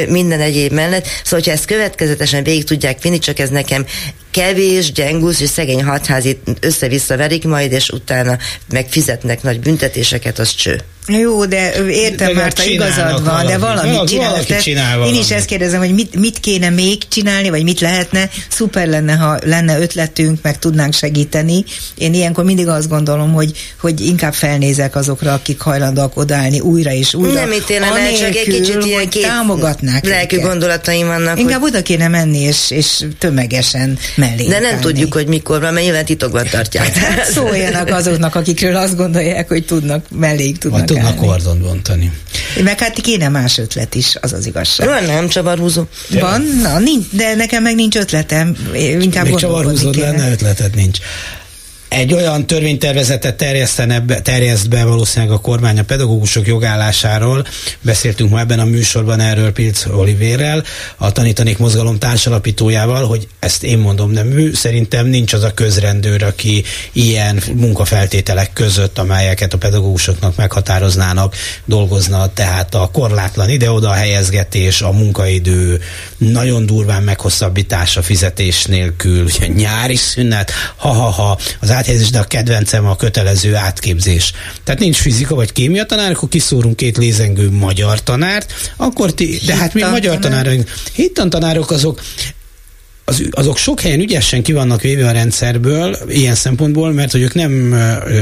minden 0.07 0.39
egyéb 0.39 0.71
mellett. 0.71 1.05
Szóval, 1.05 1.39
hogyha 1.39 1.51
ezt 1.51 1.65
következetesen 1.65 2.43
végig 2.43 2.63
tudják 2.63 3.01
vinni, 3.01 3.19
csak 3.19 3.39
ez 3.39 3.49
nekem 3.49 3.85
kevés, 4.33 4.91
gyengusz 4.91 5.39
és 5.39 5.49
szegény 5.49 5.83
hatházit 5.83 6.39
össze-vissza 6.59 7.17
verik 7.17 7.45
majd, 7.45 7.71
és 7.71 7.89
utána 7.89 8.37
megfizetnek 8.69 9.43
nagy 9.43 9.59
büntetéseket, 9.59 10.39
az 10.39 10.55
cső. 10.55 10.81
Jó, 11.07 11.45
de 11.45 11.85
értem, 11.85 12.33
már, 12.33 12.53
ha 12.55 12.63
igazad 12.63 13.23
van, 13.23 13.45
de 13.45 13.57
valamit 13.57 14.03
csinálnak. 14.03 14.57
Csinál 14.57 15.07
Én 15.07 15.15
is 15.15 15.31
ezt 15.31 15.45
kérdezem, 15.45 15.79
hogy 15.79 15.93
mit, 15.93 16.15
mit 16.15 16.39
kéne 16.39 16.69
még 16.69 17.07
csinálni, 17.07 17.49
vagy 17.49 17.63
mit 17.63 17.79
lehetne. 17.79 18.29
Szuper 18.49 18.87
lenne, 18.87 19.13
ha 19.13 19.39
lenne 19.45 19.79
ötletünk, 19.79 20.39
meg 20.41 20.59
tudnánk 20.59 20.93
segíteni. 20.93 21.63
Én 21.95 22.13
ilyenkor 22.13 22.43
mindig 22.43 22.67
azt 22.67 22.89
gondolom, 22.89 23.33
hogy, 23.33 23.51
hogy 23.79 24.01
inkább 24.01 24.33
felnézek 24.33 24.95
azokra, 24.95 25.33
akik 25.33 25.59
hajlandóak 25.59 26.17
odállni 26.17 26.59
újra 26.59 26.91
és 26.91 27.13
újra. 27.13 27.33
Nem 27.33 27.51
ítélem 27.51 27.93
el, 27.93 28.13
csak 28.17 28.35
egy 28.35 28.43
kicsit 28.43 28.85
ilyen 28.85 29.09
két 29.09 29.25
támogatnák 29.25 30.05
lelkű 30.05 30.39
gondolataim 30.39 31.07
vannak. 31.07 31.39
Inkább 31.39 31.61
hogy... 31.61 31.69
oda 31.69 31.81
kéne 31.81 32.07
menni, 32.07 32.39
és, 32.39 32.71
és 32.71 33.05
tömegesen 33.17 33.97
mellé. 34.27 34.47
De 34.47 34.59
nem 34.59 34.69
állni. 34.69 34.81
tudjuk, 34.81 35.13
hogy 35.13 35.27
mikor 35.27 35.61
van, 35.61 35.73
mert 35.73 35.85
nyilván 35.85 36.05
titokban 36.05 36.47
tartják. 36.49 36.95
Hát 36.95 37.25
szóljanak 37.25 37.89
azoknak, 37.89 38.35
akikről 38.35 38.75
azt 38.75 38.95
gondolják, 38.95 39.47
hogy 39.47 39.65
tudnak, 39.65 40.05
melléig 40.09 40.57
tudnak 40.57 40.85
tudnak 40.85 41.15
kordon 41.15 41.61
bontani. 41.61 42.11
Meg 42.63 42.79
hát 42.79 43.01
kéne 43.01 43.29
más 43.29 43.57
ötlet 43.57 43.95
is, 43.95 44.15
az 44.21 44.33
az 44.33 44.45
igazság. 44.45 44.87
Van, 44.87 45.03
nem 45.03 45.27
csavarhúzó. 45.27 45.83
Van, 46.09 46.41
na, 46.61 46.79
nincs, 46.79 47.05
de 47.11 47.35
nekem 47.35 47.63
meg 47.63 47.75
nincs 47.75 47.95
ötletem. 47.95 48.55
Inkább 48.99 49.25
Még 49.25 49.35
csavarhúzód 49.35 49.95
lenne, 49.95 50.31
ötleted 50.31 50.75
nincs 50.75 50.99
egy 51.93 52.13
olyan 52.13 52.47
törvénytervezetet 52.47 53.35
be, 54.05 54.21
terjeszt 54.21 54.69
be 54.69 54.85
valószínűleg 54.85 55.33
a 55.33 55.39
kormány 55.39 55.79
a 55.79 55.83
pedagógusok 55.83 56.47
jogállásáról. 56.47 57.45
Beszéltünk 57.81 58.29
ma 58.29 58.39
ebben 58.39 58.59
a 58.59 58.65
műsorban 58.65 59.19
erről 59.19 59.51
Pilc 59.51 59.85
Olivérrel, 59.85 60.63
a 60.97 61.11
Tanítanék 61.11 61.57
Mozgalom 61.57 61.99
társalapítójával, 61.99 63.05
hogy 63.05 63.27
ezt 63.39 63.63
én 63.63 63.77
mondom, 63.77 64.11
nem 64.11 64.31
ő, 64.31 64.53
szerintem 64.53 65.05
nincs 65.05 65.33
az 65.33 65.43
a 65.43 65.53
közrendőr, 65.53 66.23
aki 66.23 66.63
ilyen 66.91 67.43
munkafeltételek 67.55 68.53
között, 68.53 68.97
amelyeket 68.97 69.53
a 69.53 69.57
pedagógusoknak 69.57 70.35
meghatároznának, 70.35 71.35
dolgozna, 71.65 72.33
tehát 72.33 72.75
a 72.75 72.89
korlátlan 72.93 73.49
ide-oda 73.49 73.91
helyezgetés, 73.91 74.81
a 74.81 74.91
munkaidő 74.91 75.81
nagyon 76.17 76.65
durván 76.65 77.03
meghosszabbítása 77.03 78.01
fizetés 78.01 78.65
nélkül, 78.65 79.23
ugye 79.23 79.47
nyári 79.63 79.95
szünet, 79.95 80.51
ha-ha-ha, 80.75 81.39
az 81.59 81.69
áthelyezés, 81.83 82.09
de 82.09 82.19
a 82.19 82.23
kedvencem 82.23 82.85
a 82.85 82.95
kötelező 82.95 83.55
átképzés. 83.55 84.33
Tehát 84.63 84.79
nincs 84.79 84.97
fizika 84.97 85.35
vagy 85.35 85.51
kémia 85.51 85.85
tanár, 85.85 86.11
akkor 86.11 86.29
kiszórunk 86.29 86.75
két 86.75 86.97
lézengő 86.97 87.51
magyar 87.51 88.03
tanárt, 88.03 88.53
akkor 88.77 89.13
ti, 89.13 89.39
de 89.45 89.55
hát 89.55 89.73
mi 89.73 89.81
magyar 89.81 90.19
tanárok, 90.19 90.69
hittan 90.93 91.29
tanárok 91.29 91.71
azok 91.71 92.01
az, 93.05 93.23
azok 93.31 93.57
sok 93.57 93.81
helyen 93.81 93.99
ügyesen 93.99 94.43
ki 94.43 94.53
vannak 94.53 94.81
véve 94.81 95.07
a 95.07 95.11
rendszerből, 95.11 95.97
ilyen 96.07 96.35
szempontból, 96.35 96.91
mert 96.91 97.11
hogy 97.11 97.21
ők 97.21 97.33
nem 97.33 97.75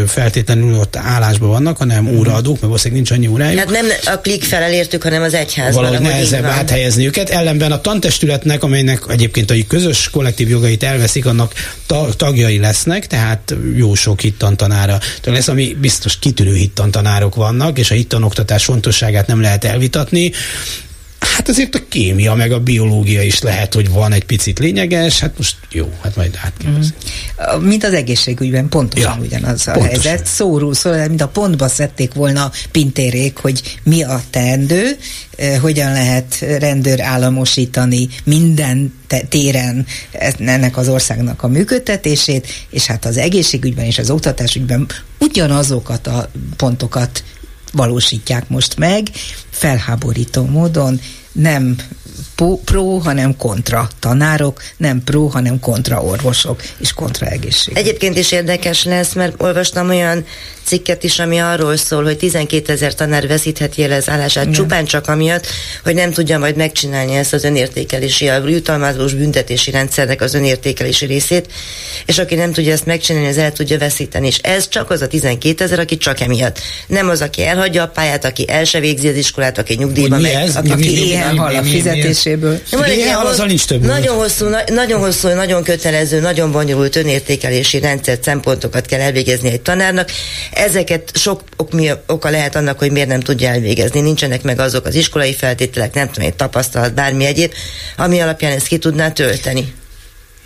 feltétlenül 0.07 0.75
ott 0.75 0.95
állásban 0.95 1.49
vannak, 1.49 1.77
hanem 1.77 2.03
mhm. 2.03 2.17
óraadók, 2.17 2.53
mert 2.53 2.61
valószínűleg 2.61 3.03
nincs 3.03 3.11
annyi 3.11 3.27
órájuk. 3.27 3.59
Hát 3.59 3.69
nem 3.69 3.85
a 4.05 4.17
klik 4.17 4.43
felelértük, 4.43 5.03
hanem 5.03 5.21
az 5.21 5.33
egyházban. 5.33 5.83
Valahogy 5.83 6.07
nehezebb 6.07 6.43
áthelyezni 6.43 7.05
őket. 7.05 7.29
Ellenben 7.29 7.71
a 7.71 7.81
tantestületnek, 7.81 8.63
amelynek 8.63 9.03
egyébként 9.07 9.51
a 9.51 9.55
közös 9.67 10.09
kollektív 10.09 10.49
jogait 10.49 10.83
elveszik, 10.83 11.25
annak 11.25 11.53
ta- 11.85 12.15
tagjai 12.17 12.59
lesznek, 12.59 13.07
tehát 13.07 13.55
jó 13.75 13.93
sok 13.93 14.19
hittantanára 14.19 14.99
lesz, 15.23 15.47
ami 15.47 15.77
biztos 15.81 16.19
kitűnő 16.19 16.55
hittantanárok 16.55 17.35
vannak, 17.35 17.79
és 17.79 17.91
a 17.91 17.93
hittanoktatás 17.93 18.63
fontosságát 18.63 19.27
nem 19.27 19.41
lehet 19.41 19.63
elvitatni. 19.63 20.31
Hát 21.21 21.49
azért 21.49 21.75
a 21.75 21.79
kémia 21.89 22.33
meg 22.33 22.51
a 22.51 22.59
biológia 22.59 23.21
is 23.21 23.41
lehet, 23.41 23.73
hogy 23.73 23.89
van 23.89 24.13
egy 24.13 24.23
picit 24.23 24.59
lényeges, 24.59 25.19
hát 25.19 25.37
most 25.37 25.55
jó, 25.71 25.93
hát 26.01 26.15
majd 26.15 26.39
átkérdezünk. 26.43 26.95
Mm. 27.57 27.65
Mint 27.65 27.83
az 27.83 27.93
egészségügyben 27.93 28.69
pontosan 28.69 29.17
ja, 29.17 29.25
ugyanaz 29.25 29.67
a 29.67 29.71
pontosan. 29.71 30.01
helyzet. 30.01 30.25
Szóról 30.25 30.73
szól, 30.73 31.07
mint 31.07 31.21
a 31.21 31.27
pontba 31.27 31.67
szedték 31.67 32.13
volna 32.13 32.51
pintérék, 32.71 33.37
hogy 33.37 33.79
mi 33.83 34.03
a 34.03 34.21
teendő, 34.29 34.97
eh, 35.35 35.59
hogyan 35.59 35.91
lehet 35.91 36.39
rendőr 36.39 37.01
államosítani 37.01 38.09
minden 38.23 38.93
téren 39.29 39.85
ennek 40.39 40.77
az 40.77 40.87
országnak 40.87 41.43
a 41.43 41.47
működtetését, 41.47 42.47
és 42.69 42.85
hát 42.85 43.05
az 43.05 43.17
egészségügyben 43.17 43.85
és 43.85 43.97
az 43.97 44.09
oktatásügyben 44.09 44.87
ugyanazokat 45.19 46.07
a 46.07 46.29
pontokat 46.55 47.23
valósítják 47.71 48.49
most 48.49 48.77
meg, 48.77 49.07
felháborító 49.49 50.45
módon, 50.45 50.99
nem 51.31 51.75
pro, 52.65 52.97
hanem 52.97 53.37
kontra 53.37 53.89
tanárok, 53.99 54.61
nem 54.77 55.03
pro, 55.03 55.27
hanem 55.27 55.59
kontra 55.59 56.01
orvosok 56.03 56.61
és 56.77 56.93
kontra 56.93 57.25
egészség. 57.25 57.77
Egyébként 57.77 58.17
is 58.17 58.31
érdekes 58.31 58.83
lesz, 58.83 59.13
mert 59.13 59.41
olvastam 59.41 59.89
olyan 59.89 60.25
cikket 60.71 61.03
is, 61.03 61.19
ami 61.19 61.37
arról 61.37 61.77
szól, 61.77 62.03
hogy 62.03 62.17
12 62.17 62.71
ezer 62.71 62.93
tanár 62.93 63.27
veszítheti 63.27 63.83
el 63.83 63.91
az 63.91 64.09
állását 64.09 64.43
Igen. 64.43 64.55
csupán 64.55 64.85
csak 64.85 65.07
amiatt, 65.07 65.47
hogy 65.83 65.95
nem 65.95 66.11
tudja 66.11 66.39
majd 66.39 66.55
megcsinálni 66.55 67.15
ezt 67.15 67.33
az 67.33 67.43
önértékelési, 67.43 68.27
a 68.27 68.47
jutalmazós 68.47 69.13
büntetési 69.13 69.71
rendszernek 69.71 70.21
az 70.21 70.33
önértékelési 70.33 71.05
részét, 71.05 71.51
és 72.05 72.17
aki 72.19 72.35
nem 72.35 72.51
tudja 72.51 72.71
ezt 72.71 72.85
megcsinálni, 72.85 73.27
az 73.27 73.37
el 73.37 73.51
tudja 73.51 73.77
veszíteni. 73.77 74.27
És 74.27 74.37
ez 74.37 74.67
csak 74.67 74.89
az 74.89 75.01
a 75.01 75.07
12 75.07 75.63
ezer, 75.63 75.79
aki 75.79 75.97
csak 75.97 76.19
emiatt. 76.19 76.59
Nem 76.87 77.09
az, 77.09 77.21
aki 77.21 77.45
elhagyja 77.45 77.83
a 77.83 77.87
pályát, 77.87 78.25
aki 78.25 78.45
el 78.49 78.63
se 78.63 78.79
végzi 78.79 79.07
az 79.07 79.15
iskolát, 79.15 79.57
aki 79.57 79.73
nyugdíjba 79.73 80.19
megy, 80.19 80.33
ez? 80.33 80.55
aki 80.55 80.73
mi, 80.75 80.85
ilyen 80.85 81.37
hal 81.37 81.55
a 81.55 81.63
fizetéséből. 81.63 82.59
Nagyon 83.87 84.15
hosszú, 84.15 84.45
nagyon 84.67 84.99
hosszú, 84.99 85.27
nagyon 85.27 85.63
kötelező, 85.63 86.19
nagyon 86.19 86.51
bonyolult 86.51 86.95
önértékelési 86.95 87.79
rendszer 87.79 88.17
szempontokat 88.21 88.85
kell 88.85 88.99
elvégezni 88.99 89.49
egy 89.51 89.61
tanárnak 89.61 90.09
ezeket 90.61 91.17
sok 91.17 91.41
ok, 91.57 91.71
mi, 91.71 91.89
oka 92.07 92.29
lehet 92.29 92.55
annak, 92.55 92.79
hogy 92.79 92.91
miért 92.91 93.07
nem 93.07 93.19
tudja 93.19 93.49
elvégezni. 93.49 93.99
Nincsenek 93.99 94.43
meg 94.43 94.59
azok 94.59 94.85
az 94.85 94.95
iskolai 94.95 95.33
feltételek, 95.33 95.93
nem 95.93 96.09
tudom, 96.09 96.27
egy 96.27 96.35
tapasztalat, 96.35 96.93
bármi 96.93 97.25
egyéb, 97.25 97.53
ami 97.97 98.19
alapján 98.19 98.51
ezt 98.51 98.67
ki 98.67 98.77
tudná 98.77 99.11
tölteni 99.11 99.73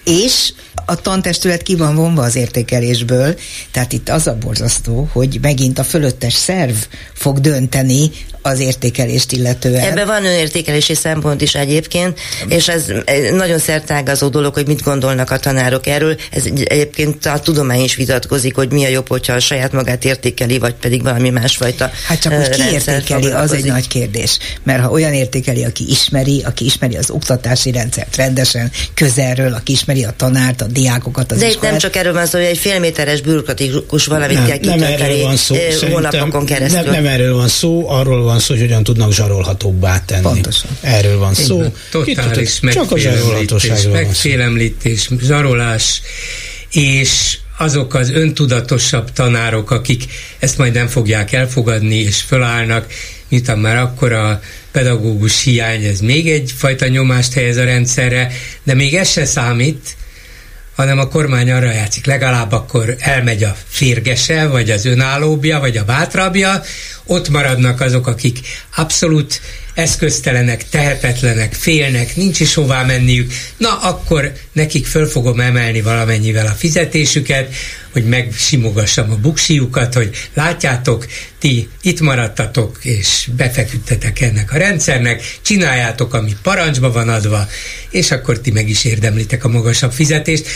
és 0.05 0.53
a 0.85 0.95
tantestület 0.95 1.61
ki 1.61 1.75
van 1.75 1.95
vonva 1.95 2.23
az 2.23 2.35
értékelésből, 2.35 3.35
tehát 3.71 3.93
itt 3.93 4.09
az 4.09 4.27
a 4.27 4.37
borzasztó, 4.37 5.09
hogy 5.11 5.37
megint 5.41 5.79
a 5.79 5.83
fölöttes 5.83 6.33
szerv 6.33 6.75
fog 7.13 7.39
dönteni 7.39 8.11
az 8.45 8.59
értékelést 8.59 9.31
illetően. 9.31 9.91
Ebben 9.91 10.07
van 10.07 10.25
önértékelési 10.25 10.95
szempont 10.95 11.41
is 11.41 11.55
egyébként, 11.55 12.19
és 12.47 12.67
ez 12.67 12.83
nagyon 13.31 13.59
szertágazó 13.59 14.27
dolog, 14.27 14.53
hogy 14.53 14.67
mit 14.67 14.81
gondolnak 14.81 15.31
a 15.31 15.37
tanárok 15.37 15.87
erről. 15.87 16.17
Ez 16.31 16.45
egyébként 16.45 17.25
a 17.25 17.39
tudomány 17.39 17.83
is 17.83 17.95
vitatkozik, 17.95 18.55
hogy 18.55 18.71
mi 18.71 18.85
a 18.85 18.87
jobb, 18.87 19.07
hogyha 19.07 19.33
a 19.33 19.39
saját 19.39 19.71
magát 19.71 20.05
értékeli, 20.05 20.57
vagy 20.57 20.73
pedig 20.73 21.03
valami 21.03 21.29
másfajta 21.29 21.91
Hát 22.07 22.19
csak 22.19 22.33
hogy 22.33 22.49
ki 22.49 22.61
értékeli, 22.71 23.31
az 23.31 23.51
egy 23.51 23.65
nagy 23.65 23.87
kérdés. 23.87 24.37
Mert 24.63 24.81
ha 24.81 24.89
olyan 24.89 25.13
értékeli, 25.13 25.63
aki 25.63 25.89
ismeri, 25.89 26.43
aki 26.43 26.65
ismeri 26.65 26.95
az 26.95 27.09
oktatási 27.09 27.71
rendszert 27.71 28.15
rendesen, 28.15 28.71
közelről, 28.93 29.53
aki 29.53 29.71
ismeri 29.71 29.94
a 30.03 30.13
tanárt, 30.17 30.61
a 30.61 30.65
diákokat, 30.65 31.31
az 31.31 31.39
De 31.39 31.47
iskolát. 31.47 31.63
itt 31.63 31.69
nem 31.69 31.79
csak 31.79 31.95
erről 31.95 32.13
van 32.13 32.25
szó, 32.25 32.37
hogy 32.37 32.47
egy 32.47 32.57
félméteres 32.57 33.21
bürokratikus 33.21 34.05
valamit 34.05 34.37
nem, 34.37 34.45
kell 34.45 34.57
kitölteni 34.57 35.23
hónapokon 35.91 36.45
keresztül. 36.45 36.81
Nem, 36.81 36.91
nem 36.91 37.05
erről 37.05 37.35
van 37.35 37.47
szó, 37.47 37.89
arról 37.89 38.23
van 38.23 38.39
szó, 38.39 38.53
hogy 38.53 38.63
hogyan 38.63 38.83
tudnak 38.83 39.13
zsarolhatóbbá 39.13 39.99
tenni. 40.05 40.21
Pontosan. 40.21 40.69
Erről 40.81 41.17
van 41.17 41.33
szó. 41.33 41.63
Totális 41.91 42.59
csak 42.59 42.91
a 42.91 42.97
zsarolhatóságról 42.97 43.93
megfélemlítés, 43.93 45.09
zsarolás, 45.21 46.01
és 46.71 47.37
azok 47.57 47.93
az 47.93 48.09
öntudatosabb 48.09 49.11
tanárok, 49.11 49.71
akik 49.71 50.05
ezt 50.39 50.57
majd 50.57 50.73
nem 50.73 50.87
fogják 50.87 51.31
elfogadni, 51.31 51.95
és 51.95 52.21
fölállnak, 52.21 52.87
miután 53.27 53.59
már 53.59 53.77
akkor 53.77 54.13
a 54.13 54.39
pedagógus 54.75 55.43
hiány, 55.43 55.83
ez 55.83 55.99
még 55.99 56.29
egyfajta 56.31 56.87
nyomást 56.87 57.33
helyez 57.33 57.57
a 57.57 57.63
rendszerre, 57.63 58.31
de 58.63 58.73
még 58.73 58.95
ez 58.95 59.09
se 59.09 59.25
számít, 59.25 59.95
hanem 60.75 60.99
a 60.99 61.07
kormány 61.07 61.51
arra 61.51 61.71
játszik, 61.71 62.05
legalább 62.05 62.51
akkor 62.51 62.95
elmegy 62.99 63.43
a 63.43 63.55
férgese, 63.67 64.47
vagy 64.47 64.71
az 64.71 64.85
önállóbja, 64.85 65.59
vagy 65.59 65.77
a 65.77 65.83
bátrabja, 65.83 66.61
ott 67.05 67.29
maradnak 67.29 67.81
azok, 67.81 68.07
akik 68.07 68.39
abszolút 68.75 69.41
eszköztelenek, 69.73 70.69
tehetetlenek, 70.69 71.53
félnek, 71.53 72.15
nincs 72.15 72.39
is 72.39 72.53
hová 72.53 72.83
menniük, 72.83 73.33
na 73.57 73.79
akkor 73.79 74.31
nekik 74.51 74.85
föl 74.85 75.07
fogom 75.07 75.39
emelni 75.39 75.81
valamennyivel 75.81 76.45
a 76.45 76.55
fizetésüket, 76.57 77.53
hogy 77.91 78.05
megsimogassam 78.05 79.11
a 79.11 79.15
buksiukat, 79.15 79.93
hogy 79.93 80.09
látjátok, 80.33 81.05
ti 81.39 81.69
itt 81.81 81.99
maradtatok, 81.99 82.79
és 82.81 83.29
befeküdtetek 83.37 84.21
ennek 84.21 84.53
a 84.53 84.57
rendszernek, 84.57 85.37
csináljátok, 85.41 86.13
ami 86.13 86.35
parancsba 86.41 86.91
van 86.91 87.09
adva, 87.09 87.47
és 87.89 88.11
akkor 88.11 88.39
ti 88.39 88.51
meg 88.51 88.69
is 88.69 88.83
érdemlitek 88.83 89.43
a 89.43 89.47
magasabb 89.47 89.91
fizetést. 89.91 90.47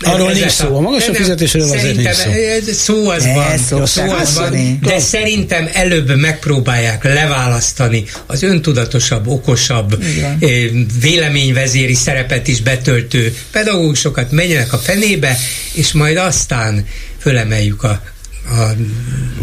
Arról 0.00 0.32
nincs 0.32 0.50
szó, 0.50 0.76
a 0.76 0.80
magasabb 0.80 1.14
fizetésről 1.14 1.62
azért 1.62 1.96
nincs 1.96 2.10
szó. 2.10 2.30
Szó 2.72 3.08
az 3.08 3.26
van, 3.26 3.58
szó, 3.58 4.10
az 4.10 4.34
van, 4.34 4.78
de 4.82 4.98
szerintem 4.98 5.68
előbb 5.86 6.16
megpróbálják 6.16 7.04
leválasztani 7.04 8.04
az 8.26 8.42
öntudatosabb, 8.42 9.26
okosabb, 9.26 10.02
Igen. 10.16 10.86
véleményvezéri 11.00 11.94
szerepet 11.94 12.48
is 12.48 12.60
betöltő 12.60 13.34
pedagógusokat, 13.50 14.30
menjenek 14.30 14.72
a 14.72 14.78
fenébe, 14.78 15.36
és 15.72 15.92
majd 15.92 16.16
aztán 16.16 16.86
fölemeljük 17.18 17.82
a 17.82 18.02
a 18.50 18.74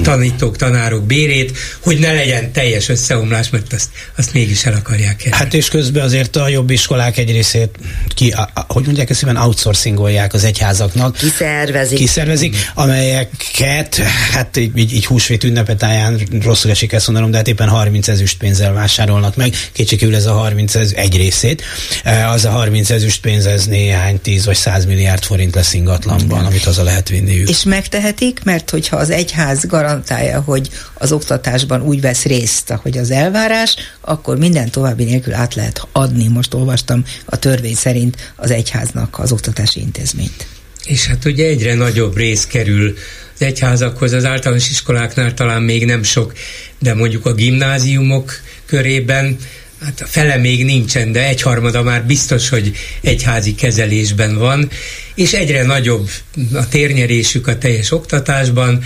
tanítók, 0.01 0.57
tanárok 0.57 1.03
bérét, 1.03 1.57
hogy 1.79 1.99
ne 1.99 2.11
legyen 2.11 2.51
teljes 2.51 2.89
összeomlás, 2.89 3.49
mert 3.49 3.73
azt, 3.73 3.89
azt 4.17 4.33
mégis 4.33 4.65
el 4.65 4.73
akarják 4.73 5.15
kerülni. 5.15 5.37
Hát 5.37 5.53
és 5.53 5.69
közben 5.69 6.03
azért 6.03 6.35
a 6.35 6.47
jobb 6.47 6.69
iskolák 6.69 7.17
egy 7.17 7.31
részét 7.31 7.69
ki, 8.15 8.31
a, 8.31 8.49
a, 8.53 8.65
hogy 8.67 8.85
mondják 8.85 9.09
ezt 9.09 9.25
outsourcingolják 9.35 10.33
az 10.33 10.43
egyházaknak. 10.43 11.17
Kiszervezik. 11.17 11.97
Kiszervezik, 11.97 12.55
amelyeket, 12.73 13.95
hát 14.31 14.57
így, 14.57 14.77
így, 14.77 14.93
így 14.93 15.05
húsvét 15.05 15.43
ünnepetáján 15.43 16.21
rosszul 16.41 16.71
esik 16.71 16.91
ezt 16.91 17.05
mondanom, 17.05 17.31
de 17.31 17.37
hát 17.37 17.47
éppen 17.47 17.67
30 17.67 18.07
ezüst 18.07 18.37
pénzzel 18.37 18.73
vásárolnak 18.73 19.35
meg. 19.35 19.55
Kétségkívül 19.71 20.15
ez 20.15 20.25
a 20.25 20.33
30 20.33 20.75
ez 20.75 20.91
egy 20.95 21.17
részét. 21.17 21.63
E, 22.03 22.29
az 22.29 22.45
a 22.45 22.49
30 22.49 22.89
ezüst 22.89 23.21
pénz, 23.21 23.45
ez 23.45 23.65
néhány 23.65 24.21
10 24.21 24.45
vagy 24.45 24.55
100 24.55 24.85
milliárd 24.85 25.23
forint 25.23 25.55
lesz 25.55 25.73
ingatlanban, 25.73 26.45
amit 26.45 26.63
haza 26.63 26.83
lehet 26.83 27.09
vinni. 27.09 27.43
És 27.47 27.63
megtehetik, 27.63 28.39
mert 28.43 28.69
hogy 28.69 28.87
hogyha 28.93 29.13
az 29.13 29.19
egyház 29.21 29.65
garantálja, 29.65 30.41
hogy 30.41 30.69
az 30.93 31.11
oktatásban 31.11 31.81
úgy 31.81 32.01
vesz 32.01 32.23
részt, 32.23 32.69
ahogy 32.69 32.97
az 32.97 33.11
elvárás, 33.11 33.75
akkor 34.01 34.37
minden 34.37 34.69
további 34.69 35.03
nélkül 35.03 35.33
át 35.33 35.55
lehet 35.55 35.87
adni, 35.91 36.27
most 36.27 36.53
olvastam 36.53 37.03
a 37.25 37.39
törvény 37.39 37.75
szerint 37.75 38.33
az 38.35 38.51
egyháznak 38.51 39.19
az 39.19 39.31
oktatási 39.31 39.79
intézményt. 39.79 40.47
És 40.85 41.07
hát 41.07 41.25
ugye 41.25 41.45
egyre 41.45 41.73
nagyobb 41.75 42.17
rész 42.17 42.45
kerül 42.45 42.93
az 43.35 43.41
egyházakhoz, 43.41 44.11
az 44.11 44.25
általános 44.25 44.69
iskoláknál 44.69 45.33
talán 45.33 45.61
még 45.61 45.85
nem 45.85 46.03
sok, 46.03 46.33
de 46.79 46.93
mondjuk 46.93 47.25
a 47.25 47.33
gimnáziumok 47.33 48.31
körében 48.65 49.37
hát 49.83 50.01
a 50.01 50.05
fele 50.05 50.37
még 50.37 50.65
nincsen, 50.65 51.11
de 51.11 51.27
egyharmada 51.27 51.83
már 51.83 52.05
biztos, 52.05 52.49
hogy 52.49 52.75
egyházi 53.01 53.55
kezelésben 53.55 54.37
van, 54.37 54.69
és 55.15 55.33
egyre 55.33 55.63
nagyobb 55.63 56.09
a 56.53 56.67
térnyerésük 56.67 57.47
a 57.47 57.57
teljes 57.57 57.91
oktatásban, 57.91 58.83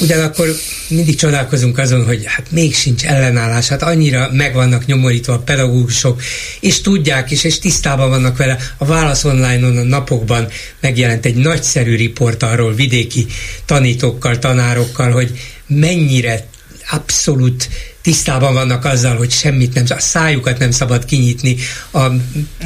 ugyanakkor 0.00 0.54
mindig 0.88 1.16
csodálkozunk 1.16 1.78
azon, 1.78 2.04
hogy 2.04 2.22
hát 2.24 2.50
még 2.50 2.74
sincs 2.74 3.04
ellenállás, 3.04 3.68
hát 3.68 3.82
annyira 3.82 4.28
meg 4.32 4.54
vannak 4.54 4.86
nyomorítva 4.86 5.32
a 5.32 5.38
pedagógusok, 5.38 6.22
és 6.60 6.80
tudják 6.80 7.30
is, 7.30 7.44
és 7.44 7.58
tisztában 7.58 8.08
vannak 8.08 8.36
vele. 8.36 8.58
A 8.78 8.84
Válasz 8.84 9.24
Online-on 9.24 9.76
a 9.76 9.82
napokban 9.82 10.48
megjelent 10.80 11.26
egy 11.26 11.34
nagyszerű 11.36 11.96
riport 11.96 12.42
arról 12.42 12.74
vidéki 12.74 13.26
tanítókkal, 13.64 14.38
tanárokkal, 14.38 15.10
hogy 15.10 15.40
mennyire 15.66 16.46
abszolút 16.90 17.68
tisztában 18.04 18.54
vannak 18.54 18.84
azzal, 18.84 19.16
hogy 19.16 19.30
semmit 19.30 19.74
nem, 19.74 19.84
a 19.88 20.00
szájukat 20.00 20.58
nem 20.58 20.70
szabad 20.70 21.04
kinyitni, 21.04 21.56
a 21.92 22.06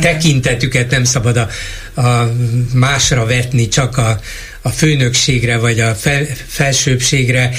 tekintetüket 0.01 0.91
nem 0.91 1.05
szabad 1.05 1.37
a, 1.37 1.49
a 2.01 2.33
másra 2.75 3.25
vetni, 3.25 3.69
csak 3.69 3.97
a, 3.97 4.21
a 4.63 4.69
főnökségre, 4.69 5.57
vagy 5.57 5.81
a 5.81 5.95
fel, 5.95 6.27
felsőbbségre, 6.47 7.51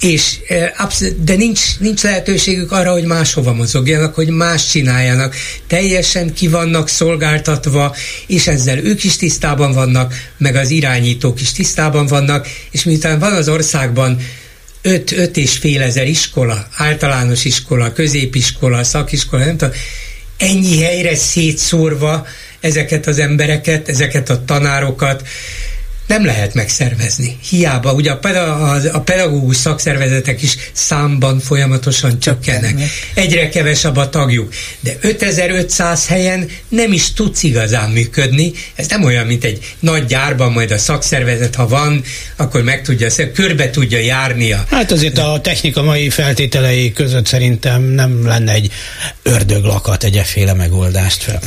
és, 0.00 0.36
e, 0.48 0.88
de 1.20 1.34
nincs, 1.34 1.60
nincs 1.78 2.02
lehetőségük 2.02 2.72
arra, 2.72 2.92
hogy 2.92 3.04
máshova 3.04 3.52
mozogjanak, 3.52 4.14
hogy 4.14 4.28
más 4.28 4.66
csináljanak. 4.66 5.34
Teljesen 5.66 6.34
ki 6.34 6.48
vannak 6.48 6.88
szolgáltatva, 6.88 7.96
és 8.26 8.46
ezzel 8.46 8.78
ők 8.78 9.04
is 9.04 9.16
tisztában 9.16 9.72
vannak, 9.72 10.14
meg 10.36 10.56
az 10.56 10.70
irányítók 10.70 11.40
is 11.40 11.52
tisztában 11.52 12.06
vannak, 12.06 12.46
és 12.70 12.84
miután 12.84 13.18
van 13.18 13.32
az 13.32 13.48
országban 13.48 14.18
5-5 14.84 15.36
és 15.36 15.56
fél 15.56 15.82
ezer 15.82 16.06
iskola, 16.06 16.66
általános 16.76 17.44
iskola, 17.44 17.92
középiskola, 17.92 18.84
szakiskola, 18.84 19.44
nem 19.44 19.56
tudom, 19.56 19.74
ennyi 20.36 20.82
helyre 20.82 21.16
szétszórva 21.16 22.26
ezeket 22.60 23.06
az 23.06 23.18
embereket, 23.18 23.88
ezeket 23.88 24.30
a 24.30 24.44
tanárokat, 24.44 25.28
nem 26.08 26.24
lehet 26.24 26.54
megszervezni. 26.54 27.36
Hiába, 27.48 27.92
ugye 27.92 28.10
a, 28.10 28.74
a 28.92 29.00
pedagógus 29.00 29.56
szakszervezetek 29.56 30.42
is 30.42 30.56
számban 30.72 31.40
folyamatosan 31.40 32.20
csökkennek. 32.20 32.74
Egyre 33.14 33.48
kevesebb 33.48 33.96
a 33.96 34.08
tagjuk. 34.08 34.52
De 34.80 34.96
5500 35.00 36.06
helyen 36.06 36.48
nem 36.68 36.92
is 36.92 37.12
tudsz 37.12 37.42
igazán 37.42 37.90
működni. 37.90 38.52
Ez 38.74 38.88
nem 38.88 39.04
olyan, 39.04 39.26
mint 39.26 39.44
egy 39.44 39.74
nagy 39.80 40.04
gyárban, 40.04 40.52
majd 40.52 40.70
a 40.70 40.78
szakszervezet, 40.78 41.54
ha 41.54 41.68
van, 41.68 42.02
akkor 42.36 42.62
meg 42.62 42.82
tudja, 42.82 43.08
körbe 43.34 43.70
tudja 43.70 43.98
járni 43.98 44.52
a... 44.52 44.64
Hát 44.70 44.92
azért 44.92 45.18
a 45.18 45.40
technika 45.42 45.82
mai 45.82 46.10
feltételei 46.10 46.92
között 46.92 47.26
szerintem 47.26 47.82
nem 47.82 48.26
lenne 48.26 48.52
egy 48.52 48.70
ördöglakat, 49.22 50.04
egy 50.04 50.16
efféle 50.16 50.54
megoldást 50.54 51.22
fel. 51.22 51.40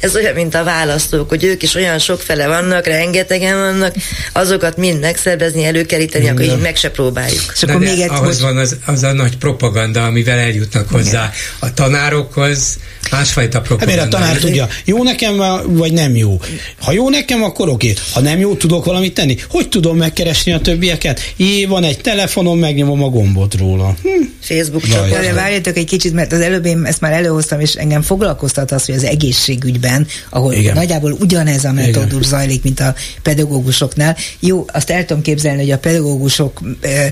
ez 0.00 0.16
olyan, 0.16 0.34
mint 0.34 0.54
a 0.54 0.64
választók, 0.64 1.28
hogy 1.28 1.44
ők 1.44 1.62
is 1.62 1.74
olyan 1.74 1.98
sokfele 1.98 2.46
vannak, 2.46 2.86
rengeteg 2.86 3.42
idegen 3.44 3.78
vannak, 3.78 3.94
azokat 4.32 4.76
mind 4.76 5.00
megszervezni, 5.00 5.64
előkeríteni, 5.64 6.28
akkor 6.28 6.42
így 6.42 6.58
meg 6.58 6.76
se 6.76 6.90
próbáljuk. 6.90 7.52
És 7.54 7.62
akkor 7.62 7.78
még 7.78 8.00
egy 8.00 8.08
ahhoz 8.08 8.40
van 8.40 8.56
az, 8.56 8.76
az 8.86 9.02
a 9.02 9.12
nagy 9.12 9.36
propaganda, 9.36 10.04
amivel 10.04 10.38
eljutnak 10.38 10.88
hozzá 10.88 11.08
Igen. 11.08 11.30
a 11.58 11.74
tanárokhoz, 11.74 12.78
másfajta 13.10 13.60
propaganda. 13.60 14.00
Hát 14.00 14.14
a 14.14 14.16
tanár 14.16 14.36
tudja, 14.36 14.68
jó 14.84 15.02
nekem, 15.02 15.36
vagy 15.66 15.92
nem 15.92 16.16
jó. 16.16 16.40
Ha 16.80 16.92
jó 16.92 17.10
nekem, 17.10 17.42
akkor 17.42 17.68
oké. 17.68 17.94
Ha 18.12 18.20
nem 18.20 18.38
jó, 18.38 18.54
tudok 18.54 18.84
valamit 18.84 19.14
tenni. 19.14 19.36
Hogy 19.48 19.68
tudom 19.68 19.96
megkeresni 19.96 20.52
a 20.52 20.60
többieket? 20.60 21.20
Jé, 21.36 21.64
van 21.64 21.84
egy 21.84 22.00
telefonom, 22.00 22.58
megnyomom 22.58 23.02
a 23.02 23.08
gombot 23.08 23.54
róla. 23.54 23.94
Hm. 24.02 24.08
Facebook 24.40 24.88
csoport. 24.88 25.32
Várjatok 25.34 25.76
egy 25.76 25.84
kicsit, 25.84 26.12
mert 26.12 26.32
az 26.32 26.40
előbb 26.40 26.64
én 26.64 26.84
ezt 26.84 27.00
már 27.00 27.12
előhoztam, 27.12 27.60
és 27.60 27.72
engem 27.74 28.02
foglalkoztat 28.02 28.72
az, 28.72 28.84
hogy 28.84 28.94
az 28.94 29.04
egészségügyben, 29.04 30.06
ahol 30.30 30.52
Igen. 30.52 30.74
nagyjából 30.74 31.12
ugyanez 31.12 31.64
a 31.64 31.72
metódus 31.72 32.24
zajlik, 32.24 32.62
mint 32.62 32.80
a 32.80 32.94
pedagógusoknál. 33.34 34.16
Jó, 34.40 34.64
azt 34.72 34.90
el 34.90 35.04
tudom 35.04 35.22
képzelni, 35.22 35.60
hogy 35.60 35.70
a 35.70 35.78
pedagógusok 35.78 36.60
e, 36.80 37.10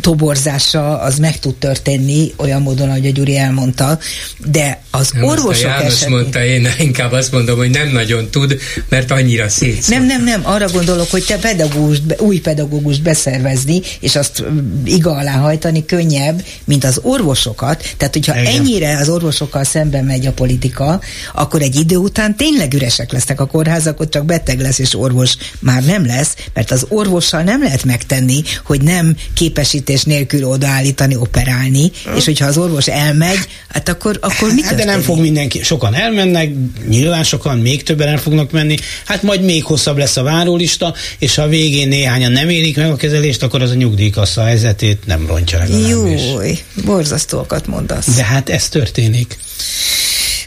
toborzása 0.00 0.98
az 1.00 1.18
meg 1.18 1.38
tud 1.38 1.54
történni 1.54 2.32
olyan 2.36 2.62
módon, 2.62 2.88
ahogy 2.88 3.06
a 3.06 3.10
Gyuri 3.10 3.36
elmondta, 3.36 3.98
de 4.46 4.82
az 4.90 5.10
nem 5.10 5.22
orvosok 5.22 5.62
János 5.62 5.86
esetén... 5.86 6.10
mondta, 6.10 6.44
én 6.44 6.68
inkább 6.78 7.12
azt 7.12 7.32
mondom, 7.32 7.56
hogy 7.56 7.70
nem 7.70 7.88
nagyon 7.88 8.30
tud, 8.30 8.58
mert 8.88 9.10
annyira 9.10 9.48
szét. 9.48 9.88
Nem, 9.88 10.06
nem, 10.06 10.24
nem, 10.24 10.40
arra 10.44 10.68
gondolok, 10.68 11.10
hogy 11.10 11.24
te 11.24 11.36
pedagógust, 11.36 12.02
új 12.18 12.38
pedagógust 12.40 13.02
beszervezni, 13.02 13.80
és 14.00 14.16
azt 14.16 14.44
iga 14.84 15.10
alá 15.10 15.32
hajtani 15.32 15.84
könnyebb, 15.84 16.44
mint 16.64 16.84
az 16.84 17.00
orvosokat. 17.02 17.94
Tehát, 17.96 18.14
hogyha 18.14 18.40
Igen. 18.40 18.54
ennyire 18.54 18.98
az 18.98 19.08
orvosokkal 19.08 19.64
szemben 19.64 20.04
megy 20.04 20.26
a 20.26 20.32
politika, 20.32 21.00
akkor 21.34 21.62
egy 21.62 21.76
idő 21.76 21.96
után 21.96 22.36
tényleg 22.36 22.74
üresek 22.74 23.12
lesznek 23.12 23.40
a 23.40 23.46
kórházak, 23.46 24.00
ott 24.00 24.10
csak 24.10 24.24
beteg 24.24 24.60
lesz, 24.60 24.78
és 24.78 24.94
orvos 24.94 25.36
már 25.58 25.84
nem 25.84 26.06
lesz, 26.06 26.34
mert 26.54 26.70
az 26.70 26.86
orvossal 26.88 27.42
nem 27.42 27.62
lehet 27.62 27.84
megtenni, 27.84 28.42
hogy 28.64 28.82
nem 28.82 29.16
képesítés 29.34 30.02
nélkül 30.02 30.44
odaállítani, 30.44 31.16
operálni, 31.16 31.90
hm. 32.04 32.16
és 32.16 32.24
hogyha 32.24 32.46
az 32.46 32.56
orvos 32.56 32.86
elmegy, 32.86 33.38
hát 33.68 33.88
akkor, 33.88 34.18
akkor 34.20 34.52
mit 34.52 34.64
hát 34.64 34.74
De 34.74 34.84
nem 34.84 35.00
fog 35.00 35.20
mindenki, 35.20 35.62
sokan 35.62 35.94
elmennek, 35.94 36.50
nyilván 36.88 37.24
sokan 37.24 37.58
még 37.58 37.82
többen 37.82 38.08
el 38.08 38.18
fognak 38.18 38.50
menni, 38.50 38.76
hát 39.04 39.22
majd 39.22 39.42
még 39.42 39.64
hosszabb 39.64 39.98
lesz 39.98 40.16
a 40.16 40.22
várólista, 40.22 40.94
és 41.18 41.34
ha 41.34 41.42
a 41.42 41.48
végén 41.48 41.88
néhányan 41.88 42.32
nem 42.32 42.48
élik 42.48 42.76
meg 42.76 42.90
a 42.90 42.96
kezelést, 42.96 43.42
akkor 43.42 43.62
az 43.62 43.70
a 43.70 43.74
nyugdíjkassa 43.74 44.42
helyzetét 44.42 45.06
nem 45.06 45.26
rontja 45.26 45.58
legalábbis. 45.58 46.22
Júj, 46.22 46.58
borzasztókat 46.84 47.66
mondasz. 47.66 48.14
De 48.14 48.24
hát 48.24 48.48
ez 48.48 48.68
történik. 48.68 49.38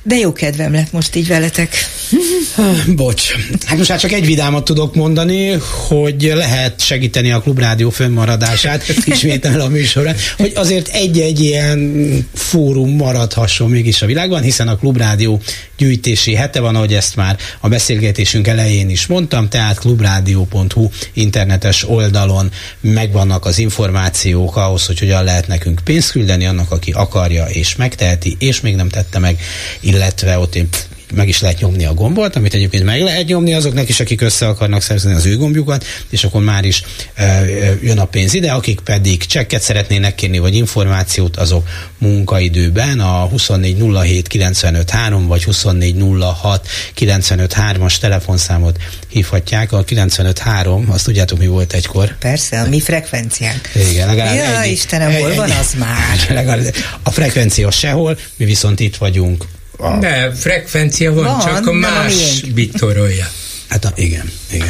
De 0.03 0.15
jó 0.15 0.33
kedvem 0.33 0.73
lett 0.73 0.91
most 0.91 1.15
így 1.15 1.27
veletek. 1.27 1.75
Bocs. 2.95 3.33
Hát 3.65 3.77
most 3.77 3.89
már 3.89 3.99
csak 3.99 4.11
egy 4.11 4.25
vidámat 4.25 4.63
tudok 4.63 4.95
mondani, 4.95 5.49
hogy 5.87 6.31
lehet 6.35 6.81
segíteni 6.81 7.31
a 7.31 7.39
klubrádió 7.39 7.89
fönnmaradását, 7.89 8.83
ismétel 9.05 9.59
a 9.59 9.67
műsorra, 9.67 10.13
hogy 10.37 10.51
azért 10.55 10.87
egy-egy 10.87 11.39
ilyen 11.39 12.27
fórum 12.33 12.95
maradhasson 12.95 13.69
mégis 13.69 14.01
a 14.01 14.05
világban, 14.05 14.41
hiszen 14.41 14.67
a 14.67 14.77
klubrádió 14.77 15.41
gyűjtési 15.77 16.33
hete 16.33 16.59
van, 16.59 16.75
ahogy 16.75 16.93
ezt 16.93 17.15
már 17.15 17.37
a 17.59 17.67
beszélgetésünk 17.67 18.47
elején 18.47 18.89
is 18.89 19.07
mondtam, 19.07 19.49
tehát 19.49 19.79
klubrádió.hu 19.79 20.89
internetes 21.13 21.89
oldalon 21.89 22.51
megvannak 22.81 23.45
az 23.45 23.57
információk 23.57 24.55
ahhoz, 24.55 24.85
hogy 24.85 24.99
hogyan 24.99 25.23
lehet 25.23 25.47
nekünk 25.47 25.81
pénzt 25.83 26.11
küldeni 26.11 26.45
annak, 26.45 26.71
aki 26.71 26.91
akarja 26.91 27.45
és 27.45 27.75
megteheti, 27.75 28.35
és 28.39 28.61
még 28.61 28.75
nem 28.75 28.89
tette 28.89 29.19
meg, 29.19 29.39
illetve 29.79 30.39
ott 30.39 30.55
én 30.55 30.69
meg 31.15 31.27
is 31.27 31.41
lehet 31.41 31.59
nyomni 31.59 31.85
a 31.85 31.93
gombot, 31.93 32.35
amit 32.35 32.53
egyébként 32.53 32.83
meg 32.83 33.01
lehet 33.01 33.27
nyomni 33.27 33.53
azoknak 33.53 33.89
is, 33.89 33.99
akik 33.99 34.21
össze 34.21 34.47
akarnak 34.47 34.81
szerzni 34.81 35.13
az 35.13 35.25
ő 35.25 35.37
gombjukat, 35.37 35.85
és 36.09 36.23
akkor 36.23 36.43
már 36.43 36.65
is 36.65 36.83
e, 37.13 37.45
jön 37.81 37.99
a 37.99 38.05
pénz 38.05 38.33
ide, 38.33 38.51
akik 38.51 38.79
pedig 38.79 39.25
csekket 39.25 39.61
szeretnének 39.61 40.15
kérni, 40.15 40.39
vagy 40.39 40.55
információt, 40.55 41.37
azok 41.37 41.67
munkaidőben 41.97 42.99
a 42.99 43.29
2407953 43.29 45.23
vagy 45.27 45.45
2406953-as 45.49 47.97
telefonszámot 47.97 48.77
hívhatják. 49.07 49.71
A 49.71 49.83
953, 49.83 50.91
azt 50.91 51.05
tudjátok, 51.05 51.39
mi 51.39 51.47
volt 51.47 51.73
egykor? 51.73 52.15
Persze, 52.19 52.61
a 52.61 52.67
mi 52.67 52.79
frekvenciánk. 52.79 53.69
Igen, 53.91 54.07
legalább 54.07 54.35
Ja, 54.35 54.61
egy, 54.61 54.71
Istenem, 54.71 55.13
hol 55.13 55.35
van 55.35 55.51
az 55.51 55.73
már? 55.77 56.27
Legalább, 56.29 56.75
a 57.03 57.11
frekvencia 57.11 57.71
sehol, 57.71 58.17
mi 58.35 58.45
viszont 58.45 58.79
itt 58.79 58.95
vagyunk 58.95 59.45
a... 59.77 59.97
De 59.99 60.31
frekvencia 60.35 61.11
van, 61.11 61.23
van 61.23 61.39
csak 61.39 61.67
a 61.67 61.71
más 61.71 62.41
bitorolja. 62.53 63.27
Hát 63.67 63.85
a, 63.85 63.91
igen, 63.95 64.31
igen. 64.51 64.67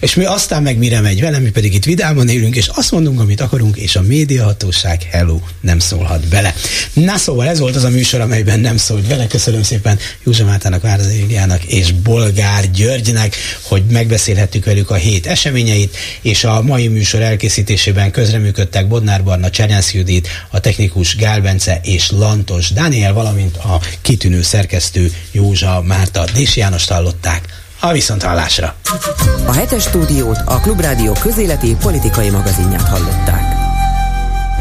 és 0.00 0.14
mi 0.14 0.24
aztán 0.24 0.62
meg 0.62 0.78
mire 0.78 1.00
megy 1.00 1.20
velem, 1.20 1.42
mi 1.42 1.50
pedig 1.50 1.74
itt 1.74 1.84
vidáman 1.84 2.28
élünk, 2.28 2.56
és 2.56 2.68
azt 2.68 2.90
mondunk, 2.90 3.20
amit 3.20 3.40
akarunk, 3.40 3.76
és 3.76 3.96
a 3.96 4.02
médiahatóság, 4.02 5.02
hello, 5.02 5.40
nem 5.60 5.78
szólhat 5.78 6.28
bele. 6.28 6.54
Na 6.92 7.16
szóval 7.16 7.46
ez 7.46 7.58
volt 7.58 7.76
az 7.76 7.84
a 7.84 7.88
műsor, 7.88 8.20
amelyben 8.20 8.60
nem 8.60 8.76
szólt 8.76 9.02
bele. 9.02 9.26
Köszönöm 9.26 9.62
szépen 9.62 9.98
József 10.24 10.46
Mátának, 10.46 10.82
Váradi 10.82 11.26
és 11.66 11.92
Bolgár 11.92 12.70
Györgynek, 12.70 13.36
hogy 13.62 13.82
megbeszélhettük 13.84 14.64
velük 14.64 14.90
a 14.90 14.94
hét 14.94 15.26
eseményeit, 15.26 15.96
és 16.22 16.44
a 16.44 16.62
mai 16.62 16.88
műsor 16.88 17.22
elkészítésében 17.22 18.10
közreműködtek 18.10 18.88
Bodnár 18.88 19.24
Barna, 19.24 19.50
Csernyász 19.50 19.92
Judit, 19.92 20.28
a 20.50 20.60
technikus 20.60 21.16
Gál 21.16 21.40
Bence 21.40 21.80
és 21.82 22.10
Lantos 22.10 22.70
Dániel, 22.70 23.12
valamint 23.12 23.56
a 23.56 23.80
kitűnő 24.00 24.42
szerkesztő 24.42 25.12
Józsa 25.32 25.82
Márta 25.82 26.24
Dési 26.34 26.60
Jánost 26.60 26.90
hallották. 26.90 27.63
A 27.84 27.92
viszonthallásra! 27.92 28.74
A 29.46 29.52
hetes 29.52 29.82
stúdiót 29.82 30.38
a 30.44 30.60
Klubrádió 30.60 31.12
közéleti 31.12 31.76
politikai 31.76 32.30
magazinját 32.30 32.88
hallották. 32.88 33.63